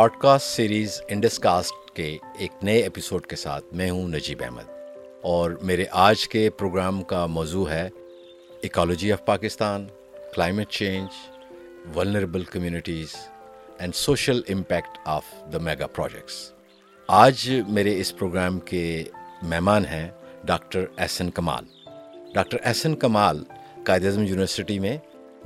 Pod 0.00 0.12
cost 0.18 0.46
series 0.46 1.02
Indus 1.08 1.38
cast 1.38 1.90
کے 1.94 2.18
ایک 2.38 2.50
نئے 2.62 2.78
ایپیسوڈ 2.78 3.26
کے 3.26 3.36
ساتھ 3.36 3.64
میں 3.72 3.90
ہوں 3.90 4.08
نجیب 4.08 4.42
احمد۔ 4.42 4.68
اور 5.22 5.50
میرے 5.62 5.84
آج 5.90 6.28
کے 6.28 6.50
پروگرام 6.50 7.02
کا 7.02 7.26
موضوع 7.26 7.70
ہے 7.70 7.88
ecology 8.60 9.12
of 9.12 9.24
Pakistan 9.24 9.86
climate 10.34 10.68
change 10.68 11.08
vulnerable 11.96 12.44
communities 12.44 13.08
and 13.78 13.94
social 13.94 14.40
impact 14.48 14.98
of 15.04 15.24
the 15.52 15.58
mega 15.58 15.86
projects 15.86 16.52
آج 17.08 17.50
میرے 17.68 18.00
اس 18.00 18.16
پروگرام 18.16 18.60
کے 18.60 19.04
مہمان 19.42 19.84
ہیں 19.84 20.08
ڈاکٹر 20.44 20.84
احسن 20.98 21.30
کمال۔ 21.30 21.64
ڈاکٹر 22.34 22.56
احسن 22.64 22.96
کمال 22.96 23.44
قائد 23.84 24.04
اعظم 24.04 24.22
یونیورسٹی 24.22 24.78
میں 24.78 24.96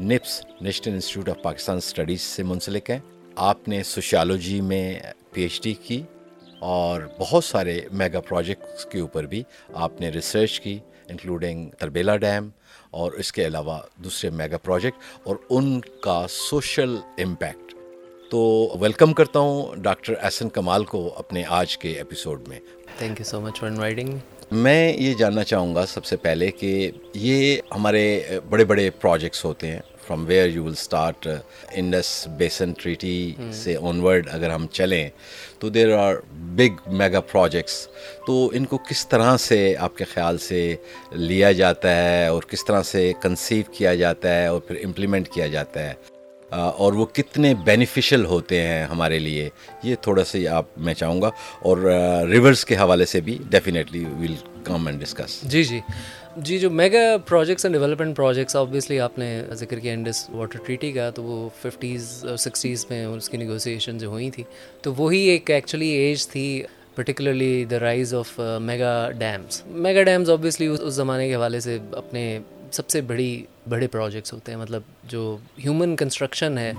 NIPS 0.01 0.47
national 0.61 0.95
institute 0.95 1.29
of 1.29 1.43
Pakistan 1.43 1.77
studies 1.77 2.21
سے 2.21 2.43
منسلک 2.43 2.91
ہیں۔ 2.91 2.99
آپ 3.37 3.69
نے 3.69 3.83
سوشیالوجی 3.83 4.61
میں 4.61 5.01
پی 5.33 5.43
ایچ 5.43 5.63
ڈی 5.63 5.75
کی 5.75 6.03
اور 6.59 7.03
بہت 7.21 7.45
سارے 7.45 7.81
میگا 7.93 8.21
پروجیکٹس 8.21 8.85
کے 8.85 9.01
اوپر 9.01 9.27
بھی 9.27 9.43
آپ 9.75 10.01
نے 10.01 10.09
ریسرچ 10.09 10.61
کی 10.61 10.79
انکلوڈنگ 11.09 11.71
تربیلا 11.71 12.17
ڈیم 12.17 12.49
اور 12.91 13.13
اس 13.13 13.33
کے 13.33 13.47
علاوہ 13.47 13.79
دوسرے 13.97 14.31
میگا 14.31 14.59
پروجیکٹ 14.59 14.99
اور 15.23 15.37
ان 15.51 15.81
کا 15.81 16.27
سوشل 16.29 16.97
امپیکٹ۔ 17.19 17.75
تو 18.31 18.69
ویلکم 18.81 19.13
کرتا 19.13 19.39
ہوں 19.39 19.77
ڈاکٹر 19.77 20.15
احسن 20.23 20.49
کمال 20.49 20.85
کو 20.85 21.15
اپنے 21.17 21.43
آج 21.49 21.79
کے 21.79 21.93
ایپیسوڈ 21.93 22.49
میں۔ 22.49 22.61
Thank 22.99 23.21
you 23.21 23.25
so 23.25 23.41
much 23.41 23.61
for 23.61 23.69
inviting 23.69 24.19
میں 24.53 24.93
یہ 24.93 25.15
جاننا 25.15 25.45
چاہوں 25.45 25.75
گا 25.75 25.87
سب 25.87 26.05
سے 26.05 26.17
پہلے 26.17 26.51
کہ 26.51 26.91
یہ 27.15 27.57
ہمارے 27.71 28.21
بڑے 28.51 28.65
بڑے 28.65 28.91
پروجیکٹس 28.91 29.45
ہوتے 29.45 29.67
ہیں۔ 29.67 29.81
From 30.07 30.25
where 30.27 30.49
you 30.49 30.65
will 30.65 30.73
start 30.73 31.27
Indus 31.73 32.27
basin 32.37 32.73
treaty 32.73 33.35
سے 33.53 33.77
آن 33.83 34.01
ورڈ 34.01 34.29
اگر 34.33 34.51
ہم 34.51 34.67
چلیں 34.73 35.09
تو 35.59 35.69
there 35.69 35.93
are 35.97 36.15
big 36.57 36.91
mega 36.93 37.21
projects 37.21 37.87
تو 38.27 38.51
ان 38.55 38.65
کو 38.65 38.79
کس 38.89 39.07
طرح 39.09 39.37
سے 39.37 39.75
آپ 39.79 39.97
کے 39.97 40.05
خیال 40.05 40.39
سے 40.39 40.75
لیا 41.13 41.53
جاتا 41.53 41.97
ہے 41.97 42.27
اور 42.27 42.43
کس 42.43 42.65
طرح 42.65 42.83
سے 42.83 43.13
کنسیو 43.23 43.73
کیا 43.73 43.95
جاتا 43.95 44.35
ہے 44.35 44.47
اور 44.47 44.61
پھر 44.61 44.77
امپلیمنٹ 44.85 45.29
کیا 45.29 45.47
جاتا 45.47 45.89
ہے 45.89 45.95
اور 46.53 46.93
وہ 46.93 47.05
کتنے 47.13 47.55
بینیفیشل 47.65 48.25
ہوتے 48.25 48.61
ہیں 48.61 48.85
ہمارے 48.87 49.19
لیے 49.19 49.49
یہ 49.83 49.95
تھوڑا 50.03 50.25
سا 50.25 50.39
آپ 50.57 50.79
میں 50.79 50.95
چاہوں 50.95 51.23
گا 51.23 51.31
اور 51.61 51.79
ریورس 52.31 52.65
کے 52.65 52.77
حوالے 52.77 53.05
سے 53.05 53.21
بھی 53.21 53.39
definitely 53.51 54.05
will 54.05 54.35
come 54.65 54.87
and 54.87 55.01
discuss 55.01 55.41
جی 55.43 55.65
جی 55.65 55.81
جی 56.37 56.59
جو 56.59 56.69
mega 56.71 56.99
projects 57.27 57.65
and 57.65 57.77
development 57.77 58.17
projects 58.17 58.57
obviously 58.57 58.99
آپ 59.01 59.19
نے 59.19 59.27
ذکر 59.57 59.79
کیا 59.79 59.93
انڈس 59.93 60.29
واٹر 60.31 60.59
ٹریٹی 60.67 60.91
کا، 60.93 61.09
تو 61.15 61.23
وہ 61.23 61.49
ففٹیز 61.61 62.25
اور 62.29 62.37
سکسٹیز 62.37 62.85
میں 62.89 63.05
اس 63.05 63.29
کی 63.29 63.37
نیگوسیشن 63.37 63.99
جو 63.99 64.09
ہوئی 64.09 64.31
تھی، 64.31 64.43
تو 64.83 64.95
وہی 64.97 65.19
ایک 65.29 65.51
ایکچولی 65.51 65.89
ایج 65.89 66.27
تھی 66.29 66.63
particularly 66.95 67.65
the 67.71 67.81
rise 67.81 68.15
of 68.15 68.39
mega 68.63 69.11
dams 69.19 69.63
mega 69.67 70.03
dams 70.03 70.31
obviously 70.31 70.67
اس 70.67 70.95
زمانے 70.95 71.29
کے 71.29 71.35
حوالے 71.35 71.61
سے 71.61 71.79
اپنے 71.93 72.39
سب 72.71 72.89
سے 72.91 73.01
بڑی، 73.01 73.45
بڑے 73.69 73.87
پروجیکٹس 73.87 74.33
ہوتے 74.33 74.53
ہیں۔ 74.53 74.59
مطلب 74.61 74.83
جو 75.09 75.37
ہیومن 75.65 75.97
کنسٹرکشن 75.97 76.59
ہے، 76.59 76.73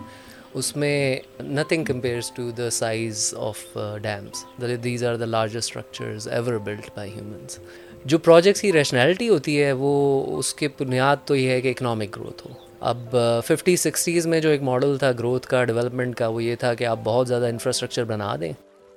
اس 0.53 0.75
میں 0.75 1.19
nothing 1.43 1.83
compares 1.83 2.31
to 2.35 2.49
the 2.57 2.69
size 2.71 3.33
of 3.37 3.65
dams 4.01 4.45
these 4.83 5.03
are 5.03 5.15
the 5.15 5.25
largest 5.25 5.77
structures 5.77 6.27
ever 6.27 6.57
build 6.57 6.89
by 6.95 7.11
humans 7.13 7.59
جو 8.05 8.17
پروجیکٹس 8.17 8.61
کی 8.61 8.73
ریشنالٹی 8.73 9.29
ہوتی 9.29 9.63
ہے، 9.63 9.71
وہ 9.71 10.25
اس 10.37 10.53
کے 10.53 10.67
بنیاد 10.79 11.17
تو 11.25 11.35
یہ 11.35 11.49
ہے 11.49 11.61
کہ 11.61 11.67
اکنامک 11.67 12.15
گروتھ 12.15 12.47
ہو۔ 12.47 12.53
اب 12.79 13.17
ففٹی 13.45 13.75
سکسٹیز 13.75 14.27
میں 14.27 14.39
جو 14.39 14.49
ایک 14.49 14.61
ماڈل 14.61 14.97
تھا 14.97 15.11
گروتھ 15.11 15.47
کا 15.47 15.63
ڈیولپمنٹ 15.63 16.15
کا، 16.15 16.27
وہ 16.27 16.43
یہ 16.43 16.55
تھا 16.55 16.73
کہ 16.73 16.83
آپ 16.83 16.99
بہت 17.03 17.27
زیادہ 17.27 17.45
انفراسٹرکچر 17.45 18.03
بنا 18.03 18.35
دیں۔ 18.41 18.53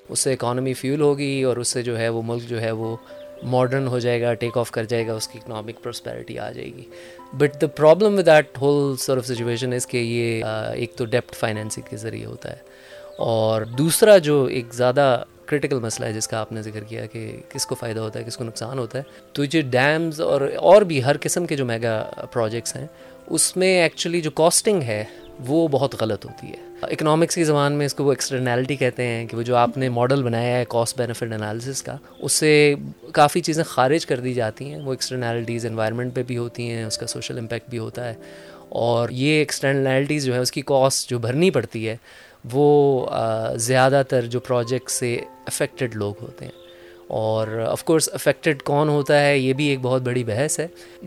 اس 0.08 0.20
سے 0.20 0.32
اکانومی 0.32 0.74
فیول 0.74 1.00
ہوگی 1.00 1.42
اور 1.42 1.56
اس 1.56 1.68
سے 1.68 1.82
جو 1.82 1.98
ہے 1.98 2.08
وہ 2.08 2.22
ملک 2.24 2.42
جو 2.42 2.60
ہے 2.60 2.70
وہ 2.70 2.97
ماڈرن 3.42 3.86
ہو 3.86 3.98
جائے 3.98 4.22
گا 4.22 4.34
ٹیک 4.34 4.58
آف 4.58 4.70
کر 4.70 4.84
جائے 4.84 5.06
گا، 5.06 5.12
اس 5.12 5.28
کی 5.28 5.38
اکنامک 5.42 5.82
پراسپیرٹی 5.82 6.38
آ 6.38 6.50
جائے 6.50 6.70
گی۔ 6.76 6.82
But 7.32 7.60
the 7.60 7.66
problem 7.66 8.18
with 8.18 8.26
that 8.26 8.58
whole 8.60 8.97
sort 8.97 9.16
of 9.16 9.26
situation 9.26 9.72
is 9.72 9.86
کہ 9.86 9.97
یہ 9.97 10.44
ایک 10.74 10.94
تو 10.94 11.04
ڈیپٹ 11.04 11.34
فائنینسنگ 11.34 11.88
کے 11.91 11.97
ذریعے 11.97 12.26
ہوتا 12.26 12.50
ہے۔ 12.50 12.58
اور 13.18 13.62
دوسرا 13.62 14.18
جو 14.18 14.44
ایک 14.44 14.74
زیادہ 14.74 15.22
کرٹیکل 15.48 15.81
مسئلہ 15.81 16.06
ہے 16.06 16.12
جس 16.12 16.28
کا 16.28 16.38
آپ 16.38 16.53
نے 16.53 16.62
ذکر 16.62 16.84
کیا 16.84 17.06
کہ 17.06 17.41
کس 17.48 17.66
کو 17.66 17.75
فائدہ 17.75 18.00
ہوتا 18.00 18.19
ہے، 18.19 18.25
کس 18.25 18.36
کو 18.36 18.44
نقصان 18.44 18.78
ہوتا 18.78 18.98
ہے۔ 18.98 19.03
تو 19.32 19.44
یہ 19.44 19.62
ڈیمز 19.62 20.20
اور 20.20 20.41
اور 20.56 20.82
بھی 20.82 21.04
ہر 21.04 21.16
قسم 21.20 21.47
کے 21.47 21.56
جو 21.56 21.64
میگا 21.64 22.10
پروجیکٹس 22.32 22.76
ہیں 22.76 22.86
اس 23.31 23.56
میں 23.56 23.83
ایکچولی 23.83 24.21
جو 24.21 24.31
کاسٹنگ 24.31 24.83
ہے، 24.83 25.05
وہ 25.47 25.69
بہت 25.69 26.03
غلط 26.03 26.25
ہوتی 26.25 26.47
ہے۔ 26.47 26.56
اکنامکس 26.83 27.34
کی 27.34 27.44
زبان 27.44 27.72
میں 27.72 27.87
اس 27.87 27.94
کو 27.94 28.05
وہ 28.05 28.12
ایکسٹرنیلٹی 28.12 28.77
کہتے 28.77 29.06
ہیں 29.06 29.27
کہ 29.27 29.37
وہ 29.37 29.43
جو 29.43 29.56
آپ 29.56 29.78
نے 29.78 29.89
ماڈل 29.89 30.22
بنایا 30.22 30.59
ہے 30.59 30.65
کاسٹ 30.69 30.99
بینیفٹ 30.99 31.22
انالیسس 31.22 31.83
کا، 31.83 31.97
اس 32.19 32.33
سے 32.33 32.75
کافی 33.12 33.41
چیزیں 33.41 33.65
خارج 33.65 34.06
کر 34.06 34.21
دی 34.21 34.34
جاتی 34.34 34.71
ہیں۔ 34.71 34.81
وہ 34.83 34.93
ایکسٹرنیلٹیز 34.93 35.66
انوائرمنٹ 35.66 36.15
پہ 36.15 36.22
بھی 36.22 36.37
ہوتی 36.37 36.71
ہیں، 36.71 36.84
اس 36.84 36.99
کا 36.99 37.06
سوشل 37.06 37.39
امپیکٹ 37.39 37.71
بھی 37.71 37.78
ہوتا 37.78 38.09
ہے۔ 38.09 38.15
اور 38.69 39.09
یہ 39.09 39.39
ایکسٹرنیلٹیز 39.39 40.25
جو 40.25 40.34
ہے 40.34 40.39
اس 40.39 40.53
کی 40.53 40.62
کاسٹ 40.62 41.10
جو 41.10 41.19
بھرنی 41.19 41.50
پڑتی 41.50 41.89
ہے، 41.89 41.97
وہ 42.53 43.06
زیادہ 43.56 44.03
تر 44.09 44.27
جو 44.27 44.41
پروجیکٹ 44.41 44.91
سے 44.91 45.16
افیکٹڈ 45.47 45.95
لوگ 45.95 46.15
ہوتے 46.22 46.45
ہیں۔ 46.45 46.67
اور 47.08 47.48
آف 47.66 47.84
کورس 47.84 48.08
افیکٹڈ 48.12 48.62
کون 48.62 48.88
ہوتا 48.88 49.20
ہے 49.20 49.38
یہ 49.38 49.52
بھی 49.52 49.66
ایک 49.66 49.78
بہت 49.82 50.02
بڑی 50.02 50.24
بحث 50.24 50.58
ہے. 50.60 50.66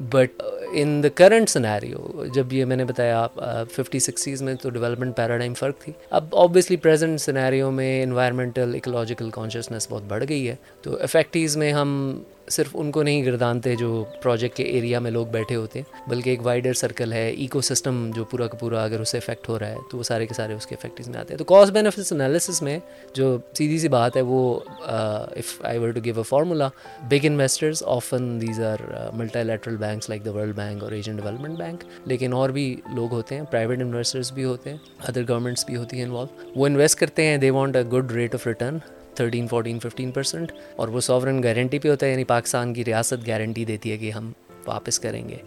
But 0.10 0.42
in 0.74 1.02
the 1.04 1.10
current 1.16 1.50
scenario 1.50 2.24
جب 2.36 2.54
یہ 2.54 2.66
میں 2.66 2.76
نے 2.76 2.86
بتایا 2.86 3.20
آپ 3.20 3.40
ففٹی 3.72 4.00
سکسٹیز 4.00 4.42
میں 4.42 4.56
تو 4.62 4.70
ڈیولپمنٹ 4.70 5.16
پیراڈائم 5.16 5.54
فرق 5.54 5.80
تھی. 5.80 5.94
اب 6.10 6.36
آبویسلی 6.36 6.78
پریزنٹ 6.78 7.22
سنیریو 7.22 7.72
میں 7.72 8.04
انوائرمنٹل 8.04 8.76
اکولوجیکل 8.76 9.30
کانشیسنیس 9.30 9.90
بہت 9.90 10.04
بڑھ 10.08 10.24
گئی 10.30 10.48
ہے. 10.50 10.56
تو 10.82 10.98
افیکٹیز 11.02 11.58
میں 11.58 11.72
ہم 11.74 12.22
صرف 12.48 12.70
ان 12.74 12.90
کو 12.92 13.04
نہیں 13.04 13.24
گردانتے 13.26 13.76
جو 13.76 14.04
پروجیکٹ 14.22 14.56
کے 14.56 14.64
ایریا 14.64 15.00
میں 15.00 15.12
لوگ 15.12 15.28
بیٹھے 15.32 15.56
ہوتے 15.56 15.80
ہیں، 15.80 16.10
بلکہ 16.10 16.30
ایک 16.30 16.46
وائڈر 16.46 16.74
سرکل 16.74 17.14
ہے 17.14 17.30
ایکو 17.30 17.62
سسٹم 17.62 18.10
جو 18.16 18.24
پورا 18.32 18.48
کا 18.48 18.58
پورا 18.58 18.84
اگر 18.84 19.00
اسے 19.00 19.18
افیکٹ 19.18 19.50
ہو 19.50 19.60
رہا 19.60 19.70
ہے، 19.70 19.78
تو 19.92 19.98
وہ 19.98 20.04
سارے 20.04 20.26
کے 20.26 20.34
سارے 20.34 20.54
اس 20.54 20.68
کے 20.68 20.76
افیکٹز 20.76 21.10
میں 21.10 21.20
آتے 21.20 21.34
ہیں۔ 21.34 21.38
تو 21.38 21.44
کاسٹ 21.44 21.74
بینیفٹس 21.74 22.12
انالیسس 22.14 22.62
میں 22.62 22.78
جو 23.16 23.38
سیدھی 23.58 23.80
سی 23.80 23.88
بات 23.88 24.18
ہے، 24.18 24.22
وہ 24.22 24.60
if 24.88 25.56
I 25.62 25.80
were 25.80 25.92
to 25.92 26.02
give 26.06 26.18
a 26.18 26.24
formula 26.30 26.70
big 27.10 27.26
investors 27.26 27.84
often 27.88 28.40
these 28.42 28.62
are 28.64 28.80
multilateral 29.44 29.78
banks 29.78 30.10
like 30.10 30.26
the 30.26 30.32
World 30.32 30.56
Bank 30.56 30.84
اور 30.84 30.92
ایشین 30.92 31.16
ڈیولپمنٹ 31.16 31.58
بینک 31.58 31.84
لیکن 32.06 32.34
اور 32.34 32.50
بھی 32.50 32.76
لوگ 32.96 33.12
ہوتے 33.12 33.36
ہیں 33.36 33.44
پرائیویٹ 33.52 33.82
انویسٹرز 33.82 34.32
بھی 34.32 34.44
ہوتے 34.44 34.70
ہیں 34.70 34.78
ادر 35.08 35.28
گورنمنٹس 35.30 35.66
بھی 35.66 35.76
ہوتی 35.76 35.98
ہیں 35.98 36.06
انوالو 36.06 36.50
وہ 36.56 36.68
انویسٹ 36.68 37.00
کرتے 37.00 37.26
ہیں 37.26 37.38
they 37.38 37.50
want 37.50 37.76
a 37.76 37.84
good 37.94 38.12
rate 38.12 38.36
of 38.36 38.48
return 38.48 38.78
thirteen 39.16 39.48
fourteen 39.48 39.80
fifteen 39.80 40.12
percent 40.12 40.52
اور 40.76 40.88
وہ 40.88 41.02
سوورن 41.02 41.44
گارنٹی 41.44 41.80
پہ 41.80 41.90
ہوتا 41.90 42.06
ہے 42.06 42.12
یعنی 42.12 42.24
پاکستان 42.24 42.74
کی 42.74 42.86
ریاست 42.86 43.28
گارنٹی 43.28 43.66
دیتی 43.66 43.92
ہے 43.92 43.98
کہ 43.98 44.12
ہم 44.12 44.32
واپس 44.66 45.00
کریں 45.00 45.30
گے۔ 45.30 45.38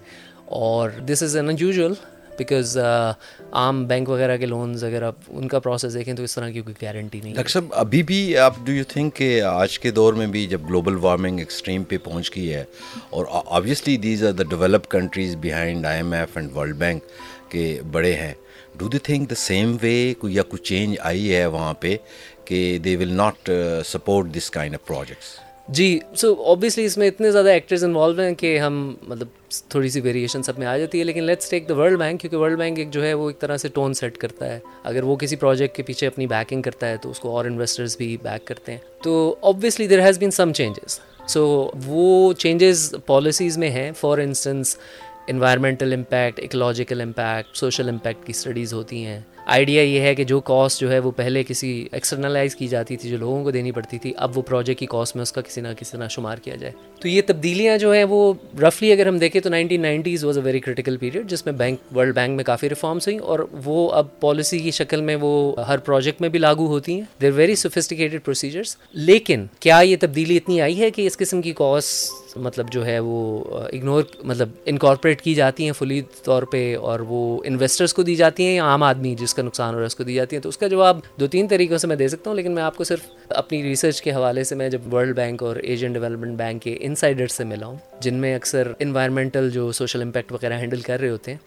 اور 0.44 0.90
this 0.90 1.22
is 1.22 1.36
N 1.36 1.50
usual 1.58 1.92
because 2.38 2.78
عام 3.52 3.84
بینک 3.84 4.08
وغیرہ 4.08 4.36
کے 4.36 4.46
لونز 4.46 4.84
اگر 4.84 5.02
آپ 5.02 5.14
ان 5.28 5.48
کا 5.48 5.58
پروسیس 5.58 5.94
دیکھیں 5.94 6.14
تو 6.14 6.22
اس 6.22 6.34
طرح 6.34 6.50
کی 6.50 6.60
کوئی 6.60 6.74
گارنٹی 6.82 7.20
نہیں 7.24 7.34
ڈاکٹر 7.34 7.50
صاحب، 7.50 7.64
ابھی 7.70 8.02
بھی 8.02 8.36
آپ 8.36 8.54
ڈو 8.64 8.72
یو 8.72 8.84
تھنک 8.88 9.14
کہ 9.14 9.42
آج 9.42 9.78
کے 9.78 9.90
دور 9.90 10.14
میں 10.14 10.26
بھی 10.26 10.46
جب 10.46 10.60
گلوبل 10.68 10.96
وارمنگ 10.96 11.38
ایکسٹریم 11.38 11.84
پہ 11.84 11.98
پہنچ 11.98 12.36
گئی 12.36 12.54
ہے 12.54 12.64
اور 13.10 13.26
obviously 13.30 13.96
these 13.96 14.24
are 14.24 14.32
the 14.32 14.42
develop 14.42 14.88
countries 14.88 15.36
behind 15.36 15.86
I 15.86 15.96
M 15.96 16.12
F 16.12 16.36
and 16.36 16.56
World 16.56 16.76
Bank 16.76 17.02
کے 17.48 17.80
بڑے 17.92 18.14
ہیں۔ 18.14 18.34
Do 18.78 18.88
they 18.88 18.98
think 18.98 19.30
the 19.30 19.34
same 19.34 19.76
way 19.82 20.14
یا 20.22 20.42
کوئی 20.42 20.62
چینج 20.64 20.96
آئی 21.00 21.34
ہے 21.34 21.46
وہاں 21.46 21.74
پہ؟ 21.74 21.96
کہ 22.44 22.78
they 22.84 22.96
will 22.96 23.12
not 23.12 23.50
support 23.86 24.34
this 24.36 24.50
kind 24.50 24.74
of 24.74 24.86
projects 24.86 25.32
G 25.68 25.98
so 26.16 26.32
obviously 26.42 26.84
اس 26.84 26.96
میں 26.98 27.06
اتنے 27.08 27.30
زیادہ 27.30 27.48
ایکٹرز 27.48 27.84
انوالو 27.84 28.22
ہیں 28.22 28.34
کہ 28.34 28.58
ہم 28.58 28.74
مطلب 29.08 29.28
تھوڑی 29.68 29.88
سی 29.88 30.00
ویریشن 30.00 30.42
سب 30.42 30.58
میں 30.58 30.66
آ 30.66 30.76
جاتی 30.78 30.98
ہے، 30.98 31.04
لیکن 31.04 31.24
let's 31.24 31.50
take 31.50 31.68
the 31.68 31.74
World 31.74 31.98
Bank 31.98 32.20
کیونکہ 32.20 32.36
ورلڈ 32.36 32.58
بینک 32.58 32.78
ایک 32.78 32.90
جو 32.90 33.04
ہے 33.04 33.12
وہ 33.14 33.28
ایک 33.30 33.38
طرح 33.40 33.56
سے 33.56 33.68
ٹون 33.74 33.94
سیٹ 33.94 34.16
کرتا 34.16 34.52
ہے۔ 34.52 34.58
اگر 34.84 35.02
وہ 35.02 35.16
کسی 35.16 35.36
پروجیکٹ 35.36 35.76
کے 35.76 35.82
پیچھے 35.82 36.06
اپنی 36.06 36.26
بیکنگ 36.26 36.62
کرتا 36.62 36.88
ہے 36.88 36.96
تو 36.96 37.10
اس 37.10 37.20
کو 37.20 37.36
اور 37.36 37.44
انویسٹرز 37.44 37.96
بھی 37.96 38.16
بیک 38.22 38.46
کرتے 38.46 38.72
ہیں۔ 38.72 38.78
تو 39.02 39.34
obviously 39.40 39.86
there 39.86 40.00
has 40.00 40.18
been 40.18 40.30
some 40.30 40.52
changes 40.52 40.98
so 41.28 41.70
وہ 41.84 42.32
چینجز 42.32 42.94
پالیسیز 43.06 43.58
میں 43.58 43.70
ہیں۔ 43.70 43.90
For 44.00 44.18
instance 44.18 44.76
environmental 45.28 45.92
impact 45.92 46.40
ecological 46.40 47.00
impact 47.00 47.56
social 47.56 47.88
impact 47.88 48.26
کی 48.26 48.32
اسٹڈیز 48.36 48.72
ہوتی 48.72 49.04
ہیں۔ 49.04 49.20
آئیڈیا 49.46 49.82
یہ 49.82 50.00
ہے 50.00 50.14
کہ 50.14 50.24
جو 50.24 50.40
کاسٹ 50.40 50.80
جو 50.80 50.90
ہے 50.92 50.98
وہ 50.98 51.10
پہلے 51.10 51.42
کسی 51.44 51.88
ایکسٹرنلائز 51.92 52.54
کی 52.56 52.66
جاتی 52.68 52.96
تھی، 52.96 53.10
جو 53.10 53.16
لوگوں 53.16 53.42
کو 53.44 53.50
دینی 53.50 53.72
پڑتی 53.72 53.98
تھی، 53.98 54.12
اب 54.16 54.38
وہ 54.38 54.42
پروجیکٹ 54.42 54.80
کی 54.80 54.86
کاسٹ 54.86 55.16
میں 55.16 55.22
اس 55.22 55.32
کا 55.32 55.40
کسی 55.40 55.60
نہ 55.60 55.68
کسی 55.78 55.98
نہ 55.98 56.04
شمار 56.10 56.38
کیا 56.38 56.56
جائے۔ 56.56 56.72
تو 57.00 57.08
یہ 57.08 57.22
تبدیلیاں 57.26 57.76
جو 57.78 57.92
ہیں 57.92 58.04
وہ 58.04 58.32
رفلی 58.62 58.92
اگر 58.92 59.06
ہم 59.06 59.18
دیکھیں 59.18 59.40
تو 59.42 59.50
nineteen 59.50 59.82
nineties 59.82 60.24
was 60.24 60.38
a 60.38 60.44
very 60.44 60.60
critical 60.60 60.96
period 60.96 61.30
جس 61.30 61.46
میں 61.46 61.54
بینک 61.54 61.96
ورلڈ 61.96 62.14
بینک 62.14 62.36
میں 62.36 62.44
کافی 62.44 62.68
ریفارمس 62.68 63.08
ہوئیں 63.08 63.20
اور 63.20 63.38
وہ 63.64 63.90
اب 63.92 64.20
پالیسی 64.20 64.58
کی 64.58 64.70
شکل 64.70 65.00
میں 65.00 65.16
وہ 65.20 65.54
ہر 65.68 65.78
پروجیکٹ 65.78 66.20
میں 66.20 66.28
بھی 66.28 66.38
لاگو 66.38 66.66
ہوتی 66.66 66.94
ہیں۔ 66.94 67.02
دیر 67.20 67.30
ویری 67.30 67.54
سوفسٹیکیٹڈ 67.54 68.24
پروسیجرس 68.24 68.76
لیکن 68.92 69.46
کیا 69.60 69.78
یہ 69.78 69.96
تبدیلی 70.00 70.36
اتنی 70.36 70.60
آئی 70.60 70.80
ہے 70.80 70.90
کہ 70.90 71.06
اس 71.06 71.16
قسم 71.16 71.42
کی 71.42 71.52
کاسٹ 71.52 72.23
مطلب 72.36 72.70
جو 72.72 72.84
ہے 72.86 72.98
وہ 72.98 73.44
اگنور 73.60 74.02
مطلب 74.24 74.48
انکارپوریٹ 74.66 75.20
کی 75.22 75.34
جاتی 75.34 75.64
ہیں 75.64 75.72
فلی 75.72 76.00
طور 76.24 76.42
پہ 76.42 76.76
اور 76.76 77.00
وہ 77.00 77.40
انویسٹرس 77.44 77.94
کو 77.94 78.02
دی 78.02 78.14
جاتی 78.16 78.46
ہیں 78.46 78.54
یا 78.54 78.64
عام 78.64 78.82
آدمی 78.82 79.14
جس 79.18 79.34
کا 79.34 79.42
نقصان 79.42 79.74
ہو 79.74 79.78
رہا 79.78 79.82
ہے 79.82 79.86
اس 79.86 79.96
کو 79.96 80.04
دی 80.04 80.14
جاتی 80.14 80.36
ہیں؟ 80.36 80.42
تو 80.42 80.48
اس 80.48 80.58
کا 80.58 80.66
جواب 80.68 81.00
دو 81.20 81.26
تین 81.26 81.48
طریقوں 81.48 81.78
سے 81.78 81.86
میں 81.86 81.96
دے 81.96 82.08
سکتا 82.08 82.30
ہوں، 82.30 82.36
لیکن 82.36 82.54
میں 82.54 82.62
آپ 82.62 82.76
کو 82.76 82.84
صرف 82.84 83.00
اپنی 83.28 83.62
ریسرچ 83.62 84.02
کے 84.02 84.12
حوالے 84.12 84.44
سے 84.44 84.54
میں 84.54 84.68
جب 84.68 84.94
ورلڈ 84.94 85.16
بینک 85.16 85.42
اور 85.42 85.56
ایشین 85.56 85.92
ڈیولپمنٹ 85.92 86.38
بینک 86.38 86.62
کے 86.62 86.76
انسائڈر 86.80 87.26
سے 87.26 87.44
ملا 87.44 87.66
ہوں، 87.66 87.76
جن 88.00 88.14
میں 88.14 88.34
اکثر 88.36 88.72
انوائرمنٹل 88.78 89.50
جو 89.50 89.70
سوشل 89.72 90.02
امپیکٹ 90.02 90.32
وغیرہ 90.32 90.58
ہینڈل 90.58 90.80
کر 90.80 91.00
رہے 91.00 91.10
ہوتے 91.10 91.30
ہیں، 91.30 91.38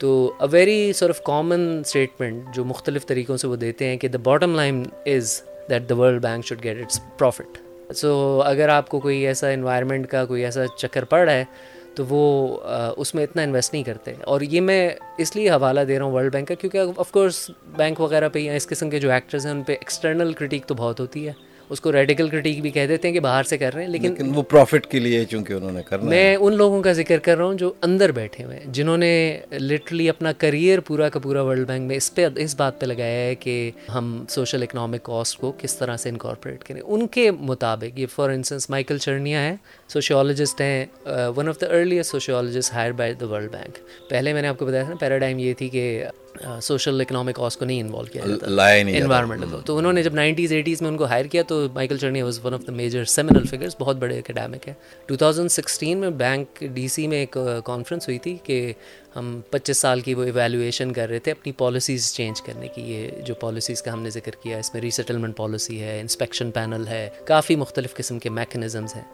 تو 0.00 0.32
a 0.40 0.46
very 0.50 0.92
sort 0.92 1.10
of 1.10 1.22
common 1.24 1.80
statement 1.84 2.54
جو 2.54 2.64
مختلف 2.64 3.06
طریقوں 3.06 3.36
سے 3.36 3.46
وہ 3.48 3.56
دیتے 3.56 3.86
ہیں 3.86 3.96
کہ 3.96 4.08
the 4.08 4.18
bottom 4.22 4.54
line 4.56 4.82
is 5.06 5.40
that 5.70 5.88
the 5.88 5.96
World 5.96 6.22
Bank 6.22 6.46
should 6.46 6.64
get 6.64 6.80
its 6.80 7.00
profit 7.18 7.58
so 7.92 8.42
اگر 8.44 8.68
آپ 8.68 8.88
کو 8.88 9.00
کوئی 9.00 9.26
ایسا 9.26 9.48
انوائرمنٹ 9.48 10.06
کا 10.06 10.24
کوئی 10.24 10.44
ایسا 10.44 10.66
چکر 10.76 11.04
پڑ 11.04 11.24
رہا 11.24 11.32
ہے، 11.32 11.44
تو 11.94 12.04
وہ 12.08 12.56
اس 12.96 13.14
میں 13.14 13.22
اتنا 13.24 13.42
انویسٹ 13.42 13.72
نہیں 13.72 13.82
کرتے۔ 13.82 14.12
اور 14.20 14.40
یہ 14.40 14.60
میں 14.60 14.90
اس 15.18 15.36
لیے 15.36 15.50
حوالہ 15.50 15.80
دے 15.80 15.98
رہا 15.98 16.04
ہوں 16.04 16.12
ورلڈ 16.12 16.32
بینک 16.32 16.48
کا، 16.48 16.54
کیونکہ 16.54 16.80
آف 16.96 17.10
کورس 17.10 17.50
بینک 17.76 18.00
وغیرہ 18.00 18.28
پہ 18.28 18.38
یا 18.38 18.52
اس 18.52 18.66
قسم 18.66 18.90
کے 18.90 19.00
جو 19.00 19.10
ایکٹرز 19.10 19.46
ہیں، 19.46 19.52
ان 19.52 19.62
پہ 19.62 19.72
ایکسٹرنل 19.72 20.32
کرٹیک 20.32 20.66
تو 20.66 20.74
بہت 20.74 21.00
ہوتی 21.00 21.28
ہے۔ 21.28 21.32
اس 21.70 21.80
کو 21.80 21.92
ریڈیکل 21.92 22.28
کرٹیک 22.28 22.60
بھی 22.62 22.70
کہہ 22.70 22.86
دیتے 22.86 23.08
ہیں 23.08 23.12
کہ 23.14 23.20
باہر 23.20 23.42
سے 23.42 23.58
کر 23.58 23.74
رہے 23.74 23.82
ہیں 23.82 23.88
لیکن 23.88 24.32
وہ 24.34 24.42
پروفٹ 24.42 24.86
کے 24.86 24.98
لیے 24.98 25.24
چونکہ 25.24 25.52
انہوں 25.52 25.70
نے 25.70 25.82
کرنا 25.82 26.08
میں 26.10 26.36
ان 26.36 26.56
لوگوں 26.56 26.82
کا 26.82 26.92
ذکر 26.92 27.18
کر 27.18 27.36
رہا 27.36 27.44
ہوں 27.44 27.54
جو 27.54 27.72
اندر 27.82 28.12
بیٹھے 28.12 28.44
ہوئے 28.44 28.58
ہیں 28.58 28.72
جنہوں 28.72 28.96
نے 28.96 29.40
لٹرلی 29.52 30.08
اپنا 30.08 30.32
کریئر 30.32 30.80
پورا 30.80 31.08
کا 31.08 31.18
پورا 31.18 31.42
ورلڈ 31.42 31.66
بینک 31.66 31.86
میں 31.86 31.96
اس 31.96 32.14
پہ 32.14 32.26
اس 32.36 32.54
بات 32.56 32.80
پہ 32.80 32.86
لگایا 32.86 33.26
ہے 33.26 33.34
کہ 33.34 33.70
ہم 33.94 34.24
سوشل 34.28 34.62
اکنامک 34.62 35.02
کاسٹ 35.02 35.38
کو 35.38 35.52
کس 35.58 35.76
طرح 35.76 35.96
سے 35.96 36.08
انکارپوریٹ 36.08 36.64
کریں۔ 36.64 36.80
ان 36.84 37.06
کے 37.06 37.30
مطابق 37.30 37.98
یہ 37.98 38.06
فار 38.14 38.30
انسٹنس 38.30 38.70
مائیکل 38.70 38.98
چرنیا 38.98 39.42
ہے 39.42 39.54
سوشیولوجسٹ 39.88 40.60
ہیں 40.60 40.86
one 41.36 41.48
of 41.48 41.60
the 41.60 41.66
earliest 41.66 42.10
sociologist 42.10 42.74
hired 42.74 42.92
by 42.92 43.14
the 43.14 43.26
World 43.26 43.52
Bank 43.52 43.78
پہلے 44.10 44.32
میں 44.32 44.42
نے 44.42 44.48
آپ 44.48 44.58
کو 44.58 44.66
بتایا 44.66 44.82
تھا 44.82 44.90
نا 44.90 44.96
پیراڈائم 45.00 45.38
یہ 45.38 45.54
تھی 45.54 45.68
کہ 45.68 46.04
سوشل 46.62 47.00
اکنامک 47.00 47.34
کاس 47.34 47.56
کو 47.56 47.64
نہیں 47.64 47.80
انوالو 47.80 48.12
کیا 48.12 48.22
جاتا 48.26 48.46
انوائرمنٹ 48.96 49.44
کو 49.50 49.60
تو۔ 49.64 49.76
انہوں 49.78 49.92
نے 49.92 50.02
جب 50.02 50.14
نائنٹیز 50.14 50.52
ایٹیز 50.52 50.82
میں 50.82 50.90
ان 50.90 50.96
کو 50.96 51.04
ہائر 51.04 51.24
کیا 51.24 51.42
تو 51.42 51.66
Michael 51.74 51.96
Cernea 51.96 52.22
was 52.22 52.40
one 52.44 52.54
of 52.54 52.66
the 52.66 52.72
major 52.72 53.04
seminal 53.04 53.46
figures 53.46 53.76
بہت 53.78 53.96
بڑے 53.96 54.18
اکیڈیمک 54.18 54.68
ہے 54.68 54.74
ٹو 55.06 55.16
تھاؤزنڈ 55.16 55.50
سکسٹین 55.50 55.98
میں 55.98 56.10
بینک 56.10 56.64
ڈی 56.74 56.88
سی 56.88 57.06
میں 57.06 57.18
ایک 57.18 57.36
کانفرنس 57.64 58.08
ہوئی 58.08 58.18
تھی 58.18 58.36
کہ 58.42 58.72
ہم 59.16 59.40
پچیس 59.50 59.78
سال 59.78 60.00
کی 60.00 60.14
وہ 60.14 60.24
ایویلویشن 60.24 60.92
کر 60.92 61.08
رہے 61.08 61.18
تھے 61.18 61.32
اپنی 61.32 61.52
پالیسیز 61.52 62.12
چینج 62.14 62.42
کرنے 62.42 62.68
کی۔ 62.68 62.82
یہ 62.82 63.10
جو 63.22 63.34
پالیسیز 63.34 63.82
کا 63.82 63.92
ہم 63.92 64.02
نے 64.02 64.10
ذکر 64.10 64.32
کیا 64.42 64.58
اس 64.58 64.74
میں 64.74 64.82
ریسیٹلمنٹ 64.82 65.36
پالیسی 65.36 65.80
ہے 65.80 66.00
انسپیکشن 66.00 66.50
پینل 66.50 66.86
ہے 66.88 67.08
کافی 67.24 67.56
مختلف 67.56 67.94
قسم 67.94 68.18
کے 68.18 68.30
میکنزمز 68.30 68.94
ہیں۔ 68.96 69.04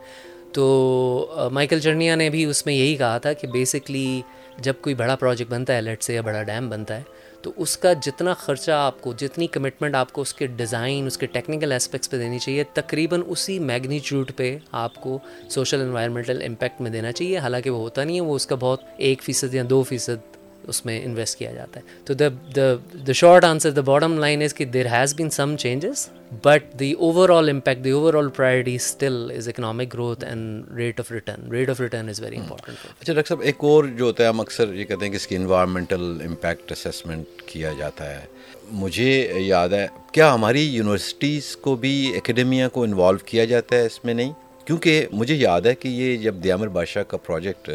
تو 0.52 1.48
مائیکل 1.52 1.80
چرنیا 1.80 2.14
نے 2.14 2.30
بھی 2.30 2.44
اس 2.44 2.66
میں 2.66 2.74
یہی 2.74 2.96
کہا 2.96 3.18
تھا 3.18 3.32
کہ 3.32 3.46
بیسکلی 3.46 4.22
جب 4.62 4.74
کوئی 4.80 4.94
بڑا 4.94 5.16
پروجیکٹ 5.16 5.50
بنتا 5.50 5.74
ہے 5.76 5.80
لیٹ 5.80 6.02
سے 6.02 6.14
یا 6.14 6.20
بڑا 6.20 6.42
ڈیم 6.42 6.68
بنتا 6.70 6.96
ہے، 6.96 7.02
تو 7.42 7.52
اس 7.56 7.76
کا 7.76 7.92
جتنا 7.92 8.34
خرچہ 8.34 8.70
آپ 8.70 9.00
کو، 9.00 9.12
جتنی 9.12 9.46
کمٹمنٹ 9.46 9.94
آپ 9.94 10.12
کو 10.12 10.22
اس 10.22 10.34
کے 10.34 10.46
ڈیزائن 10.46 11.06
اس 11.06 11.18
کے 11.18 11.26
ٹیکنیکل 11.26 11.72
اسپیکٹس 11.72 12.10
پہ 12.10 12.18
دینی 12.18 12.38
چاہیے، 12.38 12.64
تقریباً 12.74 13.22
اسی 13.26 13.58
میگنیچیوڈ 13.58 14.32
پہ 14.36 14.56
آپ 14.72 14.94
کو 14.94 15.18
سوشل 15.48 15.80
انوائرمنٹل 15.80 16.42
امپیکٹ 16.46 16.80
میں 16.80 16.90
دینا 16.90 17.12
چاہیے. 17.12 17.38
حالانکہ 17.38 17.70
وہ 17.70 17.78
ہوتا 17.78 18.04
نہیں 18.04 18.16
ہے، 18.16 18.20
وہ 18.20 18.34
اس 18.34 18.46
کا 18.46 18.56
بہت 18.60 18.82
ایک 18.96 19.22
فیصد 19.22 19.54
یا 19.54 19.62
دو 19.70 19.82
فیصد 19.82 20.29
اس 20.70 20.84
میں 20.86 21.00
انویسٹ 21.04 21.38
کیا 21.38 21.52
جاتا 21.52 21.80
ہے۔ 21.80 21.98
تو 22.04 22.14
the 22.14 22.28
the 22.56 22.72
the 23.06 23.12
short 23.12 23.44
answer 23.44 23.70
the 23.70 23.80
bottom 23.80 24.18
line 24.18 24.42
is 24.42 24.54
کہ 24.54 24.64
there 24.64 24.86
has 24.86 25.14
been 25.14 25.30
some 25.30 25.56
changes 25.56 26.08
but 26.42 26.78
the 26.78 26.92
overall 27.28 27.48
impact 27.48 27.84
the 27.84 27.90
overall 28.14 28.28
priority 28.28 28.74
still 28.74 29.30
is 29.36 29.48
economic 29.48 29.92
growth 29.94 30.24
and 30.24 30.76
rate 30.76 31.00
of 31.00 31.12
return 31.12 31.50
rate 31.52 31.70
of 31.70 31.80
return 31.80 32.08
is 32.08 32.20
very 32.20 32.36
important 32.36 32.76
اچھا 33.00 33.12
doctor 33.12 33.28
صاحب، 33.28 33.40
ایک 33.40 33.64
اور 33.64 33.84
جو 33.84 34.04
ہوتا 34.04 34.24
ہے، 34.24 34.28
ہم 34.28 34.40
اکثر 34.40 34.74
یہ 34.74 34.84
کہتے 34.84 35.04
ہیں 35.04 35.10
کہ 35.12 35.16
اس 35.16 35.26
کی 35.26 35.36
انوائرمنٹل 35.36 36.20
امپیکٹ 36.24 36.72
اسیسمنٹ 36.72 37.42
کیا 37.46 37.72
جاتا 37.78 38.10
ہے۔ 38.10 38.24
مجھے 38.72 39.32
یاد 39.36 39.68
ہے، 39.68 39.86
کیا 40.12 40.32
ہماری 40.34 40.62
یونیورسٹیز 40.66 41.56
کو 41.56 41.74
بھی 41.76 42.12
اکیڈمیا 42.16 42.68
کو 42.68 42.82
انوالو 42.82 43.18
کیا 43.26 43.44
جاتا 43.44 43.76
ہے 43.76 43.86
اس 43.86 44.04
میں 44.04 44.14
نہیں؟ 44.14 44.32
کیونکہ 44.64 45.06
مجھے 45.12 45.34
یاد 45.34 45.60
ہے 45.60 45.74
کہ 45.74 45.88
یہ 45.88 46.16
جب 46.16 46.34
دیامر 46.44 46.68
بادشاہ 46.68 47.02
کا 47.02 47.16
پروجیکٹ 47.16 47.70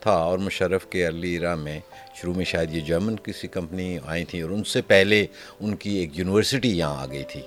تھا 0.00 0.12
اور 0.12 0.38
مشرف 0.38 0.86
کے 0.86 1.06
علی 1.08 1.30
ایرا 1.30 1.54
میں 1.54 1.78
شروع 2.20 2.34
میں 2.34 2.44
شاید 2.44 2.74
یہ 2.74 2.80
جرمن 2.80 3.16
کسی 3.22 3.48
کمپنی 3.48 3.98
آئی 4.06 4.24
تھیں 4.24 4.42
اور 4.42 4.50
ان 4.50 4.64
سے 4.64 4.82
پہلے 4.86 5.24
ان 5.60 5.76
کی 5.76 5.90
ایک 5.90 6.18
یونیورسٹی 6.18 6.76
یہاں 6.78 7.02
آ 7.02 7.06
گئی 7.06 7.24
تھی 7.28 7.40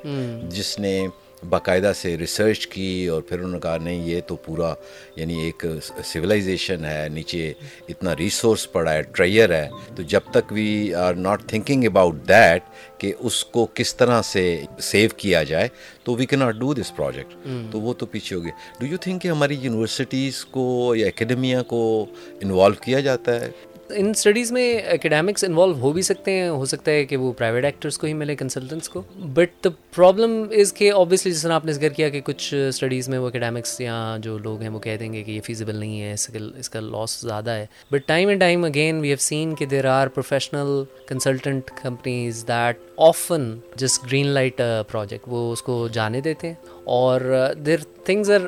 جس 0.50 0.78
نے 0.80 1.08
باقاعدہ 1.50 1.92
سے 1.96 2.16
ریسرچ 2.18 2.66
کی 2.68 3.08
اور 3.12 3.22
پھر 3.22 3.40
انہوں 3.40 3.52
نے 3.52 3.60
کہا 3.60 3.78
نہیں 3.82 4.06
یہ 4.08 4.22
تو 4.28 4.36
پورا 4.36 4.74
یعنی 5.16 5.40
ایک 5.44 5.66
سویلائزیشن 6.04 6.86
ہے 6.86 7.08
نیچے 7.12 7.52
اتنا 7.90 8.16
ریسورس 8.16 8.72
پڑا 8.72 8.94
ہے 8.94 9.02
ٹریئر 9.02 9.54
ہے. 9.54 9.68
تو 9.96 10.04
جب 10.04 10.32
تک 10.32 10.52
we 10.52 10.94
are 10.96 11.14
not 11.14 11.44
thinking 11.50 11.84
about 11.84 12.16
that 12.28 12.64
کہ 13.00 13.14
اس 13.20 13.44
کو 13.46 13.66
کس 13.74 13.96
طرح 13.96 14.22
سے 14.22 14.44
سیو 14.82 15.10
کیا 15.18 15.44
جائے 15.44 15.68
تو 16.04 16.16
وی 16.16 16.26
کی 16.26 16.36
ناٹ 16.36 16.56
ڈو 16.56 16.74
دس 16.74 16.96
پروجیکٹ 16.96 17.48
تو 17.72 17.80
وہ 17.82 17.94
تو 17.94 18.06
پیچھے 18.06 18.36
ہو 18.36 18.44
گئے. 18.44 18.52
ڈو 18.80 18.86
یو 18.86 18.98
تھنک 19.02 19.22
کہ 19.22 19.28
ہماری 19.28 19.58
یونیورسٹیز 19.62 20.44
کو 20.46 20.94
یا 20.96 21.08
اکیڈمیا 21.08 21.62
کو 21.64 22.06
انوالو 22.42 22.82
کیا 22.84 23.00
جاتا 23.00 23.40
ہے؟ 23.42 23.50
ان 23.96 24.10
اسٹڈیز 24.10 24.52
میں 24.52 24.78
اکیڈیمکس 24.92 25.44
انوالو 25.44 25.74
ہو 25.82 25.92
بھی 25.94 26.02
سکتے 26.02 26.32
ہیں، 26.32 26.48
ہو 26.50 26.66
سکتا 26.66 26.92
ہے 26.92 27.06
کہ 27.06 27.18
وہ 27.18 27.32
پرائیویٹ 27.38 27.66
ایکٹرس 27.66 27.98
کو 27.98 28.08
ہی 28.08 28.14
ملے 28.14 28.36
کنسلٹنٹس 28.36 28.90
کو. 28.90 29.02
بٹ 29.34 29.64
دا 29.64 29.70
پرابلم 29.96 30.44
از 30.60 30.74
کہ 30.74 30.92
آبویسلی 30.92 31.32
جس 31.32 31.42
طرح 31.42 31.54
آپ 31.54 31.66
نے 31.66 31.74
ذکر 31.74 31.90
کیا 31.94 32.10
کہ 32.10 32.22
کچھ 32.26 32.54
اسٹڈیز 32.68 33.10
میں 33.10 33.20
وہ 33.20 33.28
اکیڈیمکس 33.28 33.80
یا 33.82 34.18
جو 34.22 34.38
لوگ 34.38 34.62
ہیں 34.62 34.70
وہ 34.70 34.80
کہہ 34.80 34.98
دیں 35.00 35.12
گے 35.14 35.24
کہ 35.24 35.32
یہ 35.32 35.42
فیزیبل 35.46 35.76
نہیں 35.76 36.02
ہے، 36.02 36.14
اس 36.14 36.28
کا 36.28 36.40
اس 36.58 36.70
کا 36.70 36.80
لاس 36.80 37.20
زیادہ 37.22 37.52
ہے. 37.52 37.66
But 37.92 38.08
time 38.08 38.28
and 38.30 38.40
time 38.42 38.64
again 38.66 39.00
we 39.02 39.08
have 39.08 39.18
seen 39.20 39.56
کہ 39.56 39.66
there 39.66 39.86
are 39.88 40.08
professional 40.08 40.84
consultant 41.08 41.72
companies 41.82 42.44
that 42.48 42.80
often 43.00 43.54
جس 43.76 44.00
گرین 44.04 44.28
لائٹ 44.28 44.62
پروجیکٹ 44.88 45.28
وہ 45.28 45.52
اس 45.54 45.62
کو 45.62 45.88
جانے 45.94 46.22
دیتے 46.22 46.48
ہیں 46.48 46.81
اور 46.84 47.22
there 47.66 47.78
things 48.04 48.32
are 48.32 48.40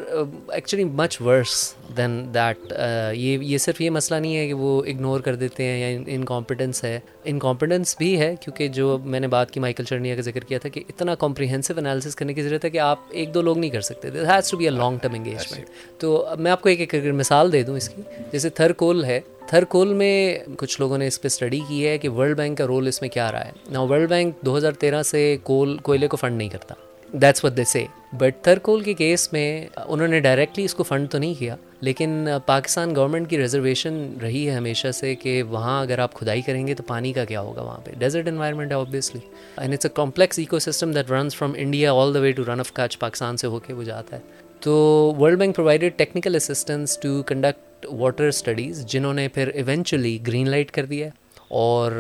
actually 0.48 0.84
much 0.84 1.22
worse 1.22 1.74
than 1.98 2.34
that 2.34 2.74
یہ 3.14 3.38
یہ 3.42 3.58
صرف 3.58 3.82
یہ 3.82 3.90
مسئلہ 3.90 4.20
نہیں 4.20 4.36
ہے 4.38 4.48
کہ 4.48 4.54
وہ 4.54 4.84
اگنور 4.86 5.20
کر 5.20 5.36
دیتے 5.36 5.64
ہیں 5.64 5.80
یا 5.80 6.00
ان 6.08 6.24
کمپیٹنس 6.26 6.84
ہے۔ 6.84 7.00
ان 7.24 7.40
کمپیٹنس 7.40 7.96
بھی 7.98 8.20
ہے 8.20 8.36
کیونکہ 8.42 8.68
جو 8.68 8.98
میں 9.04 9.20
نے 9.20 9.28
بات 9.28 9.52
کی 9.52 9.60
مائیکل 9.60 9.84
چرنیا 9.84 10.16
کا 10.16 10.22
ذکر 10.22 10.40
کیا 10.40 10.58
تھا 10.58 10.70
کہ 10.70 10.84
اتنا 10.90 11.16
کمپریہنسو 11.16 11.74
انالیسس 11.78 12.16
کرنے 12.16 12.34
کی 12.34 12.42
ضرورت 12.42 12.66
ہے 12.66 12.70
کہ 12.70 12.78
آپ 12.78 13.00
ایک 13.10 13.34
دو 13.34 13.42
لوگ 13.42 13.58
نہیں 13.58 13.72
کر 13.72 13.82
سکتے۔ 13.82 14.10
Has 14.28 14.50
to 14.52 14.58
be 14.58 14.64
a 14.64 14.70
long 14.70 14.98
term 14.98 15.14
engagement 15.14 15.70
تو 15.98 16.26
میں 16.40 16.52
آپ 16.52 16.62
کو 16.62 16.70
ایک 16.70 16.94
ایک 16.94 17.06
مثال 17.14 17.52
دے 17.52 17.64
دوں 17.64 17.78
اس 17.78 17.90
کی 17.90 18.02
جیسے 18.32 18.50
تھر 18.50 18.72
کول 18.74 19.04
ہے۔ 19.06 19.20
تھر 19.48 19.64
کول 19.64 19.94
میں 19.94 20.40
کچھ 20.58 20.80
لوگوں 20.82 20.98
نے 20.98 21.08
اس 21.08 21.22
پہ 21.22 21.26
اسٹڈی 21.26 21.60
کی 21.68 21.88
ہے 21.88 21.98
کہ 21.98 22.10
ورلڈ 22.10 22.38
بینک 22.38 22.58
کا 22.58 22.68
رول 22.68 22.88
اس 22.88 23.02
میں 23.02 23.10
کیا 23.10 23.32
رہا 23.32 23.46
ہے۔ 23.46 23.52
نا 23.72 23.82
ورلڈ 23.82 24.10
بینک 24.10 24.42
دو 24.42 24.58
ہزار 24.58 24.72
تیرہ 24.72 25.04
سے 25.04 25.38
کول 25.44 25.78
کوئلے 25.78 26.08
کو 26.08 26.18
فنڈ 26.18 26.38
نہیں 26.38 26.50
کرتا۔ 26.50 26.76
دیٹس 27.14 27.44
وٹ 27.46 27.58
دے 27.58 27.64
سے 27.64 27.86
بٹ 28.18 28.44
تھرکول 28.44 28.82
کے 28.84 28.94
کیس 28.94 29.32
میں 29.34 29.68
انہوں 29.76 30.08
نے 30.08 30.20
ڈائریکٹلی 30.20 30.64
اس 30.66 30.74
کو 30.76 30.84
فنڈ 30.84 31.10
تو 31.12 31.18
نہیں 31.18 31.34
کیا، 31.40 31.56
لیکن 31.82 32.28
uh, 32.30 32.38
پاکستان 32.46 32.96
گورنمنٹ 32.96 33.30
کی 33.30 33.38
ریزرویشن 33.38 33.96
رہی 34.22 34.48
ہے 34.50 34.56
ہمیشہ 34.56 34.92
سے 34.92 35.14
کہ 35.16 35.42
وہاں 35.50 35.80
اگر 35.82 36.00
آپ 36.00 36.14
کھدائی 36.14 36.42
کریں 36.42 36.66
گے 36.68 36.74
تو 36.76 36.84
پانی 36.88 37.14
کا 37.14 37.26
کیا 37.26 37.42
ہوگا 37.42 37.62
وہاں 37.62 37.80
پہ؟ 37.86 37.92
ڈیزرٹ 38.00 38.28
انوائرمنٹ 38.28 38.72
ہے 38.72 38.78
obviously 38.78 39.22
and 39.58 39.74
it's 39.74 39.86
a 39.86 39.92
complex 39.96 40.40
ecosystem 40.60 40.92
that 40.92 41.12
runs 41.12 41.36
from 41.36 41.54
India 41.58 41.94
all 41.94 42.14
the 42.14 42.20
way 42.20 42.32
to 42.32 42.44
Rann 42.48 42.60
of 42.60 42.74
Kutch 42.74 42.98
Pakistan 43.00 43.38
سے 43.38 43.48
ہو 43.48 43.60
کے 43.60 43.74
وہ 43.74 43.84
جاتا 43.84 44.16
ہے. 44.16 44.22
تو 44.60 44.74
World 45.20 45.40
Bank 45.40 45.56
provided 45.56 45.98
technical 45.98 46.36
assistance 46.36 46.98
to 46.98 47.22
conduct 47.28 47.86
water 47.92 48.28
studies 48.28 48.86
جنہوں 48.86 49.14
نے 49.14 49.28
پھر 49.28 49.48
ایونچولی 49.54 50.18
گرین 50.28 50.50
لائٹ 50.50 50.72
کر 50.72 50.86
دیا 50.86 51.06
ہے. 51.06 51.12
اور 51.54 51.92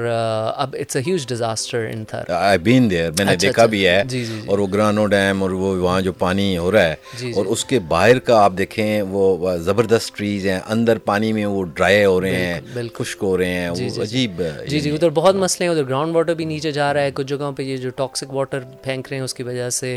اب 0.55 0.75
it's 0.79 0.95
a 0.95 1.01
huge 1.07 1.27
disaster 1.27 1.85
in 1.91 2.03
Thar 2.05 2.31
I 2.33 2.57
been 2.57 2.89
there 2.89 3.11
میں 3.17 3.25
نے 3.25 3.35
دیکھا 3.35 3.65
بھی 3.65 3.85
ہے 3.87 4.01
اور 4.45 4.59
وہ 4.59 4.67
گرانو 4.67 5.05
ڈیم 5.05 5.41
اور 5.43 5.51
وہ 5.51 5.75
وہاں 5.75 6.01
جو 6.01 6.13
پانی 6.13 6.57
ہو 6.57 6.71
رہا 6.71 6.83
ہے 6.83 7.31
اور 7.31 7.45
اس 7.45 7.65
کے 7.65 7.79
باہر 7.87 8.19
کا 8.19 8.43
آپ 8.43 8.53
دیکھیں 8.57 9.01
وہ 9.09 9.57
زبردست 9.57 10.15
ٹریز 10.17 10.45
ہیں 10.45 10.59
اندر 10.67 10.97
پانی 11.05 11.31
میں 11.33 11.45
وہ 11.45 11.63
ڈرائی 11.65 12.03
ہو 12.05 12.19
رہے 12.21 12.45
ہیں 12.45 12.87
خشک 12.93 13.23
ہو 13.23 13.37
رہے 13.37 13.49
ہیں 13.49 13.69
وہ 13.69 14.01
عجیب 14.01 14.41
جی 14.67 14.79
جی 14.79 14.91
ادھر 14.91 15.09
بہت 15.09 15.35
مسئلے 15.35 15.65
ہیں 15.65 15.71
ادھر 15.71 15.83
گراؤنڈ 15.83 16.15
واٹر 16.15 16.33
بھی 16.33 16.45
نیچے 16.45 16.71
جا 16.71 16.93
رہا 16.93 17.01
ہے 17.01 17.11
کچھ 17.13 17.27
جگہوں 17.27 17.51
پہ 17.51 17.63
یہ 17.63 17.77
جو 17.77 17.89
ٹاکسک 17.95 18.33
واٹر 18.33 18.59
پھینک 18.83 19.07
رہے 19.09 19.17
ہیں 19.17 19.23
اس 19.23 19.33
کی 19.33 19.43
وجہ 19.43 19.69
سے 19.69 19.91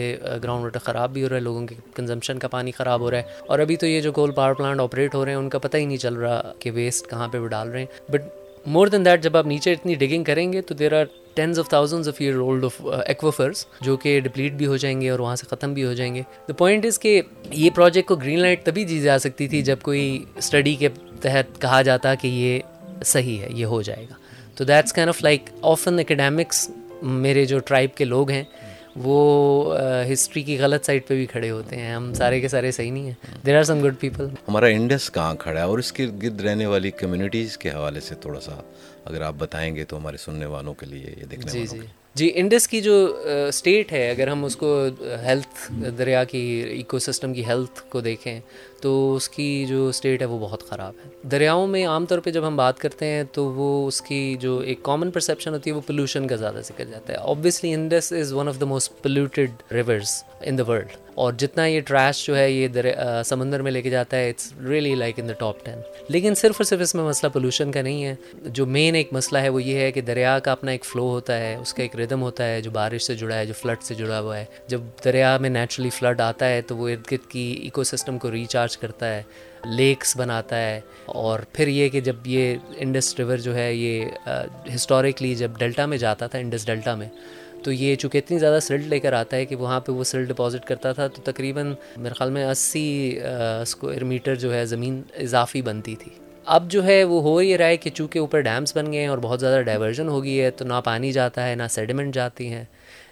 گراؤنڈ 0.44 0.64
واٹر 0.64 0.78
خراب 0.78 1.12
بھی 1.12 1.22
ہو 1.22 1.28
رہا 1.28 1.36
ہے 1.36 1.40
لوگوں 1.40 1.66
کے 1.66 1.74
کنزمپشن 1.94 2.38
کا 2.38 2.48
پانی 2.48 2.72
خراب 2.72 3.00
ہو 3.00 3.10
رہا 3.10 3.18
ہے۔ 3.18 3.44
اور 3.46 3.58
ابھی 3.58 3.76
تو 3.76 3.86
یہ 3.86 4.00
جو 4.00 4.12
کول 4.12 4.30
پاور 4.30 4.54
پلانٹ 4.54 4.80
آپریٹ 4.80 5.14
ہو 5.14 5.24
رہے 5.24 5.32
ہیں 5.32 5.38
ان 5.38 5.48
کا 5.48 5.58
پتہ 5.58 5.76
ہی 5.76 5.84
نہیں 5.84 5.96
چل 5.96 6.14
رہا 6.14 6.52
کہ 6.58 6.70
ویسٹ 6.70 7.10
کہاں 7.10 7.28
پہ 7.28 7.38
وہ 7.38 7.48
ڈال 7.48 7.68
رہے 7.68 7.80
ہیں۔ 7.80 8.12
بٹ 8.12 8.22
مور 8.66 8.86
دین 8.86 9.04
دیٹ 9.04 9.22
جب 9.22 9.36
آپ 9.36 9.46
نیچے 9.46 9.72
اتنی 9.72 9.94
ڈگنگ 9.94 10.24
کریں 10.24 10.52
گے 10.52 10.60
تو 10.60 10.74
there 10.74 10.92
are 10.92 11.04
tens 11.34 11.58
of 11.58 11.68
thousand 11.68 12.08
of 12.08 12.14
year 12.18 12.34
old 12.34 12.64
of 12.64 12.80
aquifers 13.06 13.64
جو 13.80 13.96
کہ 13.96 14.18
ڈپلیٹ 14.20 14.52
بھی 14.52 14.66
ہو 14.66 14.76
جائیں 14.76 15.00
گے 15.00 15.10
اور 15.10 15.18
وہاں 15.18 15.36
سے 15.36 15.46
ختم 15.50 15.74
بھی 15.74 15.84
ہو 15.84 15.92
جائیں 15.92 16.14
گے. 16.14 16.22
دا 16.48 16.52
پوائنٹ 16.52 16.86
از 16.86 16.98
کہ 16.98 17.20
یہ 17.50 17.70
پروجیکٹ 17.74 18.08
کو 18.08 18.16
گرین 18.16 18.40
لائٹ 18.40 18.64
تبھی 18.64 18.84
دی 18.84 19.00
جا 19.00 19.18
سکتی 19.18 19.48
تھی 19.48 19.62
جب 19.62 19.80
کوئی 19.82 20.24
اسٹڈی 20.36 20.74
کے 20.74 20.88
تحت 21.22 21.60
کہا 21.62 21.82
جاتا 21.82 22.14
کہ 22.14 22.28
یہ 22.28 23.02
صحیح 23.04 23.38
ہے، 23.40 23.48
یہ 23.50 23.64
ہو 23.64 23.80
جائے 23.82 24.04
گا. 24.10 24.14
تو 24.54 24.64
that's 24.64 24.92
kind 24.92 25.08
of 25.08 25.22
like 25.22 25.50
often 25.62 25.98
academics 25.98 26.68
میرے 27.02 27.44
جو 27.44 27.58
ٹرائب 27.58 27.94
کے 27.96 28.04
لوگ 28.04 28.30
ہیں 28.30 28.42
وہ 29.04 29.76
ہسٹری 30.12 30.42
کی 30.42 30.58
غلط 30.58 30.84
سائڈ 30.86 31.06
پہ 31.06 31.14
بھی 31.14 31.26
کھڑے 31.26 31.50
ہوتے 31.50 31.76
ہیں۔ 31.76 31.94
ہم 31.94 32.12
سارے 32.14 32.40
کے 32.40 32.48
سارے 32.48 32.70
صحیح 32.72 32.90
نہیں 32.92 33.06
ہیں۔ 33.06 33.36
There 33.46 33.58
are 33.58 33.62
some 33.62 33.82
good 33.84 33.98
people 34.00 34.28
ہمارا 34.48 34.66
انڈس 34.66 35.10
کہاں 35.12 35.34
کھڑا 35.34 35.58
ہے 35.60 35.64
اور 35.64 35.78
اس 35.78 35.92
کے 35.92 36.06
گرد 36.22 36.40
رہنے 36.40 36.66
والی 36.66 36.90
کمیونٹیز 36.90 37.56
کے 37.58 37.70
حوالے 37.70 38.00
سے 38.00 38.14
تھوڑا 38.14 38.40
سا 38.40 38.60
اگر 39.04 39.20
آپ 39.22 39.34
بتائیں 39.38 39.74
گے 39.76 39.84
تو 39.84 39.96
ہمارے 39.96 40.16
سننے 40.16 40.46
والوں 40.46 40.74
کے 40.74 40.86
لیے 40.86 41.14
یہ 41.18 41.24
دیکھنے 41.24 41.52
جی 41.52 41.66
جی۔ 41.66 41.80
جی 42.16 42.30
انڈس 42.34 42.66
کی 42.68 42.80
جو 42.80 42.94
اسٹیٹ 43.48 43.92
ہے، 43.92 44.10
اگر 44.10 44.28
ہم 44.28 44.44
اس 44.44 44.56
کو 44.56 44.68
ہیلتھ 45.24 45.72
دریا 45.98 46.22
کی 46.24 46.38
ایکو 46.68 46.98
سسٹم 46.98 47.32
کی 47.34 47.44
ہیلتھ 47.46 47.82
کو 47.88 48.00
دیکھیں، 48.00 48.40
تو 48.80 49.14
اس 49.14 49.28
کی 49.28 49.64
جو 49.68 49.88
اسٹیٹ 49.88 50.20
ہے 50.20 50.26
وہ 50.26 50.38
بہت 50.38 50.62
خراب 50.68 50.94
ہے۔ 51.04 51.10
دریاؤں 51.30 51.66
میں 51.66 51.84
عام 51.86 52.06
طور 52.06 52.18
پہ 52.18 52.30
جب 52.30 52.46
ہم 52.46 52.56
بات 52.56 52.78
کرتے 52.78 53.06
ہیں، 53.06 53.24
تو 53.32 53.44
وہ 53.52 53.86
اس 53.88 54.00
کی 54.00 54.36
جو 54.40 54.58
ایک 54.58 54.82
کامن 54.82 55.10
پرسیپشن 55.10 55.52
ہوتی 55.54 55.70
ہے، 55.70 55.74
وہ 55.74 55.80
پولوشن 55.86 56.26
کا 56.26 56.36
زیادہ 56.36 56.60
ذکر 56.64 56.84
جاتا 56.84 57.12
ہے۔ 57.12 57.18
Obviously 57.18 57.74
Indus 57.74 58.12
is 58.12 58.32
one 58.32 58.48
of 58.48 58.60
the 58.60 58.66
most 58.66 59.02
polluted 59.02 59.72
rivers 59.72 60.22
in 60.40 60.58
the 60.58 60.64
world 60.68 61.05
اور 61.16 61.32
جتنا 61.32 61.64
یہ 61.66 61.80
ٹریش 61.80 62.26
جو 62.26 62.36
ہے 62.36 62.50
یہ 62.50 62.68
سمندر 63.24 63.62
میں 63.62 63.72
لے 63.72 63.82
کے 63.82 63.90
جاتا 63.90 64.16
ہے 64.16 64.28
it's 64.28 64.52
really 64.68 64.94
like 64.94 65.20
in 65.20 65.28
the 65.28 65.32
top 65.32 65.64
ten 65.64 65.80
لیکن 66.08 66.34
صرف 66.34 66.54
اور 66.58 66.64
صرف 66.64 66.80
اس 66.80 66.94
میں 66.94 67.04
مسئلہ 67.04 67.30
پولوشن 67.32 67.72
کا 67.72 67.82
نہیں 67.82 68.04
ہے۔ 68.04 68.14
جو 68.44 68.66
مین 68.66 68.94
ایک 68.94 69.12
مسئلہ 69.12 69.38
ہے 69.38 69.48
وہ 69.48 69.62
یہ 69.62 69.78
ہے 69.78 69.90
کہ 69.92 70.00
دریا 70.00 70.38
کا 70.38 70.52
اپنا 70.52 70.70
ایک 70.70 70.84
فلو 70.84 71.08
ہوتا 71.10 71.38
ہے، 71.38 71.54
اس 71.54 71.74
کا 71.74 71.82
ایک 71.82 71.96
ردم 71.96 72.22
ہوتا 72.22 72.48
ہے، 72.48 72.60
جو 72.60 72.70
بارش 72.70 73.02
سے 73.02 73.14
جڑا 73.14 73.38
ہے، 73.38 73.46
جو 73.46 73.54
فلڈ 73.54 73.82
سے 73.82 73.94
جڑا 73.94 74.20
ہوا 74.20 74.38
ہے۔ 74.38 74.44
جب 74.68 74.80
دریا 75.04 75.36
میں 75.38 75.50
نیچرلی 75.50 75.90
فلڈ 75.90 76.20
آتا 76.20 76.48
ہے 76.48 76.60
تو 76.62 76.76
وہ 76.76 76.88
ارد 76.88 77.10
گرد 77.12 77.30
کی 77.30 77.48
ایکو 77.62 77.84
سسٹم 77.84 78.18
کو 78.18 78.30
ریچارج 78.30 78.76
کرتا 78.78 79.14
ہے 79.14 79.22
لیکس 79.64 80.16
بناتا 80.16 80.60
ہے۔ 80.60 80.80
اور 81.06 81.40
پھر 81.52 81.68
یہ 81.68 81.88
کہ 81.88 82.00
جب 82.00 82.26
یہ 82.26 82.56
انڈس 82.76 83.14
ریور 83.18 83.36
جو 83.36 83.56
ہے، 83.56 83.72
یہ 83.74 84.04
ہسٹوریکلی 84.74 85.34
جب 85.34 85.50
ڈیلٹا 85.58 85.86
میں 85.86 85.98
جاتا 85.98 86.26
تھا 86.26 86.38
انڈس 86.38 86.66
ڈیلٹا 86.66 86.94
میں 86.94 87.08
تو 87.66 87.72
یہ 87.72 87.94
چونکہ 87.94 88.18
اتنی 88.18 88.38
زیادہ 88.38 88.58
سلٹ 88.62 88.86
لے 88.88 88.98
کر 89.00 89.12
آتا 89.12 89.36
ہے 89.36 89.44
کہ 89.44 89.56
وہاں 89.56 89.78
پہ 89.80 89.92
وہ 89.92 90.04
سلٹ 90.04 90.28
ڈپازٹ 90.28 90.66
کرتا 90.66 90.92
تھا، 90.92 91.06
تو 91.06 91.22
تقریباً 91.24 91.72
میرے 91.96 92.14
خیال 92.14 92.30
میں 92.30 92.44
اسی 92.44 93.18
اسکوائر 93.20 94.04
میٹر 94.04 94.34
جو 94.34 94.52
ہے 94.54 94.64
زمین 94.66 95.02
اضافی 95.16 95.62
بنتی 95.62 95.94
تھی۔ 95.96 96.10
اب 96.46 96.70
جو 96.70 96.84
ہے 96.84 97.02
وہ 97.04 97.20
ہو 97.22 97.40
یہ 97.42 97.56
رہا 97.56 97.66
ہے 97.66 97.76
کہ 97.76 97.90
چونکہ 97.90 98.18
اوپر 98.18 98.40
ڈیمس 98.40 98.76
بن 98.76 98.92
گئے 98.92 99.00
ہیں 99.00 99.08
اور 99.08 99.18
بہت 99.18 99.40
زیادہ 99.40 99.62
ڈائیورژن 99.62 100.08
ہو 100.08 100.22
گئی 100.24 100.40
ہے، 100.40 100.50
تو 100.50 100.64
نہ 100.64 100.80
پانی 100.84 101.12
جاتا 101.12 101.48
ہے، 101.48 101.54
نہ 101.54 101.62
سیڈیمنٹ 101.70 102.14
جاتی 102.14 102.48
ہیں، 102.48 102.64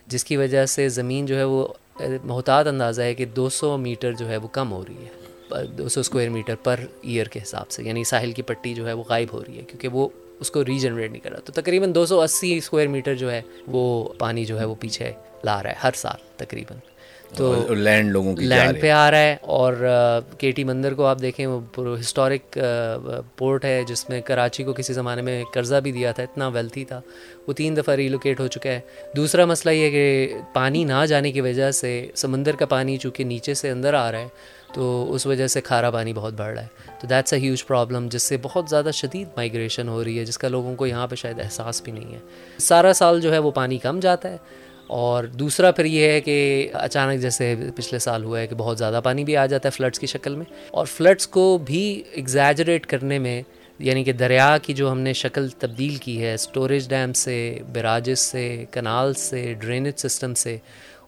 جس 0.07 0.25
کی 0.25 0.37
وجہ 0.37 0.65
سے 0.67 0.89
زمین 0.91 1.27
جو 1.27 1.37
ہے 1.37 1.45
وہ 1.45 1.67
محتاط 2.25 2.67
اندازہ 2.67 3.03
ہے 3.03 3.15
کہ 3.15 3.25
دو 3.27 3.49
سو 3.51 3.77
میٹر 3.79 4.13
جو 4.13 4.29
ہے 4.29 4.37
وہ 4.37 4.49
کم 4.53 4.73
ہو 4.73 4.83
رہی 4.89 5.05
ہے۔ 5.05 5.67
دو 5.79 5.89
سو 5.89 6.01
اسکوائر 6.01 6.29
میٹر 6.29 6.55
پر 6.63 6.81
ایئر 7.03 7.27
کے 7.27 7.41
حساب 7.43 7.71
سے 7.71 7.83
یعنی 7.83 8.05
ساحل 8.05 8.33
کی 8.33 8.43
پٹی 8.43 8.75
جو 8.75 8.87
ہے 8.89 8.93
وہ 8.93 9.03
غائب 9.09 9.33
ہو 9.33 9.43
رہی 9.45 9.59
ہے، 9.59 9.63
کیونکہ 9.63 9.89
وہ 9.89 10.09
اس 10.45 10.51
کو 10.51 10.65
ریجنریٹ 10.65 11.11
نہیں 11.11 11.21
کر 11.21 11.31
رہا 11.31 11.41
تو 11.45 11.53
تقریباً 11.53 11.95
دو 11.95 12.07
سو 12.07 12.21
اسی 12.21 12.57
اسکوائر 12.57 12.89
میٹر 12.89 13.15
جو 13.15 13.33
ہے 13.33 13.41
وہ 13.67 13.85
پانی 14.19 14.45
جو 14.45 14.61
ہے 14.61 14.65
وہ 14.65 14.75
پیچھے 14.81 15.13
لا 15.45 15.63
رہا 15.63 15.71
ہے 15.71 15.75
ہر 15.83 15.91
سال 15.95 16.19
تقریباً۔ 16.37 16.79
تو 17.37 17.75
لینڈ 17.75 18.11
لوگوں 18.11 18.37
کی 18.37 18.45
لینڈ 18.45 18.81
پہ 18.81 18.91
آ 18.91 19.11
رہا 19.11 19.19
ہے 19.19 19.37
اور 19.41 19.75
کے 20.39 20.51
ٹی 20.51 20.65
مندر 20.65 20.95
کو 20.95 21.05
آپ 21.07 21.21
دیکھیں 21.21 21.47
وہ 21.47 21.61
ہسٹورک 22.01 22.59
پورٹ 23.37 23.65
ہے 23.65 23.83
جس 23.89 24.09
میں 24.09 24.21
کراچی 24.21 24.65
کو 24.65 24.73
کسی 24.73 24.93
زمانے 24.93 25.23
میں 25.23 25.45
قرضہ 25.55 25.77
بھی 25.77 25.93
دیا 25.93 26.13
تھا 26.13 26.23
اتنا 26.23 26.49
ویلتھی 26.49 26.85
تھا۔ 26.85 27.01
وہ 27.47 27.53
تین 27.53 27.77
دفعہ 27.77 27.95
ریلوکیٹ 27.95 28.41
ہو 28.41 28.47
چکا 28.47 28.71
ہے۔ 28.71 28.81
دوسرا 29.17 29.45
مسئلہ 29.45 29.75
یہ 29.75 29.91
کہ 29.91 30.35
پانی 30.53 30.85
نہ 30.85 31.07
جانے 31.09 31.33
کی 31.33 31.41
وجہ 31.41 31.71
سے 31.71 32.07
سمندر 32.15 32.57
کا 32.57 32.67
پانی 32.67 32.97
چونکہ 32.97 33.25
نیچے 33.25 33.55
سے 33.55 33.71
اندر 33.71 33.95
آ 33.95 34.13
رہا 34.13 34.19
ہے 34.19 34.29
تو 34.75 35.13
اس 35.13 35.27
وجہ 35.27 35.47
سے 35.47 35.61
کھارا 35.61 35.91
پانی 35.91 36.13
بہت 36.13 36.35
بڑھ 36.35 36.55
رہا 36.55 36.63
ہے۔ 36.63 36.67
تو 37.01 37.07
دیٹس 37.07 37.33
اے 37.33 37.39
ہیوج 37.41 37.67
پرابلم 37.67 38.09
جس 38.11 38.23
سے 38.23 38.37
بہت 38.43 38.65
زیادہ 38.69 38.91
شدید 38.95 39.29
مائگریشن 39.37 39.89
ہو 39.89 40.05
رہی 40.05 40.19
ہے، 40.19 40.25
جس 40.25 40.39
کا 40.39 40.49
لوگوں 40.49 40.77
کو 40.77 40.87
یہاں 40.87 41.07
پہ 41.07 41.15
شاید 41.15 41.41
احساس 41.41 41.83
بھی 41.83 41.93
نہیں 41.93 42.15
ہے۔ 42.15 42.19
سارا 42.59 42.93
سال 42.93 43.21
جو 43.21 43.33
ہے 43.33 43.39
وہ 43.39 43.51
پانی 43.51 43.79
کم 43.79 44.01
جاتا 44.01 44.31
ہے۔ 44.31 44.37
اور 44.87 45.25
دوسرا 45.25 45.71
پھر 45.71 45.85
یہ 45.85 46.07
ہے 46.07 46.21
کہ 46.21 46.69
اچانک 46.73 47.21
جیسے 47.21 47.55
پچھلے 47.77 47.99
سال 47.99 48.25
ہوا 48.25 48.41
ہے 48.41 48.47
کہ 48.47 48.55
بہت 48.55 48.79
زیادہ 48.79 49.01
پانی 49.05 49.25
بھی 49.25 49.37
آ 49.37 49.47
جاتا 49.47 49.69
ہے 49.69 49.71
فلڈس 49.71 49.99
کی 49.99 50.07
شکل 50.07 50.35
میں۔ 50.35 50.45
اور 50.71 50.87
فلڈس 50.87 51.27
کو 51.27 51.59
بھی 51.67 52.03
ایگزیجریٹ 52.13 52.87
کرنے 52.87 53.19
میں 53.19 53.43
یعنی 53.79 54.05
کہ 54.05 54.13
دریا 54.13 54.59
کی 54.59 54.73
جو 54.73 54.93
ہم 54.93 55.01
نے 55.01 55.13
شکل 55.13 55.49
تبدیل 55.49 55.97
کی 55.97 56.23
ہے 56.23 56.35
اسٹوریج 56.35 56.89
ڈیم 56.89 57.13
سے 57.13 57.59
براجز 57.73 58.19
سے 58.19 58.65
کنال 58.71 59.15
سے 59.15 59.55
ڈرینیج 59.59 59.95
سسٹم 59.97 60.35
سے، 60.35 60.57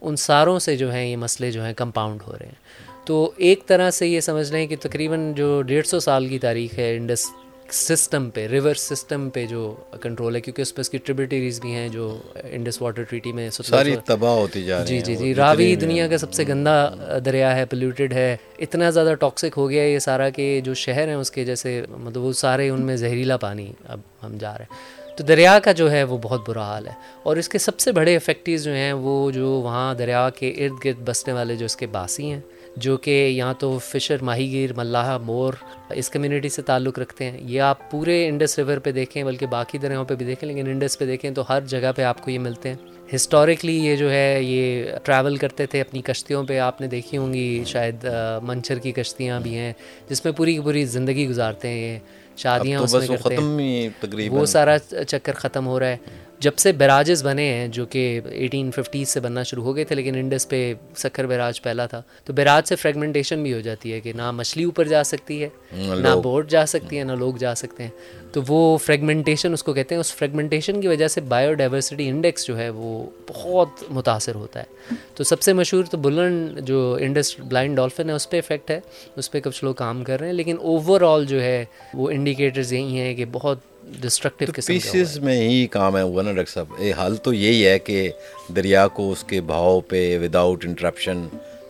ان 0.01 0.17
ساروں 0.17 0.59
سے 0.59 0.77
جو 0.77 0.93
ہیں 0.93 1.07
یہ 1.07 1.17
مسئلے 1.17 1.51
جو 1.51 1.65
ہیں 1.65 1.75
کمپاؤنڈ 1.75 2.21
ہو 2.27 2.33
رہے 2.41 2.47
ہیں۔ 2.47 2.86
تو 3.07 3.31
ایک 3.37 3.67
طرح 3.67 3.91
سے 3.91 4.07
یہ 4.07 4.21
سمجھ 4.21 4.53
لیں 4.53 4.67
کہ 4.67 4.77
تقریباً 4.81 5.33
جو 5.33 5.63
ڈیڑھ 5.63 5.87
سو 5.87 6.01
سال 6.01 6.27
کی 6.27 6.39
تاریخ 6.39 6.79
ہے 6.79 6.97
انڈس 6.97 7.27
سسٹم 7.71 8.31
پہ 8.31 8.47
ریور 8.47 8.75
سسٹم 8.75 9.31
پہ 9.31 9.47
جو 9.47 9.75
کنٹرول 10.01 10.37
ہے 10.37 10.41
کیونکہ 10.41 10.63
اس 10.63 10.75
پہ 10.75 10.81
اس 10.81 10.91
کی 10.91 10.99
ٹریبیٹریز 10.99 11.61
بھی 11.61 11.73
ہیں 11.73 11.89
جو 11.89 12.19
انڈس 12.51 12.83
واٹر 12.83 13.03
ٹریٹی 13.03 13.33
میں 13.33 13.51
ساری 13.51 13.97
تباہ 14.05 14.31
ہوتی 14.31 14.63
جا 14.65 14.79
رہی 14.79 14.87
جی 14.87 15.01
جی 15.01 15.17
جی 15.17 15.35
راوی 15.35 15.77
دنیا 15.77 16.09
کا 16.09 16.19
سب 16.19 16.33
سے 16.33 16.45
گندا 16.49 16.89
دریا 17.25 17.57
ہے 17.57 17.65
پلیوٹیڈ 17.65 18.13
ہے 18.13 18.37
اتنا 18.59 18.91
زیادہ 18.91 19.15
ٹاکسک 19.21 19.55
ہو 19.57 19.71
گیا 19.71 19.83
ہے 19.83 19.91
یہ 19.91 19.99
سارا 19.99 20.29
کہ 20.29 20.61
جو 20.65 20.75
شہر 20.75 21.09
ہیں 21.09 21.15
اس 21.15 21.31
کے 21.31 21.45
جیسے 21.45 21.83
مطلب 21.91 22.23
وہ 22.23 22.33
سارے 22.33 22.69
ان 22.69 22.83
میں 22.83 22.97
زہریلا 22.97 23.37
پانی 23.37 23.73
اب 23.89 24.01
ہم 24.25 24.37
جا 24.39 24.59
رہے 24.59 24.65
ہیں۔ 24.65 25.17
تو 25.17 25.25
دریا 25.25 25.59
کا 25.59 25.73
جو 25.73 25.91
ہے 25.91 26.03
وہ 26.03 26.19
بہت 26.23 26.49
برا 26.49 26.63
حال 26.63 26.87
ہے۔ 26.89 26.93
اور 27.23 27.37
اس 27.37 27.49
کے 27.49 27.59
سب 27.59 27.81
سے 27.81 27.93
بڑے 27.93 28.17
افیکٹیز 28.17 28.65
جو 28.65 28.73
ہیں 28.73 28.93
وہ 28.93 29.31
جو 29.31 29.49
وہاں 29.49 29.95
دریا 29.95 30.31
کے 30.31 30.49
ارد 30.49 30.85
گرد 30.85 31.09
بسنے 31.09 31.35
والے 31.35 31.57
جو 31.57 31.65
اس 31.65 31.77
کے 31.77 31.87
باسی 31.87 32.31
ہیں 32.31 32.41
جو 32.77 32.97
کہ 32.97 33.11
یہاں 33.11 33.55
تو 33.59 33.79
فشر 33.79 34.23
ماہی 34.23 34.51
گیر 34.53 34.73
ملاح 34.77 35.17
مور 35.19 35.53
اس 35.91 36.11
کمیونٹی 36.11 36.49
سے 36.49 36.63
تعلق 36.63 36.99
رکھتے 36.99 37.25
ہیں۔ 37.25 37.39
یہ 37.43 37.61
آپ 37.61 37.91
پورے 37.91 38.29
انڈس 38.29 38.59
ریور 38.59 38.79
پہ 38.79 38.93
دیکھیں 38.93 39.25
بلکہ 39.25 39.47
باقی 39.47 39.79
دریاؤں 39.79 40.05
پہ 40.05 40.15
بھی 40.15 40.27
دیکھیں 40.27 40.49
لیکن 40.49 40.71
انڈس 40.71 40.99
پہ 40.99 41.07
دیکھیں 41.07 41.31
تو 41.31 41.43
ہر 41.49 41.61
جگہ 41.67 41.93
پہ 41.97 42.03
آپ 42.03 42.25
کو 42.25 42.31
یہ 42.31 42.39
ملتے 42.39 42.69
ہیں۔ 42.69 42.77
ہسٹوریکلی 43.15 43.79
یہ 43.87 43.97
جو 43.97 44.11
ہے 44.11 44.39
یہ 44.43 44.85
ٹریول 45.05 45.37
کرتے 45.37 45.67
تھے 45.67 45.81
اپنی 45.81 46.03
کشتیوں 46.03 46.45
پہ۔ 46.45 46.59
آپ 46.59 46.81
نے 46.81 46.87
دیکھی 46.87 47.19
ہوں 47.19 47.33
گی 47.35 47.63
شاید 47.67 48.07
منچر 48.43 48.79
کی 48.79 48.93
کشتیاں 48.93 49.41
بھی 49.41 49.55
ہیں 49.55 49.73
جس 50.09 50.25
میں 50.25 50.33
پوری 50.33 50.55
کی 50.55 50.61
پوری 50.61 50.85
زندگی 50.85 51.29
گزارتے 51.29 51.69
ہیں۔ 51.69 51.93
یہ 51.93 51.99
شادیاں 52.37 52.81
اس 52.81 52.95
میں 52.95 53.07
کرتے 53.07 53.37
ہیں۔ 53.37 54.29
وہ 54.31 54.47
سارا 54.47 54.79
چکر 55.09 55.33
ختم 55.33 55.67
ہو 55.67 55.81
رہا 55.81 55.89
ہے۔ 55.89 55.97
جب 56.41 56.53
سے 56.57 56.73
بیراجز 56.73 57.25
بنے 57.25 57.53
ہیں 57.53 57.69
جو 57.69 57.87
کہ 57.87 58.21
ایٹین 58.31 58.71
ففٹیز 58.71 59.09
سے 59.09 59.21
بننا 59.21 59.43
شروع 59.43 59.65
ہو 59.65 59.77
گئے 59.77 59.85
تھے 59.85 59.95
لیکن 59.95 60.15
انڈس 60.15 60.49
پہ 60.49 60.75
سکھر 60.97 61.27
بیراج 61.27 61.63
پہلا 61.63 61.87
تھا 61.87 62.03
تو 62.25 62.33
بیراج 62.33 62.69
سے 62.69 62.77
فریگمنٹیشن 62.77 63.43
بھی 63.43 63.53
ہو 63.53 63.61
جاتی 63.61 63.93
ہے 63.93 64.01
کہ 64.01 64.13
نہ 64.13 64.31
مچھلی 64.31 64.65
اوپر 64.65 64.85
جا 64.85 65.05
سکتی 65.05 65.45
ہے 65.45 65.49
نہ 65.73 66.15
بوٹ 66.23 66.51
جا 66.51 66.67
سکتی 66.67 66.99
ہے 66.99 67.05
نہ 67.05 67.13
لوگ 67.13 67.35
جا 67.35 67.55
سکتے 67.55 67.83
ہیں۔ 67.83 67.91
تو 68.33 68.41
وہ 68.49 68.79
فریگمنٹیشن 68.79 69.53
اس 69.53 69.63
کو 69.63 69.73
کہتے 69.73 69.95
ہیں 69.95 70.01
اس 70.01 70.15
فریگمنٹیشن 70.15 70.81
کی 70.81 70.89
وجہ 70.89 71.09
سے 71.09 71.21
بایو 71.21 71.55
ڈائیورسٹی 71.55 72.09
انڈیکس 72.09 72.47
جو 72.47 72.59
ہے 72.59 72.71
وہ 72.71 73.11
بہت 73.29 73.69
متاثر 73.91 74.35
ہوتا 74.35 74.61
ہے۔ 74.61 74.95
تو 75.15 75.25
سب 75.25 75.43
سے 75.43 75.53
مشہور 75.53 75.85
تو 75.85 75.97
بلن 75.97 76.49
جو 76.59 76.97
انڈس 77.01 77.41
بلائنڈ 77.41 77.77
ڈولفن 77.77 78.09
ہے 78.09 78.15
اس 78.15 78.31
پہ 78.31 78.39
افیکٹ 78.39 78.71
ہے۔ 78.71 78.81
اس 79.17 79.31
پہ 79.31 79.41
کچھ 79.41 79.65
لوگ 79.65 79.75
کام 79.75 80.05
کر 80.05 80.21
رہے 80.21 80.27
ہیں 80.27 80.35
لیکن 80.35 80.57
اوور 80.61 81.01
آل 81.01 81.25
جو 81.25 81.43
ہے 81.43 81.65
وہ 81.95 82.11
انڈیکیٹرز 82.11 82.73
یہی 82.73 82.99
ہیں 82.99 83.15
کہ 83.15 83.25
بہت 83.33 83.59
ڈسٹرکٹیو 83.87 84.49
پیسز 84.67 85.19
میں 85.19 85.49
ہی 85.49 85.67
کام 85.67 85.97
ہے 85.97 86.03
وہ 86.03 86.23
نا 86.23 86.33
ڈاکٹر 86.33 86.53
صاحب۔ 86.53 86.83
حل 86.99 87.17
تو 87.17 87.33
یہی 87.33 87.67
ہے 87.67 87.79
کہ 87.79 88.11
دریا 88.57 88.89
کو 88.89 89.13
اس 89.13 89.25
کے 89.25 89.41
بہاؤ 89.41 89.81
پہ 89.81 90.19
وداؤٹ 90.23 90.65
انٹرپشن 90.67 91.27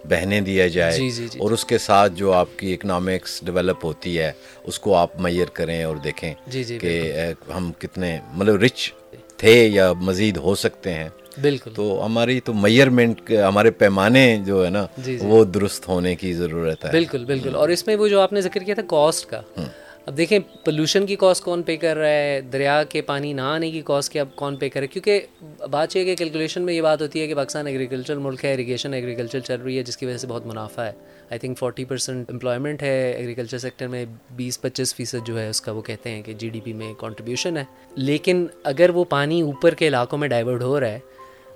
بہنے 0.08 0.40
دیا 0.40 0.66
جائے 0.68 0.96
جی 0.96 1.10
جی 1.10 1.26
جی 1.28 1.38
اور 1.38 1.50
اس 1.50 1.64
کے 1.64 1.78
ساتھ 1.78 2.12
جو 2.16 2.32
آپ 2.32 2.48
کی 2.56 2.74
اکنامکس 2.74 3.40
ڈیولپ 3.44 3.84
ہوتی 3.84 4.18
ہے 4.18 4.32
اس 4.64 4.78
کو 4.78 4.94
آپ 4.94 5.20
میئر 5.20 5.46
کریں 5.52 5.82
اور 5.84 5.96
دیکھیں 5.96 6.34
جی 6.46 6.64
جی 6.64 6.78
کہ 6.78 7.14
ہم 7.56 7.72
کتنے 7.78 8.18
مطلب 8.32 8.62
رچ 8.62 8.92
تھے 9.36 9.66
یا 9.66 9.92
مزید 9.92 10.36
ہو 10.36 10.54
سکتے 10.54 10.94
ہیں۔ 10.94 11.08
بالکل۔ 11.42 11.70
تو 11.74 12.02
ہماری 12.06 12.40
تو 12.40 12.54
میئرمنٹ 12.54 13.30
ہمارے 13.48 13.70
پیمانے 13.70 14.38
جو 14.46 14.64
ہے 14.64 14.70
نا 14.70 14.86
وہ 15.20 15.44
درست 15.44 15.88
ہونے 15.88 16.14
کی 16.16 16.32
ضرورت 16.32 16.84
ہے۔ 16.84 16.90
بالکل 16.90 17.24
بالکل۔ 17.24 17.54
اور 17.54 17.68
اس 17.68 17.86
میں 17.86 17.96
وہ 17.96 18.08
جو 18.08 18.20
آپ 18.20 18.32
نے 18.32 18.40
ذکر 18.40 18.60
کیا 18.60 18.74
تھا 18.74 18.82
کاسٹ 18.88 19.26
کا 19.26 19.40
اب 20.06 20.16
دیکھیں 20.16 20.38
پولوشن 20.64 21.06
کی 21.06 21.16
کاسٹ 21.16 21.44
کون 21.44 21.62
پے 21.62 21.76
کر 21.76 21.96
رہا 21.96 22.08
ہے؟ 22.08 22.40
دریا 22.40 22.82
کے 22.82 23.02
پانی 23.02 23.32
نہ 23.32 23.40
آنے 23.40 23.70
کی 23.70 23.82
کاسٹ 23.84 24.12
کے 24.12 24.20
اب 24.20 24.28
کون 24.34 24.56
پے 24.56 24.68
کر 24.68 24.80
رہا 24.80 24.82
ہے؟ 24.82 25.00
کیونکہ 25.00 25.20
بات 25.70 25.96
یہ 25.96 26.04
کہ 26.04 26.16
کیلکولیشن 26.16 26.62
میں 26.62 26.74
یہ 26.74 26.82
بات 26.82 27.02
ہوتی 27.02 27.20
ہے 27.20 27.26
کہ 27.26 27.34
پاکستان 27.34 27.66
ایگریکلچر 27.66 28.16
ملک 28.16 28.44
ہے 28.44 28.54
اریگیشن 28.54 28.94
ایگریکلچر 28.94 29.40
چل 29.40 29.60
رہی 29.60 29.78
ہے، 29.78 29.82
جس 29.82 29.96
کی 29.96 30.06
وجہ 30.06 30.16
سے 30.16 30.26
بہت 30.26 30.46
منافع 30.46 30.82
ہے۔ 30.82 30.92
I 31.30 31.38
think 31.38 31.58
forty 31.58 31.84
percent 31.84 32.30
employment 32.30 32.82
ہے 32.82 33.12
ایگریکلچر 33.12 33.58
سیکٹر 33.58 33.86
میں، 33.86 34.04
بیس 34.30 34.60
پچیس 34.60 34.94
فیصد 34.94 35.26
جو 35.26 35.40
ہے 35.40 35.48
اس 35.48 35.60
کا 35.60 35.72
وہ 35.72 35.82
کہتے 35.82 36.10
ہیں 36.10 36.22
کہ 36.22 36.32
جی 36.32 36.48
ڈی 36.48 36.60
پی 36.60 36.72
میں 36.72 36.94
کنٹریبیوشن 36.94 37.56
ہے۔ 37.56 37.64
لیکن 37.96 38.46
اگر 38.64 38.90
وہ 38.90 39.04
پانی 39.04 39.40
اوپر 39.40 39.74
کے 39.74 39.88
علاقوں 39.88 40.18
میں 40.18 40.28
ڈائیورٹ 40.28 40.62
ہو 40.62 40.80
رہا 40.80 40.88
ہے، 40.88 40.98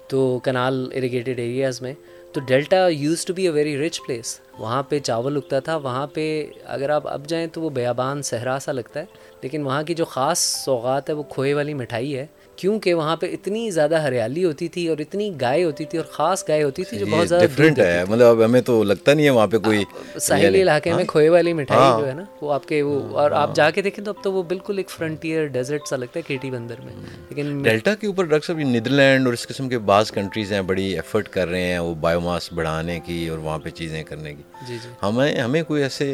تو 0.09 0.39
کنال 0.39 0.89
اریگیٹڈ 0.95 1.39
ایریاز 1.39 1.83
میں 1.83 1.95
تو 2.33 2.41
delta 2.41 2.89
used 2.89 3.25
to 3.25 3.35
be 3.35 3.43
a 3.43 3.51
very 3.51 3.87
rich 3.87 4.01
place. 4.03 4.41
وہاں 4.59 4.83
پہ 4.83 4.99
چاول 4.99 5.37
اگتا 5.37 5.61
تھا، 5.61 5.77
وہاں 5.77 6.07
پہ 6.07 6.47
اگر 6.65 6.91
آپ 6.91 7.09
اب 7.09 7.27
جائیں 7.27 7.47
تو 7.47 7.61
وہ 7.61 7.71
بیابان 7.71 8.23
صحرا 8.23 8.59
سا 8.61 8.73
لگتا 8.73 9.01
ہے، 9.01 9.05
لیکن 9.43 9.63
وہاں 9.63 9.83
کی 9.83 9.95
جو 9.95 10.05
خاص 10.05 10.39
سوغات 10.39 11.09
ہے 11.09 11.15
وہ 11.15 11.23
کھوئے 11.23 11.55
والی 11.55 11.75
مٹھائی 11.75 12.17
ہے۔ 12.17 12.27
کیونکہ 12.61 12.95
وہاں 12.95 13.17
پہ 13.17 13.27
اتنی 13.33 13.71
زیادہ 13.71 14.01
ہریالی 14.01 14.45
ہوتی 14.45 14.69
تھی 14.69 14.87
اور 14.89 14.99
اتنی 14.99 15.31
گائے 15.41 15.63
ہوتی 15.65 15.85
تھی 15.85 15.99
اور 15.99 16.07
خاص 16.13 16.45
گائے 16.49 16.63
ہوتی 16.63 16.85
تھی 16.85 16.99
جو 16.99 17.07
بہت 17.07 17.29
زیادہ 17.29 17.45
ڈفرینٹ 17.45 17.79
ہے 17.79 18.03
مطلب 18.09 18.45
ہمیں 18.45 18.61
تو 18.61 18.83
لگتا 18.85 19.15
نہیں 19.15 19.27
ہے 19.27 19.31
وہاں 19.31 19.47
پہ 19.47 19.59
کوئی 19.59 19.85
ساحلی 20.21 20.63
علاقے 20.63 20.93
میں 20.95 21.05
کھوئے 21.05 21.29
والی 21.29 21.53
مٹھائی 21.53 22.01
جو 22.01 22.07
ہے 22.09 22.13
نا 22.15 22.25
وہ 22.43 22.53
آپ 22.53 22.67
کے 22.69 22.81
وہ 22.83 22.99
اور 23.19 23.31
آپ 23.41 23.55
جا 23.57 23.71
کے 23.71 23.83
دیکھیں 23.83 24.05
تو 24.05 24.11
اب 24.11 24.23
تو 24.25 24.33
وہ 24.33 24.43
بالکل 24.43 24.79
ایک 24.79 24.91
فرنٹیئر 24.91 25.47
ڈیزرٹ 25.49 25.89
سا 25.89 25.97
لگتا 25.97 26.19
ہے 26.19 26.23
کیٹی 26.27 26.51
بندر 26.51 26.81
میں۔ 26.81 26.93
لیکن 27.31 27.63
ڈیلٹا 27.63 27.95
کے 27.95 28.07
اوپر 28.07 28.25
ڈاکٹر 28.25 28.47
صاحب 28.47 28.59
نیدرلینڈ 28.69 29.27
اور 29.27 29.33
اس 29.33 29.47
قسم 29.47 29.69
کے 29.69 29.79
بعض 29.91 30.11
کنٹریز 30.13 30.53
ہیں 30.53 30.63
بڑی 30.63 30.87
ایفرٹ 30.95 31.29
کر 31.29 31.49
رہے 31.49 31.65
ہیں 31.65 31.79
وہ 31.79 31.95
بایو 32.01 32.21
ماس 32.21 32.53
بڑھانے 32.53 32.99
کی 33.07 33.27
اور 33.29 33.39
وہاں 33.39 33.59
پہ 33.59 33.71
چیزیں 33.71 34.03
کرنے 34.05 34.35
کی۔ 34.35 34.43
جی 34.69 34.77
جی۔ 34.83 34.89
ہمیں 35.03 35.37
ہمیں 35.37 35.63
کوئی 35.63 35.83
ایسے 35.83 36.11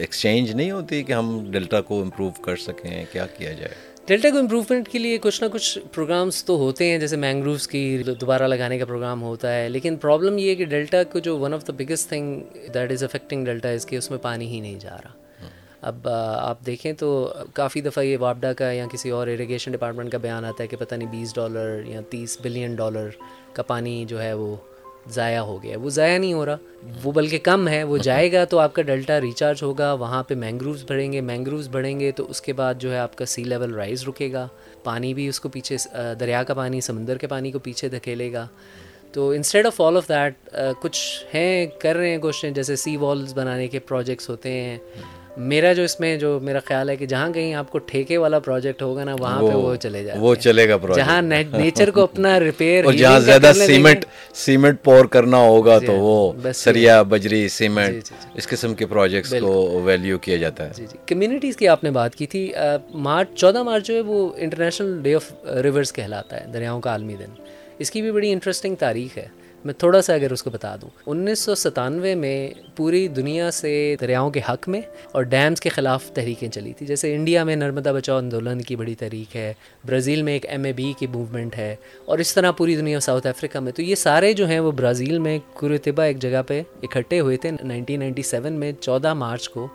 ایکسچینج 0.00 0.50
نہیں 0.50 0.70
ہوتی 0.70 1.02
کہ 1.02 1.12
ہم 1.12 1.38
ڈیلٹا 1.50 1.80
کو 1.80 2.00
امپروو 2.02 2.30
کر 2.42 2.56
سکیں 2.56 3.04
کیا 3.12 3.26
کیا 3.38 3.52
جائے؟ 3.52 3.91
ڈیلٹا 4.08 4.30
کو 4.30 4.38
امپروومنٹ 4.38 4.88
کے 4.88 4.98
لیے 4.98 5.18
کچھ 5.22 5.42
نہ 5.42 5.48
کچھ 5.52 5.78
پروگرامس 5.92 6.44
تو 6.44 6.56
ہوتے 6.58 6.84
ہیں، 6.84 6.98
جیسے 6.98 7.16
مینگرووس 7.16 7.66
کی 7.68 8.02
دوبارہ 8.20 8.46
لگانے 8.46 8.78
کا 8.78 8.84
پروگرام 8.84 9.22
ہوتا 9.22 9.54
ہے، 9.54 9.68
لیکن 9.68 9.96
پرابلم 9.96 10.38
یہ 10.38 10.48
ہے 10.50 10.54
کہ 10.54 10.64
ڈیلٹا 10.64 11.02
کو 11.12 11.18
جو 11.18 11.38
one 11.38 11.54
of 11.54 11.66
the 11.66 11.72
biggest 11.76 12.08
thing 12.08 12.40
that 12.74 12.92
is 12.92 13.04
affecting 13.04 13.44
delta 13.44 13.68
is 13.68 13.86
کہ 13.86 13.96
اس 13.96 14.10
میں 14.10 14.18
پانی 14.18 14.46
ہی 14.46 14.60
نہیں 14.60 14.78
جا 14.80 14.96
رہا۔ 15.04 15.46
اب 15.82 16.08
آپ 16.08 16.58
دیکھیں 16.66 16.92
تو 16.92 17.08
کافی 17.54 17.80
دفعہ 17.80 18.04
یہ 18.04 18.16
واپڈا 18.20 18.52
کا 18.52 18.70
یا 18.72 18.86
کسی 18.92 19.10
اور 19.10 19.26
اریگیشن 19.26 19.72
ڈپارٹمنٹ 19.72 20.12
کا 20.12 20.18
بیان 20.18 20.44
آتا 20.44 20.62
ہے 20.62 20.68
کہ 20.68 20.76
پتہ 20.76 20.94
نہیں 20.94 21.08
بیس 21.10 21.34
ڈالر 21.34 21.82
یا 21.86 22.00
تیس 22.10 22.38
بلین 22.42 22.74
ڈالر 22.74 23.08
کا 23.52 23.62
پانی 23.62 24.04
جو 24.08 24.22
ہے 24.22 24.32
وہ 24.32 24.54
ضائع 25.10 25.38
ہو 25.38 25.62
گیا 25.62 25.78
وہ 25.78 25.90
ضائع 25.90 26.18
نہیں 26.18 26.32
ہو 26.32 26.46
رہا۔ 26.46 26.56
وہ 27.04 27.12
بلکہ 27.12 27.38
کم 27.38 27.68
ہے۔ 27.68 27.84
وہ 27.84 27.98
جائے 27.98 28.32
گا 28.32 28.44
تو 28.44 28.58
آپ 28.58 28.74
کا 28.74 28.82
ڈیلٹا 28.82 29.20
ریچارج 29.20 29.62
ہوگا۔ 29.62 29.92
وہاں 29.92 30.22
پہ 30.22 30.34
مینگرووز 30.34 30.84
بڑھیں 30.88 31.12
گے۔ 31.12 31.20
مینگرووز 31.20 31.68
بڑھیں 31.68 32.00
گے 32.00 32.10
تو 32.10 32.30
اس 32.30 32.40
کے 32.40 32.52
بعد 32.52 32.74
جو 32.78 32.92
ہے 32.92 32.98
آپ 32.98 33.16
کا 33.16 33.24
سی 33.24 33.44
لیول 33.44 33.74
رائز 33.74 34.08
رکے 34.08 34.32
گا۔ 34.32 34.48
پانی 34.84 35.14
بھی 35.14 35.28
اس 35.28 35.40
کو 35.40 35.48
پیچھے 35.48 35.76
دریا 36.20 36.42
کا 36.42 36.54
پانی، 36.54 36.80
سمندر 36.80 37.16
کے 37.16 37.26
پانی 37.26 37.50
کو 37.50 37.58
پیچھے 37.58 37.88
دھکیلے 37.88 38.32
گا۔ 38.32 38.46
تو 39.12 39.30
instead 39.30 39.66
of 39.66 39.80
all 39.80 39.96
of 39.96 40.08
that 40.08 40.56
کچھ 40.80 41.24
ہیں، 41.34 41.66
کر 41.66 41.96
رہے 41.96 42.10
ہیں، 42.10 42.18
کوششیں۔ 42.18 42.50
جیسے 42.50 42.76
سی 42.76 42.96
والز 42.96 43.34
بنانے 43.34 43.68
کے 43.68 43.78
پروجیکٹس 43.78 44.28
ہوتے 44.30 44.50
ہیں۔ 44.50 44.78
میرا 45.36 45.72
جو 45.72 45.82
اس 45.82 45.98
میں 46.00 46.16
جو 46.16 46.38
میرا 46.42 46.58
خیال 46.64 46.88
ہے 46.90 46.96
کہ 46.96 47.06
جہاں 47.06 47.30
کہیں 47.32 47.54
آپ 47.54 47.70
کو 47.70 47.78
ٹھیکے 47.78 48.16
والا 48.18 48.38
پروجیکٹ 48.38 48.82
ہوگا 48.82 49.04
نا 49.04 49.14
وہاں 49.18 49.40
پہ 49.40 49.54
وہ 49.54 49.74
چلے 49.76 50.02
جائے 50.04 50.18
وہ 50.18 50.34
چلے 50.34 50.68
گا 50.68 50.76
جہاں 50.96 51.20
نیچر 51.22 51.90
کو 51.90 52.02
اپنا 52.02 52.38
ریپیئر 52.40 52.84
اور 52.84 52.92
جہاں 52.92 53.20
زیادہ 53.20 53.52
سیمنٹ 53.56 54.04
سیمنٹ 54.34 54.82
پور 54.84 55.04
کرنا 55.04 55.36
ہوگا 55.36 55.78
تو 55.78 55.92
وہ 55.92 56.32
سریا 56.54 57.02
بجری 57.02 57.48
سیمنٹ 57.48 58.12
اس 58.34 58.48
قسم 58.48 58.74
کے 58.74 58.86
پروجیکٹس 58.86 59.34
کو 59.40 59.80
ویلیو 59.84 60.18
کیا 60.18 60.36
جاتا 60.36 60.66
ہے۔ 60.66 60.72
جی 60.76 60.86
جی۔ 60.90 60.98
کمیونٹیز 61.06 61.56
کی 61.56 61.68
آپ 61.68 61.84
نے 61.84 61.90
بات 61.90 62.14
کی 62.14 62.26
تھی 62.26 62.52
مارچ 62.94 63.28
چودہ 63.34 63.62
مارچ 63.62 63.86
جو 63.86 63.94
ہے 63.94 64.00
وہ 64.00 64.28
انٹرنیشنل 64.36 65.02
ڈے 65.02 65.14
آف 65.14 65.32
ریورس 65.62 65.92
کہلاتا 65.92 66.40
ہے 66.40 66.46
دریاؤں 66.52 66.80
کا 66.80 66.90
عالمی 66.90 67.14
دن۔ 67.14 67.40
اس 67.78 67.90
کی 67.90 68.02
بھی 68.02 68.10
بڑی 68.12 68.32
انٹرسٹنگ 68.32 68.74
تاریخ 68.74 69.18
ہے۔ 69.18 69.26
میں 69.64 69.74
تھوڑا 69.74 70.02
سا 70.02 70.14
اگر 70.14 70.32
اس 70.32 70.42
کو 70.42 70.50
بتا 70.50 70.76
دوں۔ 70.76 70.88
انیس 71.06 71.38
سو 71.38 71.54
ستانوے 71.54 72.14
میں 72.14 72.50
پوری 72.76 73.08
دنیا 73.08 73.50
سے 73.50 73.96
دریاؤں 74.00 74.30
کے 74.30 74.40
حق 74.48 74.68
میں 74.68 74.80
اور 75.12 75.22
ڈیمز 75.22 75.60
کے 75.60 75.68
خلاف 75.68 76.10
تحریکیں 76.10 76.48
چلی 76.48 76.72
تھی 76.72 76.86
جیسے 76.86 77.14
انڈیا 77.14 77.44
میں 77.44 77.56
نرمدا 77.56 77.92
بچاؤ 77.92 78.16
آندولن 78.16 78.60
کی 78.60 78.76
بڑی 78.76 78.94
تحریک 78.94 79.36
ہے، 79.36 79.52
برازیل 79.84 80.22
میں 80.22 80.32
ایک 80.32 80.46
ایم 80.48 80.64
اے 80.64 80.72
بی 80.72 80.92
کی 80.98 81.06
موومنٹ 81.06 81.56
ہے 81.56 81.76
اور 82.04 82.18
اس 82.18 82.34
طرح 82.34 82.50
پوری 82.50 82.76
دنیا 82.76 83.00
ساؤتھ 83.00 83.26
افریقہ 83.26 83.58
میں۔ 83.58 83.72
تو 83.72 83.82
یہ 83.82 83.94
سارے 83.94 84.32
جو 84.32 84.46
ہیں 84.46 84.60
وہ 84.60 84.70
برازیل 84.70 85.18
میں 85.18 85.38
قرطبہ 85.54 86.02
ایک 86.02 86.18
جگہ 86.18 86.42
پہ 86.46 86.62
اکٹھے 86.82 87.20
ہوئے 87.20 87.36
تھے 87.36 87.50
نائنٹین 87.62 87.98
نائنٹی 87.98 88.22
سیون 88.22 88.52
میں 88.52 88.72
چودہ 88.80 89.14
مارچ 89.14 89.48
کو 89.48 89.68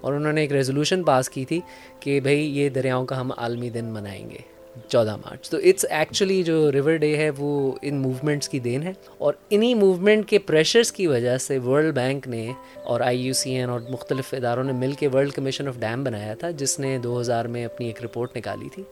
اور 0.00 0.12
انہوں 0.12 0.32
نے 0.32 0.40
ایک 0.40 0.52
ریزولوشن 0.52 1.02
پاس 1.02 1.28
کی 1.28 1.44
تھی 1.44 1.60
کہ 2.00 2.20
بھائی 2.20 2.58
یہ 2.58 2.68
دریاؤں 2.68 3.06
کا 3.06 3.20
ہم 3.20 3.30
عالمی 3.36 3.70
دن 3.70 3.84
منائیں 3.84 4.30
گے۔ 4.30 4.53
چودہ 4.88 5.16
مارچ۔ 5.16 5.50
تو 5.50 5.56
اٹس 5.56 5.86
ایکچولی 5.90 6.42
جو 6.42 6.72
ریور 6.72 6.96
ڈے 6.96 7.16
ہے 7.16 7.30
وہ 7.38 7.72
ان 7.82 7.94
موومنٹس 7.94 8.48
کی 8.48 8.58
دین 8.58 8.82
ہے 8.82 8.92
اور 9.18 9.34
انہی 9.50 9.74
موومنٹ 9.74 10.28
کے 10.28 10.38
پریشرس 10.38 10.92
کی 10.92 11.06
وجہ 11.06 11.38
سے 11.38 11.58
ورلڈ 11.58 11.94
بینک 11.94 12.28
نے 12.28 12.52
اور 12.84 13.00
آئی 13.00 13.20
یو 13.20 13.32
سی 13.32 13.54
این 13.54 13.70
اور 13.70 13.80
مختلف 13.90 14.34
اداروں 14.34 14.64
نے 14.64 14.72
مل 14.72 14.92
کے 14.92 15.08
ورلڈ 15.08 15.32
کمیشن 15.32 15.68
آف 15.68 15.74
ڈیم 15.78 16.04
بنایا 16.04 16.34
تھا، 16.34 16.50
جس 16.50 16.80
نے 16.80 16.98
دو 16.98 17.20
ہزار 17.20 17.44
میں 17.44 17.64
اپنی 17.64 17.86
ایک 17.86 18.04
رپورٹ 18.04 18.36
نکالی 18.36 18.68
تھی۔ 18.74 18.82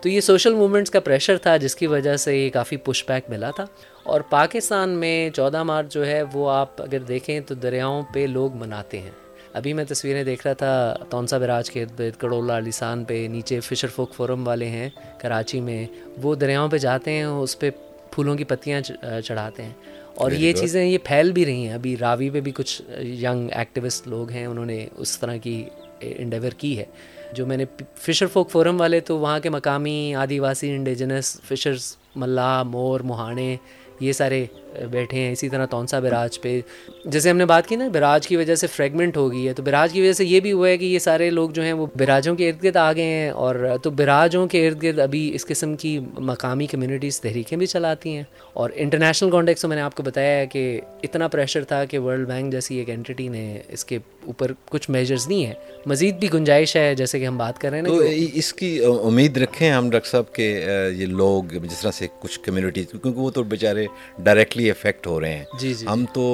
تو 0.00 0.08
یہ 0.08 0.20
سوشل 0.20 0.54
موومنٹس 0.54 0.90
کا 0.90 1.00
پریشر 1.00 1.36
تھا، 1.36 1.56
جس 1.56 1.76
کی 1.76 1.86
وجہ 1.86 2.16
سے 2.16 2.36
یہ 2.36 2.50
کافی 2.50 2.76
پش 2.76 3.04
بیک 3.08 3.30
ملا 3.30 3.50
تھا۔ 3.50 3.66
اور 4.02 4.20
پاکستان 4.20 4.88
میں 4.88 5.30
چودہ 5.30 5.62
مارچ 5.62 5.94
جو 5.94 6.06
ہے 6.06 6.22
وہ 6.32 6.50
آپ 6.50 6.82
اگر 6.82 6.98
دیکھیں 6.98 7.40
تو 7.40 7.54
دریاؤں 7.54 8.02
پہ 8.14 8.26
لوگ 8.30 8.54
مناتے 8.54 8.98
ہیں۔ 8.98 9.10
ابھی 9.52 9.72
میں 9.72 9.84
تصویریں 9.88 10.24
دیکھ 10.24 10.46
رہا 10.46 10.54
تھا 10.54 10.96
تونسا 11.10 11.38
براج 11.38 11.70
کے 11.70 11.82
ارد 11.82 12.00
کڑولہ 12.18 12.52
لسان 12.52 13.04
پہ 13.04 13.26
نیچے 13.30 13.60
فشر 13.60 13.88
فوک 13.88 14.14
فورم 14.14 14.46
والے 14.46 14.68
ہیں 14.68 14.90
کراچی 15.18 15.60
میں۔ 15.60 15.86
وہ 16.22 16.34
دریاؤں 16.34 16.68
پہ 16.68 16.78
جاتے 16.78 17.10
ہیں 17.10 17.24
اس 17.24 17.58
پہ 17.58 17.70
پھولوں 18.10 18.34
کی 18.34 18.44
پتیاں 18.44 18.80
چڑھاتے 19.24 19.62
ہیں۔ 19.62 19.72
اور 20.14 20.32
یہ 20.32 20.52
چیزیں 20.52 20.84
یہ 20.84 20.98
پھیل 21.04 21.32
بھی 21.32 21.44
رہی 21.46 21.66
ہیں۔ 21.66 21.74
ابھی 21.74 21.96
راوی 21.96 22.30
پہ 22.30 22.40
بھی 22.40 22.52
کچھ 22.52 22.82
ینگ 23.00 23.48
ایکٹیوسٹ 23.52 24.08
لوگ 24.08 24.30
ہیں 24.30 24.46
انہوں 24.46 24.66
نے 24.66 24.86
اس 24.96 25.18
طرح 25.18 25.36
کی 25.36 25.64
انڈیور 26.00 26.50
کی 26.50 26.78
ہے۔ 26.78 26.84
جو 27.32 27.46
میں 27.46 27.56
نے 27.56 27.64
فشر 27.94 28.26
فوک 28.26 28.50
فورم 28.50 28.80
والے 28.80 29.00
تو 29.00 29.18
وہاں 29.18 29.40
کے 29.40 29.50
مقامی 29.50 30.14
آدی 30.14 30.38
واسی 30.38 30.70
انڈیجنس 30.70 31.40
فشرز 31.40 31.96
ملا 32.16 32.62
مور 32.62 33.00
مہانے 33.00 33.56
یہ 34.00 34.12
سارے 34.12 34.46
بیٹھے 34.90 35.18
ہیں 35.18 35.32
اسی 35.32 35.48
طرح 35.48 35.66
تونسا 35.66 35.98
براج 35.98 36.40
پہ۔ 36.40 36.60
جیسے 37.04 37.30
ہم 37.30 37.36
نے 37.36 37.44
بات 37.44 37.66
کی 37.66 37.76
نا 37.76 37.88
براج 37.88 38.28
کی 38.28 38.36
وجہ 38.36 38.54
سے 38.54 38.66
فریگمنٹ 38.66 39.16
ہو 39.16 39.32
گئی 39.32 39.48
ہے۔ 39.48 39.52
تو 39.52 39.62
براج 39.62 39.92
کی 39.92 40.00
وجہ 40.02 40.12
سے 40.12 40.24
یہ 40.24 40.40
بھی 40.40 40.52
ہوا 40.52 40.68
ہے 40.68 40.78
کہ 40.78 40.84
یہ 40.84 40.98
سارے 40.98 41.30
لوگ 41.30 41.50
جو 41.50 41.62
ہیں 41.62 41.72
وہ 41.72 41.86
براجوں 41.96 42.34
کے 42.34 42.48
ارد 42.48 42.64
گرد 42.64 42.76
آ 42.76 42.92
گئے 42.92 43.04
ہیں 43.04 43.30
اور 43.30 43.54
تو 43.82 43.90
براجوں 43.90 44.46
کے 44.46 44.68
ارد 44.68 44.82
گرد 44.82 44.98
ابھی 44.98 45.30
اس 45.34 45.46
قسم 45.46 45.76
کی 45.76 45.98
مقامی 46.18 46.66
کمیونٹیز 46.66 47.20
تحریکیں 47.20 47.58
بھی 47.58 47.66
چلاتی 47.66 48.16
ہیں۔ 48.16 48.22
اور 48.52 48.70
انٹرنیشنل 48.74 49.30
کانٹیکس 49.30 49.64
میں 49.64 49.76
نے 49.76 49.82
آپ 49.82 49.94
کو 49.94 50.02
بتایا 50.02 50.38
ہے 50.38 50.46
کہ 50.46 50.80
اتنا 51.02 51.28
پریشر 51.28 51.64
تھا 51.64 51.84
کہ 51.84 51.98
ورلڈ 51.98 52.28
بینک 52.28 52.52
جیسی 52.52 52.76
ایک 52.76 52.90
اینٹی 52.90 53.28
نے 53.28 53.58
اس 53.68 53.84
کے 53.84 53.98
اوپر 54.26 54.52
کچھ 54.68 54.90
میجرز 54.90 55.28
نہیں 55.28 55.46
ہیں۔ 55.46 55.54
مزید 55.86 56.14
بھی 56.14 56.28
گنجائش 56.34 56.76
ہے 56.76 56.94
جیسے 56.94 57.20
کہ 57.20 57.26
ہم 57.26 57.38
بات 57.38 57.60
کر 57.60 57.70
رہے 57.70 57.78
ہیں 57.78 57.86
تو 57.86 58.02
اس 58.34 58.52
کی 58.52 58.80
امید 59.04 59.36
رکھیں 59.36 59.70
ہم 59.70 59.90
ڈاکٹر 59.90 60.08
صاحب 60.08 60.34
کہ 60.34 60.64
یہ 60.96 61.06
لوگ 61.06 61.44
جس 61.44 61.80
طرح 61.82 61.90
سے 61.90 62.06
کچھ 62.20 62.40
کمیونٹیز 62.40 62.86
کیونکہ 62.90 63.20
وہ 63.20 63.30
تو 63.30 63.42
بیچارے 63.42 63.86
ڈائریکٹلی 64.18 64.59
افیکٹ 64.70 65.06
ہو 65.06 65.20
رہے 65.20 65.32
ہیں 65.32 65.58
جی 65.60 65.72
جی 65.74 65.86
ہم 65.86 66.04
تو 66.12 66.26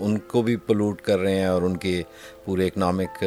ان 0.00 0.18
کو 0.26 0.42
بھی 0.42 0.56
پلوٹ 0.66 1.00
کر 1.00 1.18
رہے 1.18 1.34
ہیں 1.34 1.46
اور 1.46 1.62
ان 1.62 1.76
کے 1.76 2.02
پورے 2.44 2.66
اکنامک 2.66 3.24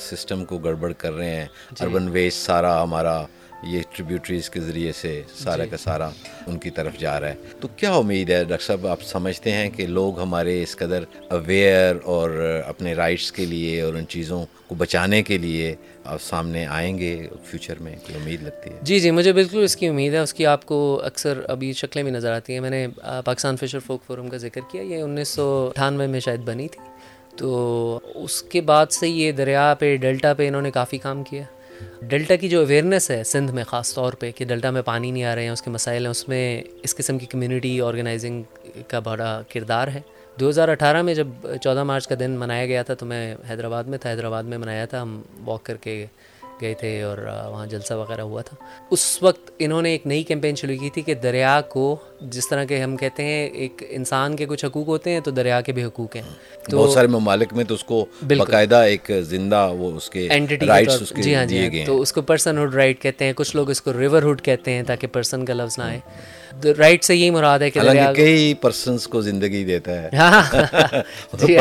سسٹم 0.00 0.44
کو 0.44 0.58
گڑبڑ 0.58 0.92
کر 0.94 1.12
رہے 1.12 1.34
ہیں 1.34 1.46
اربن 1.80 2.06
جی۔ 2.06 2.12
ویسٹ 2.12 2.46
سارا 2.46 2.82
ہمارا 2.82 3.24
یہ 3.64 3.82
ٹریبیوٹریز 3.92 4.48
کے 4.50 4.60
ذریعے 4.60 4.92
سے 4.92 5.20
سارا 5.34 5.64
جی۔ 5.64 5.70
کا 5.70 5.76
سارا 5.76 6.08
ان 6.46 6.58
کی 6.58 6.70
طرف 6.70 6.98
جا 6.98 7.18
رہا 7.20 7.28
ہے 7.28 7.52
تو 7.60 7.68
کیا 7.76 7.92
امید 7.94 8.30
ہے 8.30 8.42
ڈاکٹر 8.44 8.64
صاحب 8.64 8.86
آپ 8.86 9.02
سمجھتے 9.04 9.52
ہیں 9.52 9.68
کہ 9.70 9.86
لوگ 9.88 10.20
ہمارے 10.20 10.62
اس 10.62 10.76
قدر 10.76 11.04
اویئر 11.30 11.96
اور 12.06 12.30
اپنے 12.66 12.94
رائٹس 12.94 13.30
کے 13.32 13.46
لیے 13.46 13.80
اور 13.82 13.94
ان 13.94 14.06
چیزوں 14.08 14.44
کو 14.68 14.74
بچانے 14.74 15.22
کے 15.22 15.38
لیے 15.38 15.74
سامنے 16.20 16.66
آئیں 16.66 16.98
گے 16.98 17.26
فیوچر 17.44 17.74
میں، 17.80 17.96
کوئی 17.96 18.18
امید 18.22 18.42
لگتی 18.42 18.70
ہے؟ 18.70 18.74
جی 18.82 19.00
جی 19.00 19.10
مجھے 19.10 19.32
بالکل 19.32 19.62
اس 19.62 19.76
کی 19.76 19.86
امید 19.86 20.12
ہے، 20.12 20.18
اس 20.18 20.34
کی 20.34 20.46
آپ 20.46 20.66
کو 20.66 21.02
اکثر 21.04 21.40
ابھی 21.48 21.72
شکلیں 21.72 22.02
بھی 22.02 22.12
نظر 22.12 22.32
آتی 22.32 22.52
ہیں۔ 22.52 22.60
میں 22.60 22.70
نے 22.70 22.86
پاکستان 23.24 23.56
فشر 23.56 23.78
فوک 23.78 24.04
فورم 24.06 24.28
کا 24.28 24.36
ذکر 24.36 24.60
کیا، 24.70 24.82
یہ 24.82 25.02
انیس 25.02 25.28
سو 25.28 25.66
اٹھانوے 25.70 26.06
میں 26.06 26.20
شاید 26.20 26.40
بنی 26.40 26.68
تھی۔ 26.68 26.80
تو 27.36 28.00
اس 28.14 28.42
کے 28.42 28.60
بعد 28.60 28.86
سے 28.90 29.08
یہ 29.08 29.32
دریا 29.32 29.74
پہ، 29.78 29.96
ڈیلٹا 29.96 30.34
پہ 30.34 30.48
انہوں 30.48 30.62
نے 30.62 30.70
کافی 30.70 30.98
کام 30.98 31.24
کیا۔ 31.24 31.42
ڈیلٹا 32.02 32.36
کی 32.36 32.48
جو 32.48 32.60
اویئرنیس 32.60 33.10
ہے 33.10 33.24
سندھ 33.24 33.52
میں، 33.52 33.64
خاص 33.64 33.94
طور 33.94 34.12
پہ، 34.12 34.30
کہ 34.36 34.44
ڈیلٹا 34.44 34.70
میں 34.70 34.82
پانی 34.82 35.10
نہیں 35.10 35.24
آ 35.24 35.34
رہے 35.34 35.42
ہیں، 35.42 35.50
اس 35.50 35.62
کے 35.62 35.70
مسائل 35.70 36.02
ہیں، 36.02 36.10
اس 36.10 36.28
میں 36.28 36.62
اس 36.82 36.94
قسم 36.96 37.18
کی 37.18 37.26
کمیونٹی 37.26 37.80
آرگنائزنگ 37.80 38.42
کا 38.88 38.98
بڑا 38.98 39.42
کردار 39.52 39.88
ہے۔ 39.88 40.00
دو 40.40 40.48
ہزار 40.48 40.68
اٹھارہ 40.68 41.02
میں 41.02 41.14
جب 41.14 41.26
چودہ 41.62 41.84
مارچ 41.84 42.06
کا 42.08 42.14
دن 42.20 42.30
منایا 42.30 42.66
گیا 42.66 42.82
تھا 42.82 42.94
تو 42.94 43.06
میں 43.06 43.34
حیدرآباد 43.50 43.84
میں 43.84 43.98
تھا 43.98 44.10
حیدرآباد 44.10 44.42
میں 44.42 44.58
منایا 44.58 44.84
تھا۔ 44.84 45.02
ہم 45.02 45.22
واک 45.44 45.62
کر 45.62 45.76
کے 45.76 46.06
گئے 46.60 46.74
تھے 46.74 47.02
اور 47.02 47.18
وہاں 47.50 47.66
جلسہ 47.66 47.94
وغیرہ 47.94 48.20
ہوا 48.20 48.42
تھا۔ 48.42 48.56
اس 48.90 49.22
وقت 49.22 49.50
انہوں 49.58 49.82
نے 49.82 49.90
ایک 49.90 50.06
نئی 50.06 50.22
کیمپین 50.22 50.54
شروع 50.54 50.74
کی 50.80 50.90
تھی 50.90 51.02
کہ 51.02 51.14
دریا 51.14 51.60
کو 51.68 51.96
جس 52.20 52.48
طرح 52.48 52.64
کے 52.64 52.82
ہم 52.82 52.96
کہتے 52.96 53.24
ہیں 53.24 53.46
ایک 53.50 53.82
انسان 53.88 54.36
کے 54.36 54.46
کچھ 54.46 54.64
حقوق 54.64 54.88
ہوتے 54.88 55.10
ہیں 55.10 55.20
تو 55.20 55.30
دریا 55.30 55.60
کے 55.60 55.72
بھی 55.72 55.84
حقوق 55.84 56.16
ہیں۔ 56.16 56.22
تو 56.70 56.78
بہت 56.78 56.90
سارے 56.90 57.06
ممالک 57.06 57.52
میں 57.52 57.64
تو 57.64 57.74
اس 57.74 57.84
کو 57.84 58.06
باقاعدہ 58.22 58.76
ایک 58.76 59.10
زندہ 59.20 59.72
وہ 59.78 59.96
اس 59.96 60.10
کے 60.10 60.28
رائٹس 60.66 61.12
جی 61.16 61.34
ہاں 61.34 61.44
جی 61.44 61.68
ہاں۔ 61.68 61.86
تو 61.86 62.00
اس 62.00 62.12
کو 62.12 62.22
پرسن 62.22 62.58
ہوڈ 62.58 62.74
رائٹ 62.74 63.02
کہتے 63.02 63.24
ہیں۔ 63.24 63.32
کچھ 63.36 63.56
لوگ 63.56 63.70
اس 63.70 63.82
کو 63.82 63.92
ریور 63.92 64.22
ہوڈ 64.22 64.42
کہتے 64.42 64.72
ہیں 64.72 64.82
تاکہ 64.82 65.06
پرسن 65.06 65.44
کا 65.44 65.54
لفظ 65.54 65.78
نہ 65.78 65.84
آئے۔ 65.84 66.00
رائٹ 66.78 67.04
سے 67.04 67.16
یہی 67.16 67.30
مراد 67.30 67.58
ہے 67.58 67.70
کہ 67.70 67.80
کئی 68.16 68.54
پرسنس 68.54 69.06
کو 69.06 69.20
زندگی 69.20 69.64
دیتا 69.64 70.02
ہے۔ 70.02 70.08
ہاں۔ 70.16 70.42
جی 71.32 71.56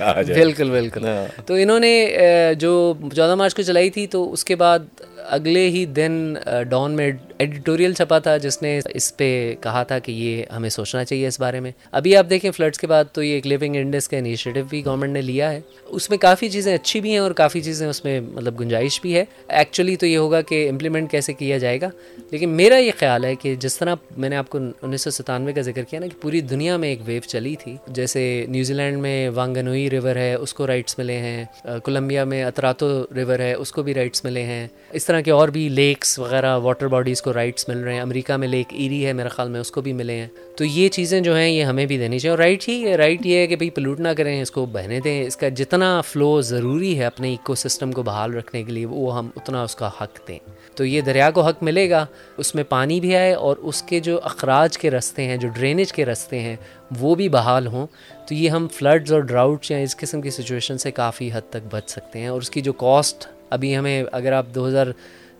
ہاں، 0.00 0.22
بالکل 0.34 0.70
بالکل۔ 0.70 1.06
ہاں۔ 1.06 1.42
تو 1.46 1.54
انہوں 1.54 1.80
نے 1.80 2.14
جو 2.58 2.94
چودہ 3.00 3.34
مارچ 3.34 3.54
کو 3.54 3.62
چلائی 3.62 3.90
تھی 3.90 4.06
تو 4.06 4.32
اس 4.32 4.44
کے 4.44 4.56
بعد 4.56 4.78
اگلے 5.28 5.68
ہی 5.68 5.84
دن 5.86 6.34
ڈان 6.68 6.92
میں 6.92 7.12
ایڈیٹوریل 7.38 7.92
چھپا 7.92 8.18
تھا، 8.18 8.36
جس 8.36 8.62
نے 8.62 8.80
اس 8.94 9.16
پہ 9.16 9.54
کہا 9.60 9.82
تھا 9.82 9.98
کہ 9.98 10.12
یہ 10.12 10.42
ہمیں 10.56 10.68
سوچنا 10.68 11.04
چاہیے 11.04 11.26
اس 11.26 11.40
بارے 11.40 11.60
میں۔ 11.60 11.70
ابھی 11.90 12.16
آپ 12.16 12.26
دیکھیں 12.30 12.50
فلڈس 12.50 12.78
کے 12.78 12.86
بعد 12.86 13.04
تو 13.12 13.22
یہ 13.22 13.32
ایک 13.32 13.46
لیونگ 13.46 13.76
انڈس 13.76 14.08
کا 14.08 14.16
انیشیٹو 14.16 14.60
بھی 14.70 14.84
گورنمنٹ 14.84 15.12
نے 15.12 15.22
لیا 15.22 15.52
ہے۔ 15.52 15.60
اس 15.86 16.10
میں 16.10 16.18
کافی 16.18 16.48
چیزیں 16.48 16.74
اچھی 16.74 17.00
بھی 17.00 17.10
ہیں 17.10 17.18
اور 17.18 17.30
کافی 17.30 17.60
چیزیں 17.60 17.88
اس 17.88 18.04
میں 18.04 18.20
مطلب 18.20 18.60
گنجائش 18.60 19.00
بھی 19.00 19.16
ہے۔ 19.16 19.24
ایکچولی 19.48 19.96
تو 19.96 20.06
یہ 20.06 20.16
ہوگا 20.16 20.40
کہ 20.40 20.68
امپلیمنٹ 20.70 21.10
کیسے 21.10 21.32
کیا 21.32 21.58
جائے 21.58 21.80
گا۔ 21.80 21.90
لیکن 22.30 22.48
میرا 22.48 22.76
یہ 22.76 22.92
خیال 22.98 23.24
ہے 23.24 23.34
کہ 23.34 23.54
جس 23.54 23.78
طرح 23.78 23.94
میں 24.16 24.28
نے 24.28 24.36
آپ 24.36 24.50
کو 24.50 24.58
انیس 24.82 25.02
سو 25.02 25.10
ستانوے 25.10 25.52
کا 25.52 25.60
ذکر 25.60 25.82
کیا 25.82 26.00
نا 26.00 26.06
کہ 26.06 26.22
پوری 26.22 26.40
دنیا 26.40 26.76
میں 26.76 26.88
ایک 26.88 27.00
ویو 27.04 27.20
چلی 27.26 27.56
تھی۔ 27.56 27.76
جیسے 27.86 28.46
نیوزی 28.48 28.74
لینڈ 28.74 28.98
میں 28.98 29.30
وانگنوئی 29.34 29.90
ریور 29.90 30.16
ہے، 30.16 30.34
اس 30.34 30.54
کو 30.54 30.66
رائٹس 30.66 30.98
ملے 30.98 31.16
ہیں۔ 31.16 31.44
کولمبیا 31.64 32.24
میں 32.24 32.44
اتراتو 32.44 33.06
ریور 33.16 33.38
ہے، 33.38 33.54
اس 33.54 33.72
کو 33.72 33.82
بھی 33.82 33.94
رائٹس 33.94 34.24
ملے 34.24 34.42
ہیں۔ 34.42 34.68
اس 34.92 35.04
طرح 35.04 35.20
کے 35.20 35.30
اور 35.30 35.48
بھی 35.48 35.68
لیکس 35.68 36.18
وغیرہ 36.18 36.58
واٹر 36.58 36.86
باڈیز 36.86 37.22
کو 37.24 37.32
رائٹس 37.32 37.68
مل 37.68 37.78
رہے 37.78 37.94
ہیں، 37.94 38.00
امریکہ 38.00 38.36
میں 38.36 38.48
لیک 38.48 38.66
ایری 38.70 39.06
ہے 39.06 39.12
میرے 39.12 39.28
خیال 39.28 39.48
میں، 39.48 39.60
اس 39.60 39.70
کو 39.70 39.80
بھی 39.80 39.92
ملے 39.92 40.12
ہیں۔ 40.12 40.26
تو 40.56 40.64
یہ 40.64 40.88
چیزیں 40.88 41.20
جو 41.20 41.36
ہیں، 41.36 41.48
یہ 41.48 41.64
ہمیں 41.64 41.86
بھی 41.86 41.98
دینی 41.98 42.18
چاہیے۔ 42.18 42.30
اور 42.30 42.38
رائٹ 42.38 42.68
ہی 42.68 42.84
ہے 42.84 42.96
رائٹ 42.96 43.26
یہ 43.26 43.36
ہے 43.36 43.46
کہ 43.46 43.56
بھائی 43.56 43.70
پلوٹ 43.70 44.00
نہ 44.00 44.08
کریں، 44.16 44.42
اس 44.42 44.50
کو 44.50 44.66
بہنے 44.66 45.00
دیں۔ 45.00 45.24
اس 45.24 45.36
کا 45.36 45.48
جتنا 45.48 46.00
فلو 46.00 46.40
ضروری 46.40 46.98
ہے 46.98 47.04
اپنے 47.04 47.30
ایکو 47.30 47.54
سسٹم 47.54 47.92
کو 47.92 48.02
بحال 48.02 48.34
رکھنے 48.34 48.62
کے 48.62 48.72
لیے، 48.72 48.86
وہ 48.86 49.18
ہم 49.18 49.30
اتنا 49.36 49.62
اس 49.62 49.76
کا 49.76 49.90
حق 50.00 50.28
دیں۔ 50.28 50.38
تو 50.74 50.84
یہ 50.84 51.00
دریا 51.00 51.30
کو 51.30 51.40
حق 51.40 51.62
ملے 51.62 51.90
گا۔ 51.90 52.06
اس 52.36 52.54
میں 52.54 52.64
پانی 52.64 53.00
بھی 53.00 53.16
آئے 53.16 53.32
اور 53.32 53.56
اس 53.56 53.82
کے 53.82 54.00
جو 54.00 54.20
اخراج 54.22 54.78
کے 54.78 54.90
رستے 54.90 55.24
ہیں، 55.24 55.36
جو 55.36 55.48
ڈرینیج 55.48 55.92
کے 55.92 56.04
رستے 56.04 56.40
ہیں، 56.40 56.56
وہ 57.00 57.14
بھی 57.14 57.28
بحال 57.28 57.66
ہوں۔ 57.66 57.86
تو 58.28 58.34
یہ 58.34 58.48
ہم 58.48 58.68
فلڈز 58.72 59.12
اور 59.12 59.20
ڈراؤٹس 59.20 59.70
یا 59.70 59.78
اس 59.78 59.96
قسم 59.96 60.20
کی 60.20 60.30
سچویشن 60.30 60.78
سے 60.78 60.90
کافی 60.90 61.30
حد 61.32 61.50
تک 61.50 61.66
بچ 61.70 61.90
سکتے 61.90 62.18
ہیں۔ 62.18 62.28
اور 62.28 62.40
اس 62.40 62.50
کی 62.50 62.60
جو 62.60 62.72
کاسٹ 62.72 63.26
ابھی 63.50 63.76
ہمیں 63.76 64.04
اگر 64.12 64.32
آپ 64.32 64.46
دو 64.54 64.68
ہزار 64.68 64.86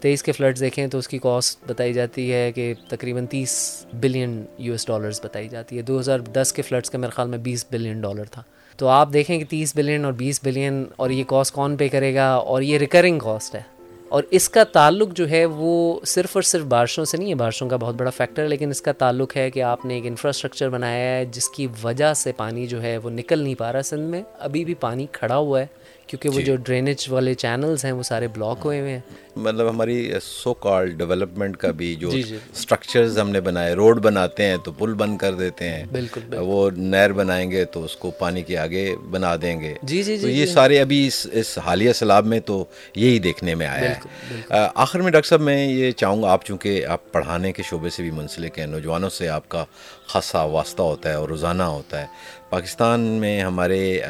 تیئیس 0.05 0.23
کے 0.23 0.33
فلڈز 0.33 0.61
دیکھیں 0.61 0.87
تو 0.87 0.99
اس 0.99 1.09
کی 1.09 1.19
کاسٹ 1.19 1.59
بتائی 1.67 1.93
جاتی 1.93 2.33
ہے 2.33 2.53
کہ 2.53 2.75
تقریباً 2.89 3.27
تیس 3.27 3.87
بلین 3.93 4.45
یو 4.59 4.73
ایس 4.73 4.87
ڈالرز 4.87 5.21
بتائی 5.25 5.49
جاتی 5.49 5.77
ہے۔ 5.77 5.83
دو 5.83 6.01
ہزار 6.01 6.19
دس 6.19 6.53
کے 6.53 6.63
فلڈس 6.63 6.91
کا 6.91 6.99
میرے 6.99 7.11
خیال 7.11 7.29
میں 7.29 7.39
بیس 7.39 7.65
بلین 7.71 8.01
ڈالر 8.01 8.25
تھا۔ 8.25 8.43
تو 8.77 8.89
آپ 8.89 9.13
دیکھیں 9.13 9.39
کہ 9.39 9.45
تیس 9.49 9.77
بلین 9.77 10.05
اور 10.05 10.13
بیس 10.13 10.41
بلین 10.43 10.85
اور 10.97 11.11
یہ 11.11 11.25
کاسٹ 11.27 11.55
کون 11.55 11.77
پے 11.77 11.89
کرے 11.89 12.15
گا 12.15 12.35
اور 12.35 12.63
یہ 12.63 12.79
ریکرنگ 12.79 13.19
کاسٹ 13.19 13.55
ہے۔ 13.55 13.61
اور 14.09 14.23
اس 14.31 14.49
کا 14.49 14.65
تعلق 14.65 15.09
جو 15.15 15.31
ہے 15.31 15.45
وہ 15.45 16.01
صرف 16.07 16.31
اور 16.33 16.43
صرف 16.43 16.63
بارشوں 16.63 17.05
سے 17.05 17.17
نہیں 17.17 17.31
ہے، 17.31 17.35
بارشوں 17.35 17.69
کا 17.69 17.77
بہت 17.77 17.95
بڑا 17.95 18.11
فیکٹر 18.11 18.43
ہے، 18.43 18.49
لیکن 18.49 18.71
اس 18.71 18.83
کا 18.83 18.93
تعلق 18.93 19.37
ہے 19.37 19.51
کہ 19.51 19.63
آپ 19.63 19.85
نے 19.85 19.95
ایک 19.95 20.07
انفراسٹرکچر 20.07 20.69
بنایا 20.69 21.19
ہے 21.19 21.25
جس 21.25 21.49
کی 21.49 21.67
وجہ 21.83 22.15
سے 22.15 22.33
پانی 22.33 22.67
جو 22.67 22.83
ہے 22.83 22.99
وہ 22.99 23.11
نکل 23.11 23.39
نہیں 23.39 23.55
پا 23.55 23.73
رہا 23.73 23.83
سندھ 23.83 24.11
میں۔ 24.11 24.23
ابھی 24.39 24.65
بھی 24.65 24.75
پانی 24.75 25.07
کھڑا 25.13 25.37
ہوا 25.37 25.61
ہے۔ 25.61 25.67
کیونکہ 26.07 26.29
وہ 26.29 26.35
جی۔ 26.35 26.43
جو 26.43 26.57
ڈرینیج 26.57 27.05
والے 27.09 27.35
چینلز 27.35 27.85
ہیں 27.85 27.93
وہ 27.93 28.03
سارے 28.03 28.29
بلاک 28.29 28.59
ہوئے 28.65 28.81
ہوئے 28.81 28.93
ہیں۔ 28.93 29.01
مطلب 29.37 29.69
ہماری 29.71 30.13
سو 30.23 30.55
کال 30.55 30.91
ڈیولپمنٹ 30.91 31.57
کا 31.57 31.71
بھی 31.71 31.95
جو 31.95 32.09
اسٹرکچرز 32.09 33.09
جی، 33.09 33.15
جی۔ 33.15 33.21
ہم 33.21 33.31
نے 33.31 33.41
بنائے 33.41 33.75
روڈ 33.75 33.99
بناتے 33.99 34.45
ہیں 34.45 34.57
تو 34.65 34.73
پل 34.73 34.95
بند 34.95 35.19
کر 35.19 35.35
دیتے 35.35 35.69
ہیں۔ 35.69 35.85
بالکل 35.93 36.35
وہ 36.39 36.71
نہر 36.77 37.13
بنائیں 37.13 37.51
گے 37.51 37.65
تو 37.65 37.85
اس 37.85 37.97
کو 37.97 38.11
پانی 38.11 38.43
کے 38.43 38.59
آگے 38.59 38.97
بنا 39.11 39.35
دیں 39.43 39.61
گے۔ 39.61 39.75
جی 39.83 40.03
جی 40.03 40.17
جی 40.19 40.31
یہ 40.31 40.47
سارے 40.47 40.81
ابھی 40.81 41.07
اس 41.07 41.27
اس 41.33 41.59
حالیہ 41.59 41.93
سیلاب 41.93 42.27
میں 42.27 42.41
تو 42.41 42.65
یہی 42.95 43.19
دیکھنے 43.19 43.55
میں 43.55 43.67
آیا 43.67 43.91
ہے۔ 43.91 44.69
آخر 44.75 45.01
میں 45.01 45.11
ڈاکٹر 45.11 45.29
صاحب 45.29 45.41
میں 45.41 45.67
یہ 45.67 45.91
چاہوں 45.91 46.23
گا 46.23 46.31
آپ 46.33 46.45
چونکہ 46.45 46.87
آپ 46.87 47.13
پڑھانے 47.13 47.53
کے 47.53 47.63
شعبے 47.63 47.91
سے 47.91 48.03
بھی 48.03 48.11
منسلک 48.11 48.59
ہیں 48.59 48.67
نوجوانوں 48.67 49.11
سے 49.11 49.29
آپ 49.29 49.49
کا 49.49 49.65
خاصا 50.07 50.43
واسطہ 50.43 50.83
ہوتا 50.83 51.09
ہے 51.09 51.15
اور 51.15 51.29
روزانہ 51.29 51.63
ہوتا 51.63 52.01
ہے۔ 52.01 52.07
پاکستان 52.55 53.01
میں 53.01 53.41
ہمارے 53.41 54.01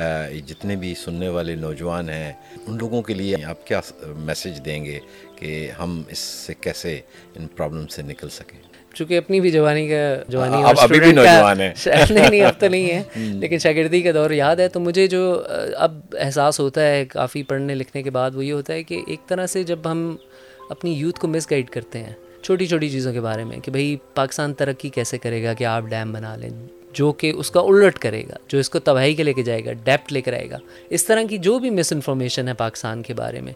جتنے 0.46 0.76
بھی 0.76 0.94
سننے 0.94 1.28
والے 1.28 1.54
نوجوان 1.54 2.08
ہیں 2.08 2.32
ان 2.66 2.76
لوگوں 2.78 3.02
کے 3.02 3.14
لیے 3.14 3.36
آپ 3.44 3.66
کیا 3.66 3.80
میسیج 4.16 4.64
دیں 4.64 4.84
گے 4.84 4.98
کہ 5.36 5.70
ہم 5.78 6.02
اس 6.08 6.18
سے 6.18 6.54
کیسے 6.60 7.00
ان 7.34 7.46
پرابلم 7.46 7.86
سے 7.86 8.02
نکل 8.02 8.28
سکیں؟ 8.28 8.58
چونکہ 8.94 9.18
اپنی 9.18 9.40
بھی 9.40 9.50
جوانی 9.50 9.88
کا 9.88 10.22
جوانی 10.28 10.62
ابھی 10.80 11.00
بھی 11.00 11.12
نوجوان 11.12 11.60
ہے 11.60 11.72
نہیں 12.10 12.30
نہیں 12.30 12.42
اب 12.42 12.60
تو 12.60 12.68
نہیں 12.68 12.90
ہے۔ 12.90 13.02
لیکن 13.16 13.58
شاگردی 13.58 14.02
کا 14.02 14.10
دور 14.14 14.30
یاد 14.30 14.56
ہے 14.56 14.68
تو 14.68 14.80
مجھے 14.80 15.06
جو 15.06 15.42
اب 15.76 15.98
احساس 16.12 16.60
ہوتا 16.60 16.86
ہے 16.86 17.04
کافی 17.04 17.42
پڑھنے 17.42 17.74
لکھنے 17.74 18.02
کے 18.02 18.10
بعد 18.10 18.30
وہ 18.34 18.44
یہ 18.44 18.52
ہوتا 18.52 18.72
ہے 18.72 18.82
کہ 18.82 19.02
ایک 19.06 19.28
طرح 19.28 19.46
سے 19.46 19.62
جب 19.62 19.78
ہم 19.84 20.16
اپنی 20.70 20.92
یوتھ 20.92 21.20
کو 21.20 21.28
مس 21.28 21.50
گائڈ 21.50 21.70
کرتے 21.70 21.98
ہیں 21.98 22.12
چھوٹی 22.42 22.66
چھوٹی 22.66 22.90
چیزوں 22.90 23.12
کے 23.12 23.20
بارے 23.20 23.44
میں 23.44 23.60
کہ 23.60 23.70
بھائی 23.70 23.96
پاکستان 24.14 24.54
ترقی 24.54 24.88
کیسے 24.88 25.18
کرے 25.18 25.44
گا 25.44 25.52
کہ 25.52 25.64
آپ 25.64 25.82
ڈیم 25.82 26.12
بنا 26.12 26.36
لیں۔ 26.36 26.83
جو 26.94 27.12
کہ 27.12 27.32
اس 27.36 27.50
کا 27.50 27.60
الٹ 27.60 27.98
کرے 27.98 28.22
گا 28.22 28.36
جو 28.48 28.58
اس 28.58 28.70
کو 28.70 28.78
تباہی 28.78 29.14
کے 29.14 29.22
لے 29.22 29.32
کے 29.32 29.42
جائے 29.42 29.64
گا 29.64 29.72
ڈیپٹ 29.72 30.12
لے 30.12 30.20
کر 30.20 30.32
آئے 30.32 30.50
گا۔ 30.50 30.58
اس 30.90 31.04
طرح 31.04 31.22
کی 31.30 31.38
جو 31.38 31.58
بھی 31.58 31.70
مس 31.70 31.92
انفارمیشن 31.92 32.48
ہے 32.48 32.54
پاکستان 32.54 33.02
کے 33.02 33.14
بارے 33.14 33.40
میں 33.40 33.52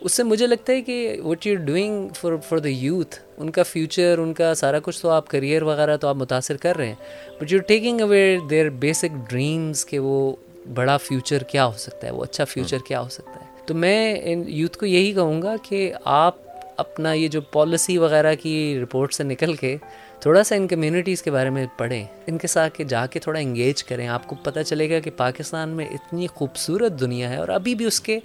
اس 0.00 0.12
سے 0.12 0.22
مجھے 0.22 0.46
لگتا 0.46 0.72
ہے 0.72 0.82
کہ 0.82 1.20
what 1.24 1.46
you 1.46 1.56
doing 1.56 2.08
for 2.08 2.32
for 2.48 2.58
the 2.58 2.68
youth 2.68 3.16
ان 3.38 3.50
کا 3.50 3.62
فیوچر 3.62 4.18
ان 4.18 4.34
کا 4.34 4.54
سارا 4.54 4.78
کچھ 4.82 5.02
تو 5.02 5.10
آپ 5.10 5.28
کریئر 5.28 5.62
وغیرہ 5.62 5.96
تو 5.96 6.08
آپ 6.08 6.16
متاثر 6.16 6.56
کر 6.56 6.76
رہے 6.76 6.86
ہیں۔ 6.86 6.94
But 7.40 7.52
you 7.52 7.58
taking 7.58 8.00
away 8.00 8.36
their 8.50 8.68
basic 8.68 9.30
dreams 9.30 9.86
کہ 9.86 9.98
وہ 9.98 10.36
بڑا 10.74 10.96
فیوچر 10.96 11.42
کیا 11.42 11.66
ہو 11.66 11.72
سکتا 11.78 12.06
ہے 12.06 12.12
وہ 12.12 12.24
اچھا 12.24 12.44
فیوچر 12.44 12.78
کیا 12.86 13.00
ہو 13.00 13.08
سکتا 13.08 13.40
ہے۔ 13.40 13.46
تو 13.66 13.74
میں 13.74 14.20
ان 14.24 14.44
یوتھ 14.46 14.78
کو 14.78 14.86
یہی 14.86 15.12
کہوں 15.12 15.42
گا 15.42 15.56
کہ 15.68 15.92
آپ 16.04 16.36
اپنا 16.78 17.12
یہ 17.12 17.28
جو 17.28 17.40
پالیسی 17.40 17.98
وغیرہ 17.98 18.34
کی 18.34 18.80
رپورٹ 18.82 19.14
سے 19.14 19.24
نکل 19.24 19.54
کے 19.54 19.76
تھوڑا 20.20 20.44
سا 20.44 20.54
ان 20.54 20.66
کمیونٹیز 20.68 21.22
کے 21.22 21.30
بارے 21.30 21.50
میں 21.50 21.66
پڑھیں 21.76 22.04
ان 22.26 22.38
کے 22.38 22.46
ساتھ 22.46 22.74
کے 22.74 22.84
جا 22.84 23.06
کے 23.06 23.20
تھوڑا 23.20 23.40
انگیج 23.40 23.84
کریں۔ 23.84 24.08
آپ 24.08 24.26
کو 24.26 24.34
پتہ 24.34 24.60
چلے 24.66 24.90
گا 24.90 25.00
کہ 25.00 25.10
پاکستان 25.16 25.68
میں 25.68 25.86
اتنی 25.86 26.26
خوبصورت 26.26 27.00
دنیا 27.00 27.30
ہے 27.30 27.36
اور 27.36 27.48
ابھی 27.48 27.74
بھی 27.74 27.84
اس 27.84 28.00
کے 28.00 28.18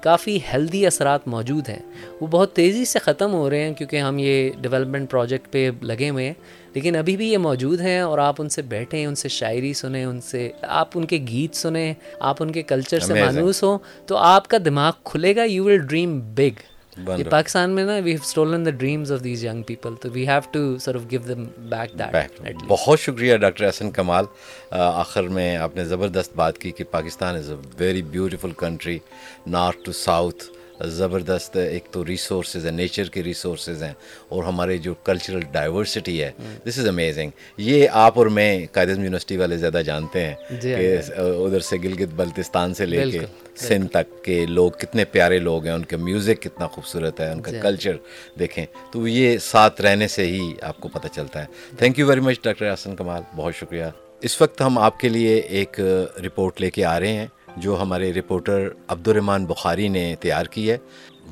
کافی 0.00 0.38
ہیلدی 0.52 0.86
اثرات 0.86 1.28
موجود 1.28 1.68
ہیں۔ 1.68 1.78
وہ 2.20 2.26
بہت 2.26 2.52
تیزی 2.52 2.84
سے 2.84 2.98
ختم 2.98 3.32
ہو 3.32 3.50
رہے 3.50 3.62
ہیں 3.62 3.74
کیونکہ 3.74 3.96
ہم 3.96 4.18
یہ 4.18 4.50
ڈیولپمنٹ 4.60 5.10
پروجیکٹ 5.10 5.52
پہ 5.52 5.70
لگے 5.82 6.10
ہوئے 6.10 6.26
ہیں۔ 6.26 6.34
لیکن 6.74 6.96
ابھی 6.96 7.16
بھی 7.16 7.32
یہ 7.32 7.38
موجود 7.38 7.80
ہیں 7.80 8.00
اور 8.00 8.18
آپ 8.18 8.34
ان 8.38 8.48
سے 8.48 8.62
بیٹھیں 8.62 9.06
ان 9.06 9.14
سے 9.14 9.28
شاعری 9.28 9.72
سنیں 9.72 10.04
ان 10.04 10.20
سے 10.20 10.50
آپ 10.62 10.88
ان 10.94 11.04
کے 11.04 11.16
گیت 11.28 11.56
سنیں 11.56 11.94
آپ 12.20 12.36
ان 12.40 12.52
کے 12.52 12.62
کلچر 12.62 12.98
سے 12.98 13.14
مانوس 13.14 13.62
ہوں 13.62 13.78
تو 14.06 14.16
آپ 14.16 14.48
کا 14.48 14.56
دماغ 14.64 14.92
کھلے 15.04 15.36
گا 15.36 15.44
یو 15.44 15.64
ول 15.64 15.78
ڈریم 15.78 16.20
بگ 16.20 16.77
یہ 17.06 17.24
پاکستان 17.30 17.70
میں 17.70 17.84
نا 17.84 17.96
we 18.04 18.10
have 18.10 18.20
stolen 18.22 18.64
the 18.66 18.70
dreams 18.70 19.12
of 19.12 19.22
these 19.24 19.44
young 19.44 19.62
people 19.66 19.94
تو 20.00 20.10
we 20.12 20.26
have 20.28 20.40
to 20.52 20.78
sort 20.78 20.94
of 20.94 21.10
give 21.10 21.20
them 21.28 21.44
back 21.68 21.98
that 21.98 22.40
بہت 22.68 23.00
شکریہ 23.00 23.36
ڈاکٹر 23.36 23.64
احسن 23.64 23.90
کمال۔ 23.90 24.24
آخر 24.72 25.28
میں 25.36 25.56
آپ 25.56 25.76
نے 25.76 25.84
زبردست 25.84 26.36
بات 26.36 26.58
کی 26.58 26.70
کہ 26.70 26.84
Pakistan 26.90 27.36
is 27.36 27.50
a 27.50 27.56
very 27.78 28.02
beautiful 28.02 28.50
country 28.58 28.98
north 29.46 29.84
to 29.84 29.92
south 29.92 30.44
زبردست 30.86 31.56
ایک 31.56 31.84
تو 31.90 32.06
ریسورسز 32.06 32.64
ہیں 32.64 32.72
نیچر 32.72 33.04
کے 33.04 33.22
ریسورسز 33.22 33.82
ہیں 33.82 33.92
اور 34.28 34.44
ہمارے 34.44 34.78
جو 34.78 34.94
کلچرل 34.94 35.40
ڈائیورسٹی 35.52 36.22
ہے 36.22 36.30
دس 36.66 36.78
از 36.78 36.88
امیزنگ 36.88 37.30
یہ 37.56 37.88
آپ 37.92 38.18
اور 38.18 38.26
میں 38.26 38.66
قائد 38.72 38.88
اعظم 38.88 39.02
یونیورسٹی 39.02 39.36
والے 39.36 39.56
زیادہ 39.56 39.82
جانتے 39.86 40.24
ہیں 40.24 40.34
جی 40.50 40.74
کہ 40.74 40.98
ادھر 41.20 41.60
سے 41.60 41.76
گلگت 41.76 42.14
بلتستان 42.14 42.74
سے 42.74 42.86
لے 42.86 43.10
کے 43.10 43.20
سندھ 43.56 43.86
تک 43.86 44.24
کے 44.24 44.46
لوگ 44.46 44.70
کتنے 44.70 45.04
پیارے 45.04 45.38
لوگ 45.38 45.64
ہیں 45.64 45.72
ان 45.72 45.84
کے 45.84 45.96
میوزک 45.96 46.42
کتنا 46.42 46.66
خوبصورت 46.66 47.20
ہے 47.20 47.30
ان 47.30 47.42
کا 47.42 47.52
کلچر 47.62 47.92
جی۔ 47.92 48.38
دیکھیں۔ 48.38 48.66
تو 48.92 49.08
یہ 49.08 49.38
ساتھ 49.38 49.80
رہنے 49.80 50.08
سے 50.08 50.26
ہی 50.26 50.52
آپ 50.62 50.80
کو 50.80 50.88
پتہ 50.88 51.06
چلتا 51.14 51.40
ہے۔ 51.40 51.46
Thank 51.78 51.98
you 51.98 52.06
very 52.06 52.20
much 52.20 52.36
doctor 52.42 52.74
Hasan 52.74 52.96
Kamal 52.96 53.22
بہت 53.36 53.54
شکریہ۔ 53.54 53.84
اس 54.20 54.40
وقت 54.40 54.60
ہم 54.60 54.78
آپ 54.78 55.00
کے 55.00 55.08
لیے 55.08 55.36
ایک 55.36 55.80
رپورٹ 56.26 56.60
لے 56.60 56.70
کے 56.70 56.84
آ 56.84 57.00
رہے 57.00 57.12
ہیں۔ 57.12 57.26
جو 57.60 57.82
ہمارے 57.82 58.12
رپورٹر 58.12 58.68
عبد 58.88 59.08
الرحمٰن 59.08 59.46
بخاری 59.46 59.88
نے 59.88 60.14
تیار 60.20 60.46
کی 60.46 60.70
ہے، 60.70 60.76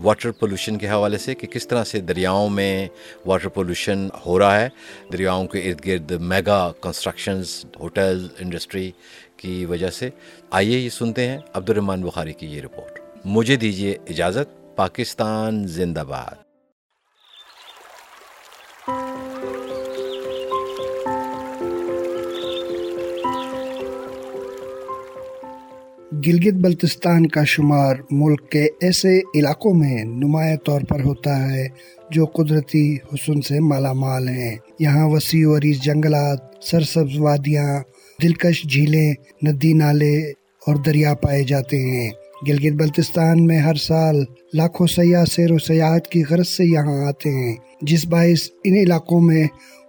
واٹر 0.03 0.31
پولوشن 0.31 0.79
کے 0.79 0.89
حوالے 0.89 1.19
سے 1.19 1.35
کہ 1.35 1.47
کس 1.47 1.69
طرح 1.69 1.85
سے 1.85 2.01
دریاؤں 2.01 2.49
میں 2.49 2.89
واٹر 3.27 3.49
پولوشن 3.49 4.09
ہو 4.27 4.39
رہا 4.39 4.61
ہے۔ 4.61 4.69
دریاؤں 5.13 5.47
کے 5.47 5.59
ارد 5.59 5.87
گرد 5.87 6.11
میگا 6.11 6.73
کنسٹرکشنز 6.83 7.65
ہوٹل 7.81 8.29
انڈسٹری 8.39 8.91
کی 9.37 9.65
وجہ 9.65 9.91
سے۔ 9.91 10.11
آئیے 10.51 10.79
یہ 10.79 10.91
سنتے 10.91 11.29
ہیں 11.29 11.39
عبد 11.55 11.71
الرحمٰن 11.71 12.03
بخاری 12.03 12.33
کی 12.33 12.47
یہ 12.47 12.63
رپورٹ۔ 12.63 13.01
مجھے 13.25 13.57
دیجیے 13.57 13.97
اجازت، 14.09 14.77
پاکستان 14.77 15.67
زندہ 15.67 16.05
باد۔ 16.09 16.46
گلگت 26.13 26.55
بلتستان 26.55 27.27
کا 27.27 27.45
شمار 27.45 27.97
ملک 28.11 28.51
کے 28.51 28.69
ایسے 28.81 29.21
علاقوں 29.35 29.75
میں 29.75 30.05
نمایاں 30.05 30.57
طور 30.57 30.81
پر 30.81 31.05
ہوتا 31.05 31.53
ہے 31.53 31.69
جو 32.11 32.25
قدرتی 32.25 32.95
حسن 32.95 33.43
سے 33.43 33.61
مالا 33.61 33.93
مال 33.93 34.29
ہیں۔ 34.29 34.57
یہاں 34.79 35.09
وسیع 35.09 35.59
عریض 35.59 35.79
جنگلات، 35.79 36.39
سرسبز 36.63 37.19
وادیاں، 37.19 37.81
دلکش 38.23 38.63
جھیلیں، 38.63 39.15
ندی 39.47 39.73
نالے 39.73 40.19
اور 40.67 40.77
دریا 40.77 41.15
پائے 41.15 41.43
جاتے 41.43 41.77
ہیں۔ 41.77 42.11
گلگت 42.49 42.73
بلتستان 42.73 43.47
میں 43.47 43.59
ہر 43.59 43.75
سال 43.75 44.25
لاکھوں 44.55 44.87
سیاح 44.87 45.25
سیر 45.25 45.53
و 45.53 45.59
سیاحت 45.59 46.09
کی 46.09 46.23
غرض 46.31 46.49
سے 46.49 46.65
یہاں 46.65 47.05
آتے 47.07 47.31
ہیں۔ 47.31 47.57
جس 47.83 48.07
باعث 48.07 48.49
ان 48.65 48.75
علاقوں 48.75 49.21
میں 49.21 49.47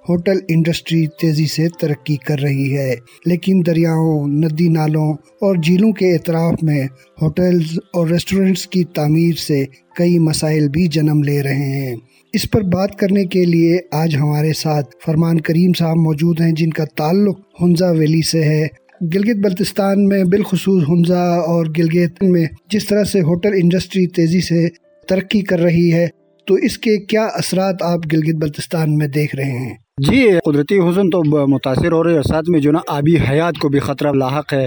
ہوٹل 0.10 0.38
انڈسٹری 0.48 1.06
تیزی 1.08 1.46
سے 1.46 1.68
ترقی 1.70 2.16
کر 2.16 2.40
رہی 2.40 2.78
ہے، 2.78 2.96
لیکن 3.26 3.62
دریاؤں، 3.66 4.28
ندی 4.28 4.68
نالوں 4.68 5.14
اور 5.14 5.56
جھیلوں 5.56 5.92
کے 5.92 6.16
اطراف 6.16 6.64
میں 6.64 6.84
ہوٹلز 7.22 7.80
اور 7.94 8.08
ریسٹورنٹس 8.08 8.68
کی 8.68 8.84
تعمیر 8.84 9.36
سے 9.36 9.64
کئی 9.96 10.20
مسائل 10.20 10.70
بھی 10.70 10.88
جنم 10.88 11.24
لے 11.24 11.42
رہے 11.44 11.70
ہیں۔ 11.72 11.96
اس 12.34 12.52
پر 12.52 12.62
بات 12.62 12.96
کرنے 12.96 13.26
کے 13.26 13.46
لیے 13.46 13.78
آج 13.92 14.16
ہمارے 14.16 14.54
ساتھ 14.54 14.96
فرمان 15.06 15.40
کریم 15.40 15.72
صاحب 15.78 15.98
موجود 15.98 16.42
ہیں، 16.42 16.52
جن 16.52 16.70
کا 16.70 16.86
تعلق 16.86 17.40
ہنزا 17.62 17.92
ویلی 17.92 18.22
سے 18.22 18.44
ہے۔ 18.44 18.68
گلگت 19.16 19.38
بلتستان 19.38 20.08
میں 20.08 20.24
بالخصوص 20.24 20.84
ہنزا 20.90 21.24
اور 21.24 21.66
گلگت 21.78 22.24
میں 22.24 22.46
جس 22.72 22.86
طرح 22.86 23.04
سے 23.04 23.22
ہوٹل 23.22 23.54
انڈسٹری 23.54 24.08
تیزی 24.08 24.42
سے 24.42 24.68
ترقی 25.08 25.42
کر 25.42 25.60
رہی 25.60 25.94
ہے، 25.94 26.08
تو 26.48 26.54
اس 26.54 26.78
کے 26.78 26.98
کیا 26.98 27.26
اثرات 27.26 27.82
آپ 27.82 28.00
گلگت 28.14 28.36
بلتستان 28.36 28.98
میں 28.98 29.08
دیکھ 29.08 29.36
رہے 29.36 29.52
ہیں؟ 29.52 29.87
جی 29.98 30.30
قدرتی 30.46 30.78
حسن 30.78 31.10
تو 31.10 31.48
متاثر 31.48 31.92
ہو 31.92 32.04
رہے 32.04 32.14
ہیں 32.14 32.22
ساتھ 32.22 32.50
میں 32.50 32.60
جو 32.60 32.72
نا، 32.72 32.80
آبی 32.88 33.18
حیات 33.18 33.58
کو 33.58 33.70
بھی 33.70 33.80
خطرہ 33.80 34.12
لاحق 34.12 34.54
ہے۔ 34.54 34.66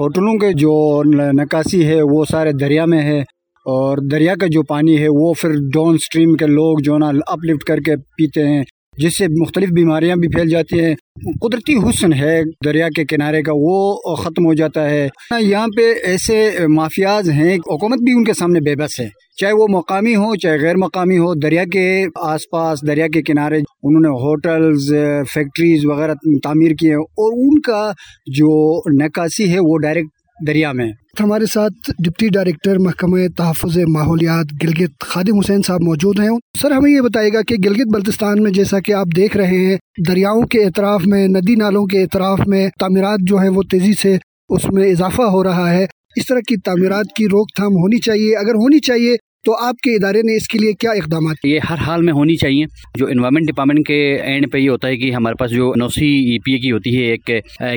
ہوٹلوں 0.00 0.38
کے 0.38 0.52
جو 0.52 1.02
نکاسی 1.32 1.86
ہے، 1.86 2.02
وہ 2.02 2.24
سارے 2.30 2.52
دریا 2.52 2.84
میں 2.84 3.02
ہے۔ 3.02 3.18
اور 3.64 3.98
دریا 4.10 4.34
کا 4.40 4.46
جو 4.50 4.62
پانی 4.62 4.98
ہے، 4.98 5.06
وہ 5.10 5.32
پھر 5.38 5.50
ڈاؤن 5.74 5.94
اسٹریم 5.94 6.34
کے 6.34 6.46
لوگ 6.46 6.78
جو 6.82 6.98
نا 6.98 7.10
اپ 7.26 7.38
لفٹ 7.44 7.64
کر 7.64 7.80
کے 7.80 7.96
پیتے 7.96 8.46
ہیں، 8.46 8.62
جس 8.98 9.18
سے 9.18 9.26
مختلف 9.28 9.68
بیماریاں 9.68 10.16
بھی 10.16 10.28
پھیل 10.28 10.48
جاتی 10.48 10.80
ہیں۔ 10.80 10.94
قدرتی 11.40 11.74
حسن 11.74 12.12
ہے 12.12 12.42
دریا 12.64 12.88
کے 12.96 13.04
کنارے 13.04 13.42
کا، 13.42 13.52
وہ 13.54 13.94
ختم 14.14 14.46
ہو 14.46 14.54
جاتا 14.54 14.90
ہے۔ 14.90 15.08
یہاں 15.40 15.66
پہ 15.76 15.94
ایسے 16.04 16.50
مافیاز 16.68 17.30
ہیں، 17.30 17.54
حکومت 17.54 17.98
بھی 17.98 18.12
ان 18.12 18.24
کے 18.24 18.32
سامنے 18.32 18.60
بے 18.60 18.76
بس 18.76 19.00
ہے۔ 19.00 19.08
چاہے 19.40 19.52
وہ 19.52 19.66
مقامی 19.70 20.16
ہو، 20.16 20.36
چاہے 20.36 20.60
غیر 20.60 20.76
مقامی 20.76 21.18
ہو، 21.18 21.34
دریا 21.34 21.64
کے 21.72 22.06
آس 22.14 22.40
پاس، 22.52 22.86
دریا 22.86 23.06
کے 23.06 23.22
کنارے 23.22 23.56
انہوں 23.56 24.00
نے 24.00 24.08
ہوٹلز، 24.08 24.94
فیکٹریز 25.32 25.80
وغیرہ 25.84 26.14
تعمیر 26.42 26.72
کیے 26.80 26.94
اور 26.94 27.32
ان 27.32 27.60
کا 27.60 27.92
جو 28.26 28.80
نکاسی 29.04 29.52
ہے 29.52 29.58
وہ 29.60 29.78
ڈائریکٹ 29.78 30.08
دریا 30.46 30.72
میں۔ 30.72 30.92
ہمارے 31.20 31.46
ساتھ 31.46 31.90
ڈپٹی 32.04 32.28
ڈائریکٹر 32.28 32.78
محکمہ 32.78 33.18
تحفظ 33.36 33.78
ماحولیات 33.88 34.46
گلگت 34.62 35.00
خادم 35.00 35.38
حسین 35.38 35.62
صاحب 35.66 35.80
موجود 35.82 36.20
ہیں۔ 36.20 36.28
سر، 36.62 36.70
ہمیں 36.70 36.90
یہ 36.90 37.00
بتائے 37.00 37.32
گا 37.32 37.42
کہ 37.42 37.56
گلگت 37.64 37.94
بلتستان 37.94 38.42
میں 38.42 38.50
جیسا 38.50 38.80
کہ 38.80 38.92
آپ 38.92 39.06
دیکھ 39.16 39.36
رہے 39.36 39.66
ہیں، 39.66 39.76
دریاؤں 40.08 40.42
کے 40.42 40.64
اطراف 40.64 41.06
میں، 41.06 41.28
ندی 41.28 41.54
نالوں 41.54 41.86
کے 41.86 42.02
اطراف 42.02 42.40
میں 42.46 42.68
تعمیرات 42.80 43.18
جو 43.26 43.36
ہیں 43.36 43.48
وہ 43.48 43.62
تیزی 43.70 43.92
سے 43.92 44.16
اس 44.48 44.64
میں 44.72 44.90
اضافہ 44.90 45.22
ہو 45.22 45.44
رہا 45.44 45.70
ہے۔ 45.72 45.86
اس 46.16 46.26
طرح 46.26 46.38
کی 46.38 46.56
تعمیرات 46.56 47.06
کی 47.16 47.24
روک 47.26 47.48
تھام 47.56 47.72
ہونی 47.72 47.98
چاہیے۔ 47.98 48.36
اگر 48.36 48.54
ہونی 48.54 48.78
چاہیے 48.78 49.16
تو 49.44 49.54
آپ 49.66 49.76
کے 49.82 49.94
ادارے 49.96 50.18
نے 50.18 50.36
اس 50.36 50.48
کے 50.48 50.58
لیے 50.58 50.72
کیا 50.72 50.90
اقدامات 50.90 51.44
یہ 51.44 51.60
ہر 51.70 51.78
حال 51.86 52.02
میں 52.02 52.12
ہونی 52.12 52.34
چاہیے۔ 52.36 52.64
جو 52.98 53.06
انوائرمنٹ 53.06 53.48
ڈپارٹمنٹ 53.48 53.86
کے 53.86 53.96
اینڈ 54.22 54.46
پہ 54.52 54.58
یہ 54.58 54.68
ہوتا 54.70 54.88
ہے 54.88 54.96
کہ 54.96 55.12
ہمارے 55.12 55.34
پاس 55.34 55.50
جو 55.50 55.72
نوسی 55.76 56.08
ای 56.32 56.38
پی 56.38 56.52
اے 56.52 56.58
کی 56.58 56.72
ہوتی 56.72 56.96
ہے، 56.96 57.10
ایک 57.10 57.30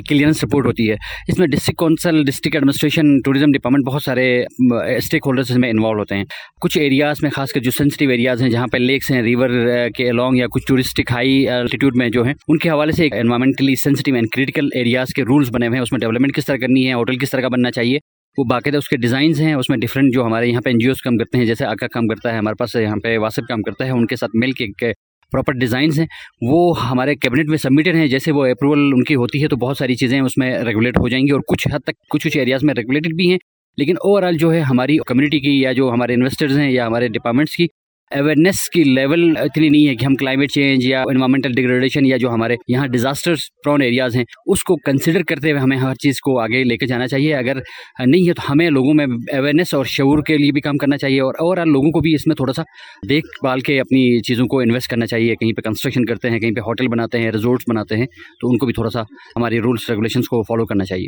کلیئرنس 0.10 0.44
رپورٹ 0.44 0.66
ہوتی 0.66 0.90
ہے۔ 0.90 0.96
اس 1.28 1.40
میں 1.40 1.48
district 1.48 1.78
council 1.78 2.24
district 2.26 2.56
administration 2.56 3.18
tourism 3.26 3.52
department 3.52 3.86
بہت 3.88 4.04
سارے 4.04 4.26
اسٹیک 4.98 5.22
ہولڈرس 5.26 5.52
اس 5.52 5.58
میں 5.58 5.70
انوالو 5.70 6.00
ہوتے 6.00 6.16
ہیں۔ 6.16 6.24
کچھ 6.62 6.78
ایریاز 6.78 7.22
میں 7.22 7.32
خاص 7.36 7.52
کر 7.52 7.62
جو 7.62 7.72
سینسٹیو 7.72 8.10
ایریاز 8.10 8.42
ہیں، 8.42 8.50
جہاں 8.50 8.68
پہ 8.68 8.78
لیکس 8.78 9.12
ہیں 9.12 9.22
ریور 9.22 9.50
کے 9.96 10.10
الانگ 10.10 10.38
یا 10.38 10.48
کچھ 10.54 10.66
ٹورسٹک 10.68 11.12
ہائی 11.12 11.48
الٹیٹیوڈ 11.50 11.98
میں 11.98 12.10
جو 12.10 12.24
ہیں، 12.24 12.34
ان 12.48 12.58
کے 12.58 12.70
حوالے 12.70 12.92
سے 12.92 13.08
environmentally 13.14 13.76
sensitive 13.84 14.16
and 14.16 14.28
critical 14.36 14.68
areas 14.76 15.14
کے 15.16 15.24
رولس 15.24 15.50
بنے 15.54 15.68
ہوئے 15.68 15.78
ہیں۔ 15.78 15.84
اس 15.84 15.92
میں 15.92 16.00
ڈیولپمنٹ 16.00 16.36
کس 16.36 16.46
طرح 16.46 16.58
کرنی 16.62 16.88
ہے 16.88 16.94
ہوٹل 16.94 17.18
کس 17.18 17.30
طرح 17.30 17.42
کا 17.42 17.48
بننا 17.48 17.72
چاہیے۔ 17.72 17.98
وہ 18.38 18.44
باقاعدہ 18.44 18.78
اس 18.78 18.90
کے 18.90 18.98
ڈیزائنز 18.98 19.42
ہیں، 19.42 19.54
اس 19.54 19.70
میں 19.70 19.78
ڈفرینٹ 19.78 20.14
جو 20.14 20.26
ہمارے 20.26 20.48
یہاں 20.48 20.62
پہ 20.62 20.70
این 20.70 20.80
جی 20.80 20.88
اوز 20.88 21.02
کام 21.02 21.18
کرتے 21.18 21.38
ہیں، 21.38 21.46
جیسے 21.46 21.66
آکا 21.66 21.88
کام 21.88 22.08
کرتا 22.08 22.34
ہے، 22.34 22.38
ہمارے 22.38 22.56
پاس 22.56 22.76
یہاں 22.76 22.96
پہ 23.04 23.18
واسف 23.18 23.48
کام 23.48 23.62
کرتا 23.62 23.86
ہے، 23.86 23.92
ان 23.92 24.08
کے 24.08 24.16
ساتھ 24.16 24.32
مل 24.34 24.52
کے 24.52 24.94
پراپر 25.32 25.54
ڈیزائنس 25.54 26.00
ہیں۔ 26.00 26.06
وہ 26.42 26.90
ہمارے 26.90 27.16
کیبنٹ 27.16 27.50
میں 27.50 27.58
سبمیٹڈ 27.58 27.96
ہیں، 27.96 28.08
جیسے 28.08 28.32
وہ 28.32 28.46
اپروول 28.46 28.80
ان 28.80 29.04
کی 29.04 29.16
ہوتی 29.16 29.44
ہے 29.44 29.48
تو 29.48 29.56
بہت 29.56 29.78
ساری 29.78 29.96
چیزیں 29.96 30.22
اس 30.22 30.38
میں 30.38 30.60
ریگولیٹ 30.60 30.98
ہو 30.98 31.10
جائیں 31.10 31.26
گی 31.26 31.32
اور 31.32 31.42
کچھ 31.48 31.68
حد 31.74 31.80
تک 31.80 32.10
کچھ 32.10 32.28
کچھ 32.28 32.38
ایریاز 32.38 32.64
میں 32.64 32.74
ریگولیٹڈ 32.74 33.16
بھی 33.16 33.32
ہیں۔ 33.32 33.38
لیکن 33.78 33.94
اوور 33.94 34.24
آل 34.24 34.38
جو 34.38 34.54
ہے 34.54 34.60
ہماری 34.60 34.98
کمیونٹی 34.98 35.40
کی 35.40 35.62
یا 35.62 35.72
جو 35.72 35.92
ہمارے 35.92 36.14
انویسٹرز 36.14 36.58
ہیں 36.58 36.72
یا 36.72 36.88
ہمارے 36.88 37.08
ڈپارٹمنٹس 37.08 37.56
کی 37.56 37.68
اویئرنیس 38.12 38.70
کی 38.70 38.84
لیول 38.84 39.38
اتنی 39.38 39.70
نہیں 39.70 39.88
ہے 39.88 39.96
کہ 39.96 40.06
ہم 40.06 40.16
کلائمیٹ 40.16 40.52
چینج 40.52 40.86
یا 40.86 41.02
انوائرمنٹل 41.02 41.52
ڈیگریڈیشن 41.52 42.06
یا 42.06 42.18
جو 42.18 42.30
ہمارے 42.30 42.56
یہاں 42.68 42.88
ڈیزاسٹر 42.88 43.34
پرون 43.66 43.82
ایریاز 43.82 44.16
ہیں، 44.16 44.24
اس 44.46 44.64
کو 44.64 44.76
کنسیڈر 44.76 45.24
کرتے 45.24 45.52
ہوئے 45.52 45.62
ہمیں 45.62 45.78
ہر 45.78 45.96
چیز 45.96 46.20
کو 46.20 46.40
آگے 46.40 46.64
لے 46.64 46.78
کے 46.78 46.86
جانا 46.86 47.08
چاہیے۔ 47.08 47.36
اگر 47.36 47.58
نہیں 48.06 48.28
ہے 48.28 48.34
تو 48.34 48.42
ہمیں 48.50 48.70
لوگوں 48.70 48.94
میں 48.94 49.06
اویئرنیس 49.34 49.74
اور 49.74 49.86
شعور 49.86 50.24
کے 50.24 50.38
لیے 50.38 50.52
بھی 50.52 50.62
کام 50.62 50.78
کرنا 50.78 50.98
چاہیے 50.98 51.20
اور 51.22 51.34
اوور 51.40 51.58
آل 51.58 51.70
لوگوں 51.70 51.92
کو 51.92 52.00
بھی 52.00 52.14
اس 52.16 52.28
میں 52.28 52.36
تھوڑا 52.36 52.54
سا 52.54 52.64
دیکھ 53.10 53.26
بھال 53.42 53.60
کے 53.60 53.80
اپنی 53.80 54.22
چیزوں 54.22 54.46
کو 54.46 54.60
انویسٹ 54.60 54.88
کرنا 54.88 55.06
چاہیے۔ 55.06 55.36
کہیں 55.36 55.54
پہ 55.54 55.62
کنسٹرکشن 55.62 56.06
کرتے 56.06 56.30
ہیں، 56.30 56.40
کہیں 56.40 56.52
پہ 56.52 56.60
ہوٹل 56.60 56.88
بناتے 56.88 57.20
ہیں 57.20 57.32
ریزورٹس 57.32 57.64
بناتے 57.70 57.98
ہیں، 57.98 58.06
تو 58.42 58.52
ان 58.52 58.58
کو 58.58 58.66
بھی 58.66 58.74
تھوڑا 58.74 58.90
سا 58.90 59.02
ہماری 59.36 59.60
رولس 59.60 59.90
ریگولیشنس 59.90 60.28
کو 60.28 60.44
فالو 60.44 60.66
کرنا 60.66 60.86
چاہیے۔ 60.86 61.08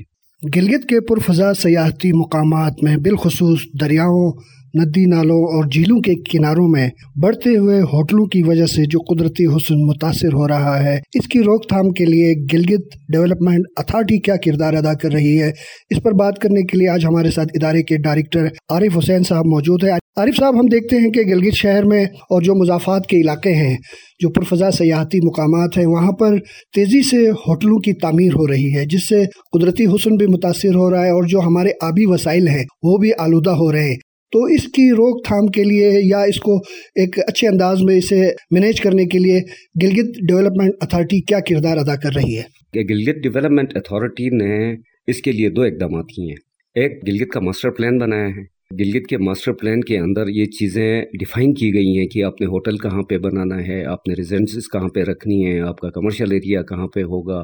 گلگت 0.56 0.90
کے 0.90 1.02
پرفضا 1.02 1.54
سیاحتی 1.54 2.12
مقامات 2.14 2.84
میں 2.84 2.98
بالخصوص 2.98 3.60
دریاؤں 3.82 4.32
ندی 4.76 5.06
نالوں 5.06 5.42
اور 5.48 5.64
جھیلوں 5.64 6.00
کے 6.00 6.14
کناروں 6.32 6.68
میں 6.68 6.88
بڑھتے 7.22 7.58
ہوئے 7.58 7.82
ہوٹلوں 7.82 8.26
کی 8.26 8.42
وجہ 8.44 8.66
سے 8.66 8.84
جو 8.86 9.00
قدرتی 9.00 9.46
حسن 9.46 9.86
متاثر 9.86 10.34
ہو 10.34 10.48
رہا 10.48 10.84
ہے، 10.84 10.96
اس 11.14 11.28
کی 11.28 11.40
روک 11.40 11.70
تھام 11.70 11.90
کے 11.90 12.06
لیے 12.06 12.34
گلگت 12.54 12.98
ڈیولپمنٹ 13.14 13.66
اتھارٹی 13.78 14.20
کیا 14.22 14.36
کردار 14.36 14.74
ادا 14.74 14.94
کر 14.94 15.12
رہی 15.12 15.42
ہے؟ 15.42 15.52
اس 15.90 16.04
پر 16.04 16.12
بات 16.12 16.40
کرنے 16.40 16.62
کے 16.62 16.78
لیے 16.78 16.90
آج 16.90 17.06
ہمارے 17.06 17.32
ساتھ 17.32 17.48
ادارے 17.56 17.84
کے 17.84 17.98
ڈائریکٹر 17.98 18.48
عارف 18.70 18.98
حسین 18.98 19.24
صاحب 19.24 19.46
موجود 19.46 19.84
ہے 19.84 19.90
عارف 20.18 20.38
صاحب، 20.38 20.60
ہم 20.60 20.66
دیکھتے 20.66 20.98
ہیں 20.98 21.10
کہ 21.10 21.22
گلگت 21.22 21.54
شہر 21.54 21.86
میں 21.86 22.04
اور 22.04 22.42
جو 22.42 22.56
مضافات 22.56 23.08
کے 23.08 23.18
علاقے 23.18 23.54
ہیں، 23.54 23.76
جو 24.20 24.30
پرفضا 24.30 24.72
سیاحتی 24.72 25.18
مقامات 25.26 25.78
ہیں، 25.78 25.86
وہاں 25.86 26.12
پر 26.12 26.38
تیزی 26.76 27.02
سے 27.02 27.30
ہوٹلوں 27.30 27.80
کی 27.80 27.94
تعمیر 27.94 28.34
ہو 28.34 28.48
رہی 28.48 28.74
ہے، 28.76 28.86
جس 28.86 29.08
سے 29.10 29.24
قدرتی 29.52 29.86
حسن 29.86 30.16
بھی 30.16 30.28
متاثر 30.28 30.76
ہو 30.76 30.90
رہا 30.92 31.06
ہے 31.06 31.10
اور 31.10 31.24
جو 31.24 31.40
ہمارے 31.40 31.72
آبی 31.82 32.06
وسائل 32.06 32.48
ہیں، 32.48 32.64
وہ 32.84 32.98
بھی 32.98 33.12
آلودہ 33.20 33.50
ہو 33.50 33.72
رہے 33.72 33.90
ہیں۔ 33.90 33.96
تو 34.36 34.44
اس 34.44 34.64
کی 34.64 34.92
روک 34.92 35.28
تھام 35.28 35.48
کے 35.48 35.64
لیے 35.64 35.92
یا 36.04 36.22
اس 36.22 36.40
کو 36.40 36.58
ایک 36.96 37.20
اچھے 37.28 37.48
انداز 37.48 37.82
میں 37.82 37.96
اسے 37.98 38.22
مینیج 38.52 38.82
کرنے 38.82 39.06
کے 39.06 39.20
لیے 39.20 39.40
گلگت 39.84 40.20
ڈیولپمنٹ 40.28 40.72
اتھارٹی 40.82 41.22
کیا 41.22 41.40
کردار 41.40 41.78
ادا 41.78 41.96
کر 41.96 42.10
رہی 42.16 42.38
ہے؟ 42.38 42.44
گلگت 42.76 43.24
ڈیولپمنٹ 43.24 43.78
اتھارٹی 43.78 44.30
نے 44.30 44.76
اس 45.08 45.22
کے 45.22 45.32
لیے 45.32 45.50
دو 45.50 45.62
اقدامات 45.62 46.06
کیے 46.16 46.26
ہیں۔ 46.26 46.36
ایک 46.76 46.92
گلگت 47.08 47.32
کا 47.32 47.40
ماسٹر 47.40 47.70
پلان 47.70 47.98
بنایا 47.98 48.28
ہے۔ 48.28 48.56
گلگت 48.80 49.08
کے 49.08 49.18
ماسٹر 49.18 49.54
پلان 49.54 49.82
کے 49.82 49.98
اندر 49.98 50.28
یہ 50.28 50.46
چیزیں 50.46 51.02
ڈیفائن 51.02 51.54
کی 51.54 51.74
گئی 51.74 51.98
ہیں 52.00 52.08
کہ 52.08 52.24
آپ 52.24 52.42
نے 52.42 52.48
ہوٹل 52.48 52.78
کہاں 52.78 53.04
پہ 53.04 53.18
بنانا 53.18 53.68
ہے، 53.68 53.86
آپ 53.86 54.08
نے 54.08 54.14
ریزیڈنسز 54.14 54.72
کہاں 54.74 54.88
پہ 54.88 55.00
رکھنی 55.00 55.48
ہے 55.48 55.60
آپ 55.60 55.80
کا 55.80 55.90
کمرشل 55.90 56.32
ایریا 56.32 56.62
کہاں 56.62 56.88
پہ 56.88 57.00
ہوگا 57.00 57.40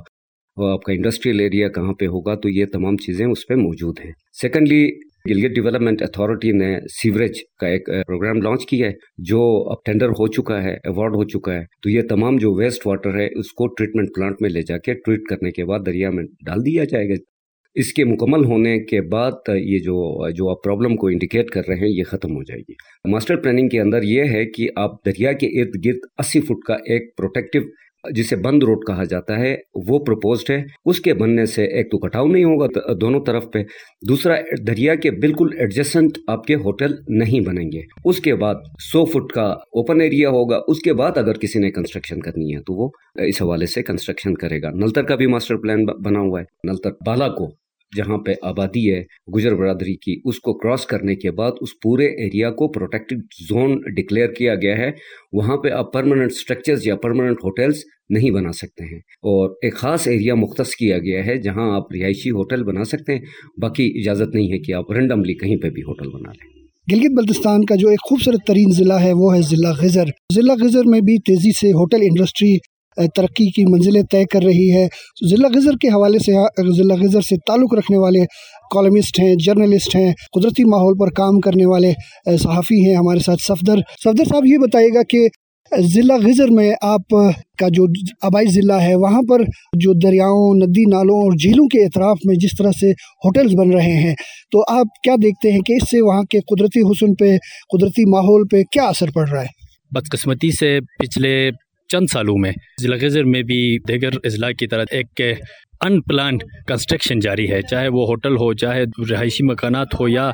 اور 0.58 0.72
آپ 0.72 0.84
کا 0.84 0.94
انڈسٹریل 0.94 1.40
ایریا 1.40 1.68
کہاں 1.68 1.94
پہ 1.94 2.06
ہوگا، 2.06 2.36
تو 2.36 2.50
یہ 2.50 2.66
تمام 2.74 2.98
چیزیں 2.98 3.26
اس 3.26 3.48
پہ 3.48 3.54
موجود 3.54 3.96
ہیں۔ 4.06 4.12
سیکنڈلی 4.42 5.11
گلگت 5.26 5.56
ڈیولپمنٹ 5.56 6.02
اتھارٹی 6.02 6.52
نے 6.52 6.76
سیوریج 6.92 7.42
کا 7.60 7.68
ایک 7.68 7.90
پروگرام 8.08 8.42
لانچ 8.42 8.66
کیا 8.66 8.88
ہے، 8.88 8.94
جو 9.18 9.42
اب 9.72 9.84
ٹینڈر 9.86 10.10
ہو 10.10 10.28
چکا 10.28 10.62
ہے 10.64 10.74
ایوارڈ 10.74 11.16
ہو 11.16 11.24
چکا 11.24 11.54
ہے، 11.54 11.64
تو 11.84 11.90
یہ 11.90 12.02
تمام 12.10 12.38
جو 12.38 12.54
ویسٹ 12.54 12.88
واٹر 12.88 13.20
ہے، 13.20 13.28
اس 13.40 13.52
کو 13.54 13.68
ٹریٹمنٹ 13.68 14.10
پلانٹ 14.16 14.42
میں 14.42 14.50
لے 14.50 14.62
جا 14.62 14.78
کے 14.78 14.94
ٹریٹ 14.94 15.28
کرنے 15.30 15.52
کے 15.52 15.66
بعد 15.66 15.86
دریا 15.86 16.10
میں 16.10 16.24
ڈال 16.46 16.66
دیا 16.66 16.84
جائے 16.84 17.10
گا۔ 17.10 17.16
اس 17.76 17.92
کے 17.94 18.04
مکمل 18.06 18.44
ہونے 18.46 18.78
کے 18.86 19.02
بعد 19.02 19.50
یہ 19.50 19.80
جو 19.80 20.30
جو 20.32 20.50
آپ 20.52 20.64
پرابلم 20.64 20.96
کو 20.96 21.08
انڈیکیٹ 21.08 21.50
کر 21.50 21.68
رہے 21.68 21.76
ہیں، 21.76 21.90
یہ 21.90 22.04
ختم 22.04 22.36
ہو 22.36 22.42
جائے 22.44 22.62
گی۔ 22.62 22.74
ماسٹر 23.12 23.36
پلاننگ 23.36 23.70
کے 23.70 23.80
اندر 23.82 24.04
یہ 24.04 24.32
ہے 24.32 24.46
کہ 24.46 24.68
آپ 24.76 25.06
دریا 25.06 25.32
کے 25.34 25.48
ارد 25.62 25.86
گرد 25.86 26.10
اسی 26.18 26.42
فٹ 26.42 26.64
کا 26.68 26.74
ایک 26.86 27.16
پروٹیکٹو 27.18 27.60
جسے 28.10 28.36
بند 28.36 28.64
روڈ 28.64 28.78
کہا 28.88 29.04
جاتا 29.04 29.40
ہے، 29.40 29.56
وہ 29.88 30.00
پروپوزڈ 30.00 30.52
ہے۔ 30.52 30.64
اس 30.86 31.00
کے 31.00 31.14
بننے 31.14 31.46
سے 31.46 31.66
ایک 31.66 31.92
تو 31.92 31.98
کٹاؤ 31.98 32.28
نہیں 32.28 32.44
ہوگا 32.44 32.94
دونوں 33.02 33.20
طرف 33.26 33.46
پہ۔ 33.54 33.60
دوسرا، 34.08 34.36
دریا 34.68 34.96
کے 34.96 35.12
بالکل 35.12 35.48
ایڈجسٹنٹ 35.58 36.12
آپ 36.28 36.44
کے 36.44 36.56
ہوٹل 36.56 36.96
نہیں 37.08 37.40
بنیں 37.40 37.72
گے۔ 37.72 37.82
اس 38.06 38.20
کے 38.20 38.36
بعد 38.36 38.56
سو 38.92 39.06
فٹ 39.06 39.34
کا 39.34 39.44
اوپن 39.44 40.02
ایریا 40.02 40.30
ہوگا۔ 40.30 40.60
اس 40.68 40.80
کے 40.80 40.94
بعد 40.94 41.18
اگر 41.18 41.34
کسی 41.34 41.60
نے 41.60 41.72
کنسٹرکشن 41.72 42.20
کرنی 42.20 42.56
ہے 42.56 42.60
تو 42.60 42.74
وہ 42.74 42.90
اس 43.28 43.42
حوالے 43.42 43.66
سے 43.66 43.84
کنسٹرکشن 43.84 44.34
کرے 44.34 44.62
گا۔ 44.62 44.70
نلتر 44.70 45.04
کا 45.04 45.16
بھی 45.16 45.28
ماسٹر 45.28 45.58
پلان 45.58 45.86
بنا 45.86 46.20
ہوا 46.20 46.40
ہے۔ 46.40 46.72
نلتر 46.72 46.92
بالا 47.06 47.28
کو 47.28 47.61
جہاں 47.98 48.18
پہ 48.18 48.32
آبادی 48.42 48.94
ہے 48.94 49.04
گجر 49.38 49.56
برادری 49.56 49.96
کی، 49.96 50.22
اس 50.26 50.40
کو 50.40 50.54
کراس 50.54 50.86
کرنے 50.86 51.16
کے 51.16 51.32
بعد 51.32 51.52
اس 51.62 51.70
پورے 51.84 52.06
ایریا 52.06 52.52
کو 52.52 52.72
پروٹیکٹڈ 52.72 53.20
زون 53.50 53.82
ڈکلیئر 53.96 54.28
کیا 54.28 54.56
گیا 54.56 54.78
ہے۔ 54.78 54.92
وہاں 55.34 55.58
پہ 55.58 55.70
آپ 55.70 55.94
پرماننٹ 55.94 56.32
اسٹرکچرز 56.32 56.88
یا 56.88 56.96
پرماننٹ 56.96 57.38
ہوٹلز 57.44 57.84
نہیں 58.10 58.32
بنا 58.32 58.52
سکتے 58.52 58.84
ہیں۔ 58.84 59.00
اور 59.00 59.50
ایک 59.62 59.74
خاص 59.74 60.08
ایریا 60.08 60.36
مختص 60.36 60.76
کیا 60.76 60.98
گیا 60.98 61.26
ہے 61.26 61.38
جہاں 61.38 61.76
آپ 61.76 61.84
رہائشی 61.92 62.30
ہوٹل 62.30 62.64
بنا 62.64 62.84
سکتے 62.84 63.14
ہیں۔ 63.14 63.22
باقی 63.62 63.92
اجازت 63.96 64.36
نہیں 64.36 64.52
ہے 64.54 64.60
کہ 64.60 64.74
آپ 64.74 64.92
رینڈملی 64.92 65.34
کہیں 65.34 65.58
پہ 65.58 65.70
بھی 65.70 65.82
ہوٹل 65.82 66.10
بنا 66.10 66.32
لیں۔ 66.32 66.62
گلگت 66.92 67.12
بلتستان 67.18 67.66
کا 67.66 67.76
جو 67.76 67.90
ایک 67.90 68.00
خوبصورت 68.10 68.48
ترین 68.48 68.72
ضلع 68.72 69.00
ہے، 69.00 69.14
وہ 69.14 69.36
ہے 69.36 69.42
ضلع 69.42 69.72
غزر۔ 69.72 70.06
ضلع 70.34 70.54
غزر 70.54 70.82
میں 70.86 71.00
بھی 71.00 71.20
تیزی 71.20 71.52
سے 71.52 71.68
ہوٹل 71.68 71.98
انڈسٹری 72.02 72.58
ترقی 72.96 73.50
کی 73.52 73.64
منزلیں 73.72 74.02
طے 74.12 74.24
کر 74.26 74.44
رہی 74.44 74.74
ہے۔ 74.76 74.88
ضلع 75.30 75.48
غزر 75.48 75.78
کے 75.82 75.88
حوالے 75.88 76.20
سے 76.20 76.36
ہاں، 76.36 76.48
ضلع 76.78 76.96
غزر 76.96 77.22
سے 77.22 77.36
تعلق 77.48 77.74
رکھنے 77.74 77.98
والے 77.98 78.20
کالمسٹ 78.72 79.20
ہیں 79.20 79.36
جرنلسٹ 79.36 79.96
ہیں، 79.96 80.12
قدرتی 80.32 80.64
ماحول 80.64 80.98
پر 80.98 81.10
کام 81.10 81.40
کرنے 81.40 81.66
والے 81.66 81.94
صحافی 82.38 82.88
ہیں 82.88 82.96
ہمارے 82.96 83.20
ساتھ 83.20 83.42
صفدر۔ 83.42 83.80
صفدر 84.04 84.24
صاحب 84.30 84.46
یہ 84.46 84.58
بتائیے 84.58 84.90
گا 84.90 85.02
کہ 85.10 85.28
ضلع 85.72 86.16
غزر 86.16 86.50
میں 86.52 86.74
آپ 86.82 87.10
کا 87.60 87.68
جو 87.70 87.86
آبائی 88.22 88.48
ضلع 88.48 88.76
ہے، 88.76 88.96
وہاں 88.96 89.22
پر 89.30 89.42
جو 89.74 89.94
دریاؤں، 89.94 90.56
ندی 90.56 90.84
نالوں 90.92 91.18
اور 91.18 91.32
جھیلوں 91.32 91.68
کے 91.68 91.86
اطراف 91.86 92.18
میں 92.26 92.36
جس 92.36 92.58
طرح 92.58 92.72
سے 92.80 92.92
ہوٹلز 93.26 93.56
بن 93.56 93.72
رہے 93.72 93.96
ہیں، 93.98 94.16
تو 94.52 94.64
آپ 94.70 94.88
کیا 95.04 95.16
دیکھتے 95.24 95.52
ہیں 95.52 95.60
کہ 95.60 95.74
اس 95.74 95.90
سے 95.92 96.02
وہاں 96.02 96.24
کے 96.24 96.40
قدرتی 96.40 96.82
حسن 96.82 97.14
پہ، 97.14 97.38
قدرتی 97.78 98.10
ماحول 98.12 98.48
پہ 98.52 98.64
کیا 98.72 98.84
اثر 98.84 99.12
پڑ 99.12 99.30
رہا 99.30 99.42
ہے؟ 99.42 99.60
بدقسمتی 99.92 100.52
سے 100.52 100.80
پچھلے 101.00 101.52
چند 101.92 102.12
سالوں 102.12 102.38
میں 102.38 102.52
ضلع 102.82 102.98
غزر 103.02 103.24
میں 103.24 103.42
بھی 103.44 103.78
دیگر 103.88 104.18
اضلاع 104.24 104.52
کی 104.60 104.68
طرح 104.68 104.86
ایک 104.92 105.22
ان 105.86 106.02
پلانڈ 106.02 106.44
کنسٹرکشن 106.68 107.20
جاری 107.20 107.50
ہے۔ 107.52 107.62
چاہے 107.70 107.88
وہ 107.88 108.06
ہوٹل 108.08 108.36
ہو، 108.38 108.52
چاہے 108.54 108.84
رہائشی 109.12 109.44
مکانات 109.44 110.00
ہو 110.00 110.08
یا 110.08 110.28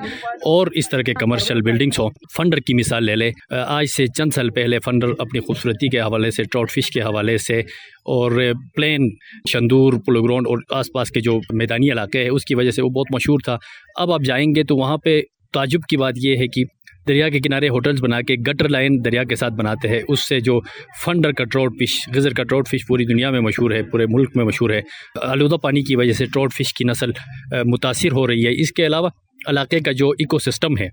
اور 0.45 0.67
اس 0.75 0.89
طرح 0.89 1.01
کے 1.01 1.13
کمرشل 1.13 1.61
بلڈنگس 1.61 1.99
ہوں 1.99 2.09
فنڈر 2.35 2.59
کی 2.59 2.73
مثال 2.73 3.05
لے 3.05 3.15
لے 3.15 3.29
آج 3.57 3.85
سے 3.95 4.05
چند 4.07 4.33
سال 4.35 4.49
پہلے 4.49 4.79
فنڈر 4.85 5.11
اپنی 5.19 5.39
خوبصورتی 5.39 5.89
کے 5.89 5.99
حوالے 5.99 6.31
سے 6.31 6.43
ٹراؤٹ 6.43 6.71
فش 6.71 6.91
کے 6.91 7.01
حوالے 7.01 7.37
سے 7.37 7.59
اور 8.15 8.31
پلین 8.75 9.09
شندور، 9.51 9.93
پلو 10.05 10.23
گراؤنڈ 10.23 10.47
اور 10.47 10.57
آس 10.71 10.91
پاس 10.93 11.11
کے 11.11 11.21
جو 11.21 11.39
میدانی 11.53 11.91
علاقے 11.91 12.23
ہیں، 12.23 12.29
اس 12.29 12.45
کی 12.45 12.55
وجہ 12.55 12.71
سے 12.71 12.81
وہ 12.81 12.89
بہت 12.89 13.15
مشہور 13.15 13.39
تھا۔ 13.45 13.57
اب 13.95 14.11
آپ 14.11 14.21
جائیں 14.25 14.47
گے 14.55 14.63
تو 14.63 14.75
وہاں 14.75 14.97
پہ 14.97 15.21
تعجب 15.53 15.79
کی 15.89 15.97
بات 15.97 16.13
یہ 16.17 16.37
ہے 16.37 16.47
کہ 16.47 16.63
دریا 17.07 17.29
کے 17.29 17.39
کنارے 17.39 17.69
ہوٹلز 17.69 18.01
بنا 18.01 18.21
کے 18.21 18.35
گٹر 18.47 18.69
لائن 18.69 18.97
دریا 19.05 19.23
کے 19.23 19.35
ساتھ 19.35 19.53
بناتے 19.53 19.87
ہیں۔ 19.87 19.99
اس 20.07 20.27
سے 20.29 20.39
جو 20.39 20.59
فنڈر 21.03 21.31
کا 21.31 21.43
ٹروٹ 21.43 21.81
فش 21.81 21.97
غزر 22.15 22.33
کا 22.33 22.43
ٹروٹ 22.43 22.67
فش 22.67 22.87
پوری 22.87 23.05
دنیا 23.05 23.31
میں 23.31 23.41
مشہور 23.41 23.71
ہے، 23.71 23.81
پورے 23.83 24.05
ملک 24.09 24.35
میں 24.35 24.45
مشہور 24.45 24.69
ہے۔ 24.69 24.81
آلودہ 25.23 25.55
پانی 25.55 25.81
کی 25.81 25.95
وجہ 25.95 26.13
سے 26.13 26.25
ٹروٹ 26.25 26.53
فش 26.53 26.73
کی 26.73 26.89
نسل 26.89 27.11
متاثر 27.65 28.11
ہو 28.11 28.27
رہی 28.27 28.45
ہے۔ 28.45 28.59
اس 28.61 28.71
کے 28.71 28.85
علاوہ 28.85 29.09
علاقے 29.47 29.79
کا 29.79 29.91
جو 29.91 30.09
ایکو 30.09 30.39
سسٹم 30.39 30.77
ہے، 30.77 30.87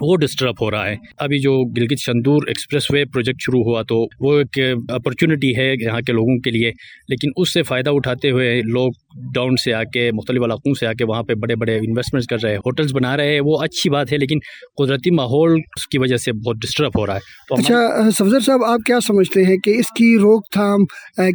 وہ 0.00 0.16
ڈسٹرب 0.16 0.54
ہو 0.60 0.70
رہا 0.70 0.88
ہے۔ 0.88 0.96
ابھی 1.18 1.38
جو 1.38 1.52
Gilgit 1.76 2.00
Shandur 2.00 2.46
express 2.48 2.90
way 2.90 3.04
project 3.04 3.42
شروع 3.42 3.62
ہوا 3.64 3.82
تو 3.82 4.04
وہ 4.20 4.38
ایک 4.38 4.58
اپرچونٹی 4.90 5.56
ہے 5.56 5.72
یہاں 5.82 6.00
کے 6.00 6.12
لوگوں 6.12 6.38
کے 6.38 6.50
لیے، 6.50 6.70
لیکن 7.08 7.30
اس 7.36 7.52
سے 7.52 7.62
فائدہ 7.62 7.90
اٹھاتے 7.90 8.30
ہوئے 8.30 8.60
لوگ 8.64 8.90
ڈاؤن 9.34 9.56
سے 9.56 9.72
آ 9.74 9.82
کے 9.84 10.10
مختلف 10.12 10.42
علاقوں 10.42 10.72
سے 10.74 10.86
آ 10.86 10.92
کے 10.92 11.04
وہاں 11.04 11.22
پہ 11.22 11.34
بڑے 11.34 11.54
بڑے 11.56 11.76
انویسٹمنٹس 11.76 12.26
کر 12.26 12.36
رہے 12.42 12.50
ہیں 12.50 12.58
ہوٹلس 12.58 12.92
بنا 12.94 13.16
رہے 13.16 13.32
ہیں، 13.32 13.40
وہ 13.44 13.58
اچھی 13.62 13.90
بات 13.90 14.12
ہے، 14.12 14.18
لیکن 14.18 14.38
قدرتی 14.76 15.10
ماحول 15.10 15.54
اس 15.76 15.86
کی 15.88 15.98
وجہ 15.98 16.16
سے 16.16 16.32
بہت 16.32 16.56
ڈسٹرب 16.62 16.98
ہو 16.98 17.06
رہا 17.06 17.14
ہے۔ 17.14 17.34
تو 17.48 17.54
اچھا 17.54 18.10
سفزر 18.10 18.40
صاحب، 18.40 18.64
آپ 18.64 18.80
کیا 18.86 19.00
سمجھتے 19.00 19.44
ہیں 19.44 19.56
کہ 19.56 19.78
اس 19.78 19.90
کی 19.90 20.16
روک 20.18 20.50
تھام 20.52 20.84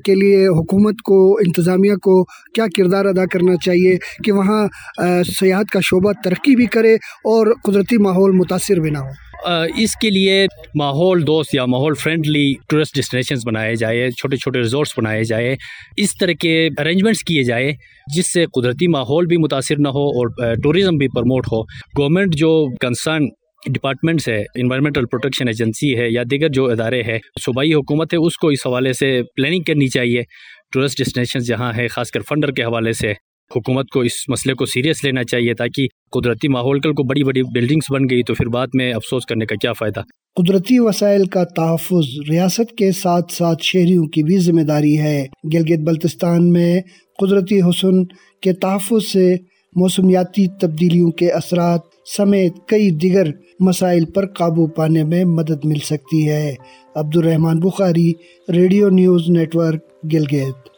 کے 0.05 0.15
لیے 0.15 0.47
حکومت 0.47 1.01
کو، 1.01 1.17
انتظامیہ 1.37 1.95
کو 1.95 2.23
کیا 2.53 2.65
کردار 2.77 3.05
ادا 3.05 3.25
کرنا 3.25 3.55
چاہیے 3.65 3.97
کہ 4.23 4.31
وہاں 4.31 4.65
سیاحت 5.39 5.69
کا 5.69 5.79
شعبہ 5.83 6.11
ترقی 6.23 6.55
بھی 6.55 6.65
کرے 6.65 6.93
اور 7.33 7.53
قدرتی 7.63 7.97
ماحول 7.97 8.31
متاثر 8.31 8.79
بھی 8.79 8.89
نہ 8.89 8.97
ہو؟ 8.97 9.30
اس 9.45 9.95
کے 9.95 10.10
لیے 10.10 10.45
ماحول 10.75 11.27
دوست 11.27 11.56
یا 11.56 11.65
ماحول 11.65 11.93
فرینڈلی 11.93 12.54
ٹورسٹ 12.69 12.95
ڈسٹینیشنز 12.95 13.41
بنائے 13.45 13.75
جائے، 13.75 14.10
چھوٹے 14.12 14.38
چھوٹے 14.38 14.60
ریزورٹس 14.60 14.93
بنائے 14.97 15.23
جائے، 15.23 15.56
اس 15.97 16.17
طرح 16.17 16.32
کے 16.39 16.67
ارینجمنٹس 16.80 17.23
کیے 17.23 17.43
جائے 17.43 17.71
جس 18.15 18.34
سے 18.34 18.45
قدرتی 18.45 18.88
ماحول 18.88 19.25
بھی 19.25 19.38
متاثر 19.38 19.75
نہ 19.80 19.88
ہو 19.88 20.08
اور 20.10 20.54
ٹوریزم 20.63 20.97
بھی 20.97 21.08
پروموٹ 21.08 21.47
ہو۔ 21.51 21.62
گورنمنٹ 21.99 22.36
جو 22.36 22.51
کنسرن 22.77 23.27
ڈپارٹمنٹس 23.73 24.27
ہے 24.30 24.41
انوائرمنٹل 24.56 25.06
پروٹیکشن 25.06 25.47
ایجنسی 25.47 25.97
ہے 25.97 26.10
یا 26.10 26.23
دیگر 26.32 26.49
جو 26.49 26.65
ادارے 26.65 27.01
ہیں، 27.01 27.17
صوبائی 27.41 27.73
حکومت 27.73 28.13
ہے، 28.13 28.25
اس 28.25 28.38
کو 28.38 28.47
اس 28.47 28.67
حوالے 28.67 28.93
سے 28.93 29.21
پلاننگ 29.36 29.63
کرنی 29.63 29.88
چاہیے۔ 29.88 30.21
ٹورسٹ 30.73 30.97
ڈسٹینیشن 30.97 31.39
جہاں 31.39 31.71
ہے 31.77 31.88
خاص 31.88 32.12
کر 32.12 32.19
فنڈر 32.30 32.51
کے 32.51 32.63
حوالے 32.63 32.93
سے۔ 32.93 33.13
حکومت 33.55 33.89
کو 33.89 33.99
اس 33.99 34.29
مسئلے 34.29 34.53
کو 34.53 34.65
سیریس 34.65 35.03
لینا 35.03 35.23
چاہیے 35.23 35.53
تاکہ 35.53 35.87
قدرتی 36.11 36.47
ماحول 36.47 36.79
کل 36.79 36.93
کو 36.93 37.03
بڑی 37.03 37.23
بڑی 37.23 37.43
بلڈنگس 37.43 37.91
بن 37.91 38.03
گئی 38.03 38.23
تو 38.23 38.33
پھر 38.33 38.45
بعد 38.45 38.67
میں 38.73 38.93
افسوس 38.93 39.25
کرنے 39.25 39.45
کا 39.45 39.55
کیا 39.55 39.73
فائدہ؟ 39.73 40.01
قدرتی 40.35 40.79
وسائل 40.79 41.25
کا 41.25 41.43
تحفظ 41.43 42.29
ریاست 42.29 42.77
کے 42.77 42.91
ساتھ 42.91 43.33
ساتھ 43.33 43.63
شہریوں 43.63 44.05
کی 44.05 44.23
بھی 44.23 44.37
ذمہ 44.37 44.61
داری 44.61 44.99
ہے۔ 44.99 45.25
گلگت 45.53 45.79
بلتستان 45.79 46.53
میں 46.53 46.81
قدرتی 47.19 47.59
حسن 47.59 48.05
کے 48.41 48.53
تحفظ 48.53 49.05
سے 49.05 49.35
موسمیاتی 49.75 50.47
تبدیلیوں 50.61 51.11
کے 51.11 51.31
اثرات 51.31 51.79
سمیت 52.17 52.53
کئی 52.67 52.91
دیگر 52.91 53.27
مسائل 53.59 54.05
پر 54.05 54.25
قابو 54.25 54.67
پانے 54.67 55.03
میں 55.03 55.25
مدد 55.25 55.65
مل 55.65 55.79
سکتی 55.79 56.29
ہے۔ 56.29 56.55
Abdur 56.95 57.17
Rahman 57.17 57.59
Bukhari, 57.59 58.13
radio 58.53 58.89
news 58.89 59.29
network, 59.55 59.83
Gilgit. 60.13 60.70